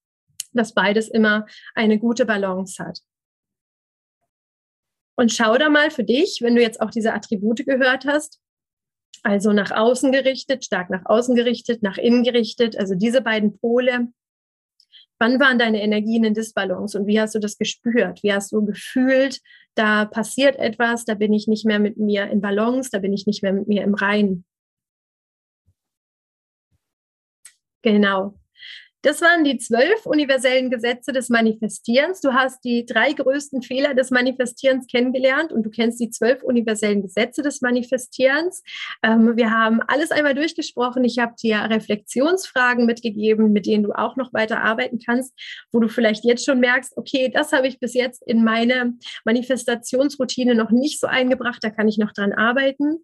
dass 0.53 0.75
beides 0.75 1.09
immer 1.09 1.47
eine 1.75 1.99
gute 1.99 2.27
Balance 2.27 2.83
hat. 2.83 3.01
Und 5.17 5.33
schau 5.33 5.57
da 5.57 5.69
mal 5.69 5.91
für 5.91 6.05
dich, 6.05 6.41
wenn 6.43 6.57
du 6.57 6.63
jetzt 6.63 6.81
auch 6.81 6.91
diese 6.91 7.15
Attribute 7.15 7.65
gehört 7.65 8.05
hast, 8.05 8.41
also 9.23 9.53
nach 9.53 9.71
außen 9.71 10.13
gerichtet, 10.13 10.65
stark 10.65 10.91
nach 10.91 11.07
außen 11.07 11.35
gerichtet, 11.35 11.83
nach 11.83 11.97
innen 11.97 12.25
gerichtet, 12.25 12.77
also 12.77 12.95
diese 12.95 13.23
beiden 13.23 13.59
Pole. 13.59 14.09
Wann 15.19 15.39
waren 15.41 15.59
deine 15.59 15.81
Energien 15.81 16.25
in 16.25 16.35
Disbalance 16.35 16.99
und 16.99 17.07
wie 17.07 17.21
hast 17.21 17.35
du 17.35 17.39
das 17.39 17.57
gespürt? 17.57 18.23
Wie 18.23 18.33
hast 18.33 18.53
du 18.53 18.65
gefühlt, 18.65 19.41
da 19.75 20.05
passiert 20.05 20.57
etwas, 20.57 21.05
da 21.05 21.15
bin 21.15 21.33
ich 21.33 21.47
nicht 21.47 21.65
mehr 21.65 21.79
mit 21.79 21.97
mir 21.97 22.27
in 22.31 22.41
Balance, 22.41 22.91
da 22.93 22.99
bin 22.99 23.13
ich 23.13 23.27
nicht 23.27 23.43
mehr 23.43 23.53
mit 23.53 23.69
mir 23.69 23.83
im 23.85 23.95
Reinen? 23.95 24.45
Genau. 27.83 28.35
Das 29.05 29.21
waren 29.21 29.45
die 29.45 29.59
zwölf 29.59 30.07
universellen 30.07 30.71
Gesetze 30.71 31.13
des 31.13 31.29
Manifestierens. 31.29 32.23
Du 32.23 32.33
hast 32.33 32.65
die 32.65 32.87
drei 32.87 33.13
größten 33.13 33.61
Fehler 33.61 33.93
des 33.93 34.11
Manifestierens 34.11 34.87
kennengelernt 34.87 35.53
und 35.53 35.63
du 35.63 35.69
kennst 35.69 36.01
die 36.01 36.09
zwölf 36.09 36.43
universellen 36.43 37.03
Gesetze 37.03 37.43
des 37.43 37.61
Manifestierens. 37.61 38.63
Ähm, 39.03 39.37
wir 39.37 39.51
haben 39.51 39.83
alles 39.89 40.11
einmal 40.11 40.35
durchgesprochen. 40.35 41.05
Ich 41.05 41.19
habe 41.19 41.35
dir 41.35 41.59
Reflexionsfragen 41.59 42.87
mitgegeben, 42.87 43.53
mit 43.53 43.67
denen 43.67 43.83
du 43.83 43.93
auch 43.93 44.17
noch 44.17 44.33
weiter 44.33 44.63
arbeiten 44.63 44.99
kannst, 45.05 45.35
wo 45.71 45.81
du 45.81 45.89
vielleicht 45.89 46.25
jetzt 46.25 46.47
schon 46.47 46.61
merkst, 46.61 46.97
okay, 46.97 47.31
das 47.31 47.53
habe 47.53 47.69
ich 47.69 47.79
bis 47.79 47.93
jetzt 47.93 48.23
in 48.27 48.43
meine 48.43 48.95
Manifestationsroutine 49.27 50.55
noch 50.55 50.71
nicht 50.71 50.99
so 50.99 51.07
eingebracht, 51.07 51.63
da 51.63 51.69
kann 51.69 51.89
ich 51.89 51.99
noch 51.99 52.13
dran 52.15 52.33
arbeiten. 52.33 53.03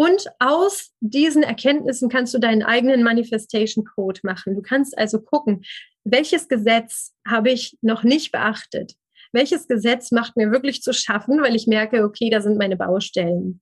Und 0.00 0.26
aus 0.38 0.92
diesen 1.00 1.42
Erkenntnissen 1.42 2.08
kannst 2.08 2.32
du 2.32 2.38
deinen 2.38 2.62
eigenen 2.62 3.02
Manifestation 3.02 3.84
Code 3.84 4.20
machen. 4.22 4.54
Du 4.54 4.62
kannst 4.62 4.96
also 4.96 5.20
gucken, 5.20 5.64
welches 6.04 6.46
Gesetz 6.46 7.14
habe 7.26 7.50
ich 7.50 7.76
noch 7.82 8.04
nicht 8.04 8.30
beachtet? 8.30 8.92
Welches 9.32 9.66
Gesetz 9.66 10.12
macht 10.12 10.36
mir 10.36 10.52
wirklich 10.52 10.82
zu 10.82 10.92
schaffen, 10.92 11.42
weil 11.42 11.56
ich 11.56 11.66
merke, 11.66 12.04
okay, 12.04 12.30
da 12.30 12.40
sind 12.40 12.58
meine 12.58 12.76
Baustellen. 12.76 13.60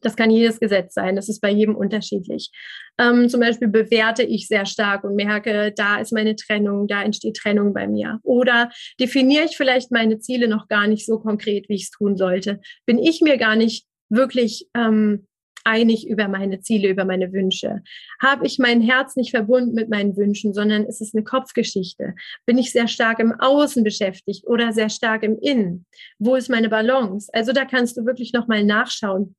Das 0.00 0.16
kann 0.16 0.30
jedes 0.30 0.58
Gesetz 0.58 0.94
sein, 0.94 1.14
das 1.14 1.28
ist 1.28 1.40
bei 1.40 1.50
jedem 1.50 1.76
unterschiedlich. 1.76 2.50
Ähm, 2.98 3.28
zum 3.28 3.38
Beispiel 3.38 3.68
bewerte 3.68 4.24
ich 4.24 4.48
sehr 4.48 4.66
stark 4.66 5.04
und 5.04 5.14
merke, 5.14 5.72
da 5.76 6.00
ist 6.00 6.12
meine 6.12 6.34
Trennung, 6.34 6.88
da 6.88 7.04
entsteht 7.04 7.36
Trennung 7.36 7.74
bei 7.74 7.86
mir. 7.86 8.18
Oder 8.24 8.70
definiere 8.98 9.44
ich 9.44 9.56
vielleicht 9.56 9.92
meine 9.92 10.18
Ziele 10.18 10.48
noch 10.48 10.66
gar 10.66 10.88
nicht 10.88 11.06
so 11.06 11.20
konkret, 11.20 11.68
wie 11.68 11.76
ich 11.76 11.84
es 11.84 11.90
tun 11.90 12.16
sollte. 12.16 12.60
Bin 12.86 12.98
ich 12.98 13.20
mir 13.20 13.36
gar 13.36 13.54
nicht 13.54 13.86
wirklich 14.08 14.68
ähm, 14.74 15.28
einig 15.64 16.08
über 16.08 16.28
meine 16.28 16.60
Ziele, 16.60 16.88
über 16.88 17.04
meine 17.04 17.32
Wünsche? 17.32 17.82
Habe 18.20 18.46
ich 18.46 18.58
mein 18.58 18.80
Herz 18.80 19.16
nicht 19.16 19.30
verbunden 19.30 19.74
mit 19.74 19.88
meinen 19.88 20.16
Wünschen, 20.16 20.54
sondern 20.54 20.84
ist 20.84 21.00
es 21.00 21.14
eine 21.14 21.24
Kopfgeschichte? 21.24 22.14
Bin 22.46 22.58
ich 22.58 22.72
sehr 22.72 22.88
stark 22.88 23.18
im 23.18 23.32
Außen 23.38 23.84
beschäftigt 23.84 24.46
oder 24.46 24.72
sehr 24.72 24.88
stark 24.88 25.22
im 25.22 25.38
Innen? 25.38 25.86
Wo 26.18 26.34
ist 26.34 26.48
meine 26.48 26.68
Balance? 26.68 27.30
Also 27.32 27.52
da 27.52 27.64
kannst 27.64 27.96
du 27.96 28.04
wirklich 28.04 28.32
nochmal 28.32 28.64
nachschauen 28.64 29.34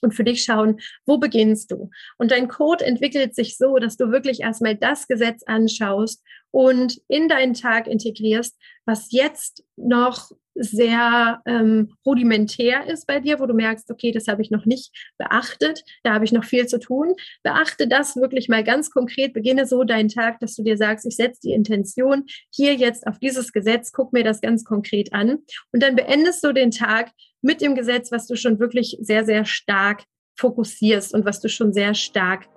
und 0.00 0.14
für 0.14 0.24
dich 0.24 0.44
schauen, 0.44 0.80
wo 1.06 1.18
beginnst 1.18 1.70
du? 1.70 1.90
Und 2.18 2.30
dein 2.30 2.48
Code 2.48 2.84
entwickelt 2.84 3.34
sich 3.34 3.56
so, 3.56 3.76
dass 3.76 3.96
du 3.96 4.10
wirklich 4.10 4.40
erstmal 4.40 4.76
das 4.76 5.06
Gesetz 5.06 5.42
anschaust 5.46 6.22
und 6.50 7.00
in 7.08 7.28
deinen 7.28 7.54
Tag 7.54 7.86
integrierst, 7.86 8.56
was 8.86 9.10
jetzt 9.10 9.64
noch 9.76 10.30
sehr 10.54 11.42
ähm, 11.46 11.96
rudimentär 12.06 12.86
ist 12.86 13.06
bei 13.06 13.20
dir, 13.20 13.40
wo 13.40 13.46
du 13.46 13.54
merkst, 13.54 13.90
okay, 13.90 14.12
das 14.12 14.28
habe 14.28 14.42
ich 14.42 14.50
noch 14.50 14.64
nicht 14.64 14.92
beachtet, 15.18 15.82
da 16.04 16.14
habe 16.14 16.24
ich 16.24 16.32
noch 16.32 16.44
viel 16.44 16.66
zu 16.66 16.78
tun. 16.78 17.14
Beachte 17.42 17.88
das 17.88 18.16
wirklich 18.16 18.48
mal 18.48 18.62
ganz 18.62 18.90
konkret, 18.90 19.34
beginne 19.34 19.66
so 19.66 19.84
deinen 19.84 20.08
Tag, 20.08 20.38
dass 20.40 20.54
du 20.54 20.62
dir 20.62 20.76
sagst, 20.76 21.06
ich 21.06 21.16
setze 21.16 21.40
die 21.42 21.52
Intention 21.52 22.24
hier 22.50 22.74
jetzt 22.74 23.06
auf 23.06 23.18
dieses 23.18 23.52
Gesetz, 23.52 23.92
guck 23.92 24.12
mir 24.12 24.24
das 24.24 24.40
ganz 24.40 24.64
konkret 24.64 25.12
an 25.12 25.38
und 25.72 25.82
dann 25.82 25.96
beendest 25.96 26.44
du 26.44 26.52
den 26.52 26.70
Tag 26.70 27.10
mit 27.44 27.60
dem 27.60 27.74
Gesetz, 27.74 28.10
was 28.10 28.26
du 28.26 28.36
schon 28.36 28.58
wirklich 28.58 28.96
sehr, 29.00 29.24
sehr 29.24 29.44
stark 29.44 30.04
fokussierst 30.34 31.12
und 31.14 31.26
was 31.26 31.40
du 31.40 31.48
schon 31.48 31.74
sehr 31.74 31.94
stark 31.94 32.48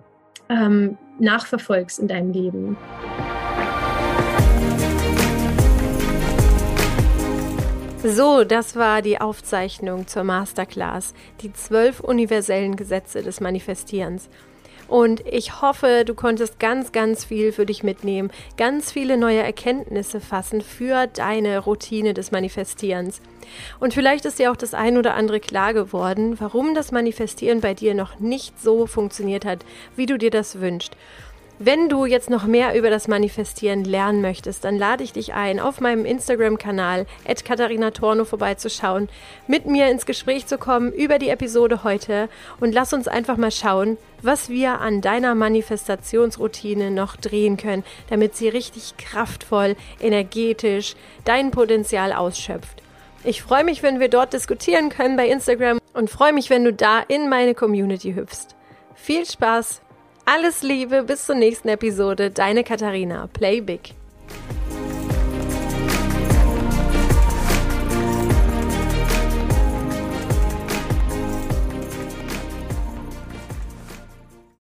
ähm, 0.49 0.97
nachverfolgst 1.19 1.99
in 1.99 2.07
deinem 2.07 2.31
Leben. 2.31 2.77
So, 8.01 8.45
das 8.45 8.77
war 8.77 9.01
die 9.01 9.19
Aufzeichnung 9.19 10.07
zur 10.07 10.23
Masterclass, 10.23 11.13
die 11.41 11.51
zwölf 11.51 11.99
universellen 11.99 12.77
Gesetze 12.77 13.21
des 13.21 13.41
Manifestierens. 13.41 14.29
Und 14.87 15.25
ich 15.25 15.61
hoffe, 15.61 16.03
du 16.05 16.13
konntest 16.13 16.59
ganz, 16.59 16.91
ganz 16.91 17.25
viel 17.25 17.51
für 17.51 17.65
dich 17.65 17.83
mitnehmen, 17.83 18.31
ganz 18.55 18.91
viele 18.91 19.17
neue 19.17 19.43
Erkenntnisse 19.43 20.21
fassen 20.21 20.61
für 20.61 21.07
deine 21.07 21.59
Routine 21.59 22.13
des 22.13 22.31
Manifestierens. 22.31 23.21
Und 23.79 23.93
vielleicht 23.93 24.25
ist 24.25 24.39
dir 24.39 24.51
auch 24.51 24.55
das 24.55 24.73
ein 24.73 24.97
oder 24.97 25.13
andere 25.13 25.39
klar 25.39 25.73
geworden, 25.73 26.39
warum 26.39 26.73
das 26.73 26.91
Manifestieren 26.91 27.61
bei 27.61 27.73
dir 27.73 27.93
noch 27.93 28.19
nicht 28.19 28.61
so 28.61 28.87
funktioniert 28.87 29.45
hat, 29.45 29.59
wie 29.95 30.05
du 30.05 30.17
dir 30.17 30.31
das 30.31 30.59
wünschst. 30.59 30.95
Wenn 31.59 31.89
du 31.89 32.05
jetzt 32.05 32.29
noch 32.29 32.45
mehr 32.45 32.77
über 32.77 32.91
das 32.91 33.07
Manifestieren 33.07 33.83
lernen 33.83 34.21
möchtest, 34.21 34.63
dann 34.63 34.77
lade 34.77 35.03
ich 35.03 35.11
dich 35.11 35.33
ein, 35.33 35.59
auf 35.59 35.81
meinem 35.81 36.05
Instagram-Kanal 36.05 37.07
Katharina 37.43 37.89
Torno 37.89 38.25
vorbeizuschauen, 38.25 39.09
mit 39.47 39.65
mir 39.65 39.89
ins 39.89 40.05
Gespräch 40.05 40.45
zu 40.45 40.59
kommen 40.59 40.93
über 40.93 41.17
die 41.17 41.29
Episode 41.29 41.83
heute 41.83 42.29
und 42.59 42.73
lass 42.73 42.93
uns 42.93 43.07
einfach 43.07 43.37
mal 43.37 43.49
schauen, 43.49 43.97
was 44.21 44.49
wir 44.49 44.81
an 44.81 45.01
deiner 45.01 45.33
Manifestationsroutine 45.33 46.91
noch 46.91 47.15
drehen 47.15 47.57
können, 47.57 47.83
damit 48.07 48.35
sie 48.35 48.49
richtig 48.49 48.95
kraftvoll, 48.97 49.75
energetisch 49.99 50.95
dein 51.25 51.49
Potenzial 51.49 52.13
ausschöpft. 52.13 52.83
Ich 53.23 53.41
freue 53.41 53.63
mich, 53.63 53.81
wenn 53.81 53.99
wir 53.99 54.09
dort 54.09 54.33
diskutieren 54.33 54.89
können 54.89 55.17
bei 55.17 55.27
Instagram 55.27 55.79
und 55.93 56.11
freue 56.11 56.33
mich, 56.33 56.51
wenn 56.51 56.63
du 56.63 56.71
da 56.71 56.99
in 56.99 57.29
meine 57.29 57.55
Community 57.55 58.13
hüpfst. 58.13 58.55
Viel 58.93 59.25
Spaß! 59.25 59.81
Alles 60.29 60.61
Liebe, 60.61 61.03
bis 61.03 61.25
zur 61.25 61.35
nächsten 61.35 61.69
Episode. 61.69 62.29
Deine 62.29 62.65
Katharina. 62.65 63.27
Play 63.31 63.61
big. 63.61 63.93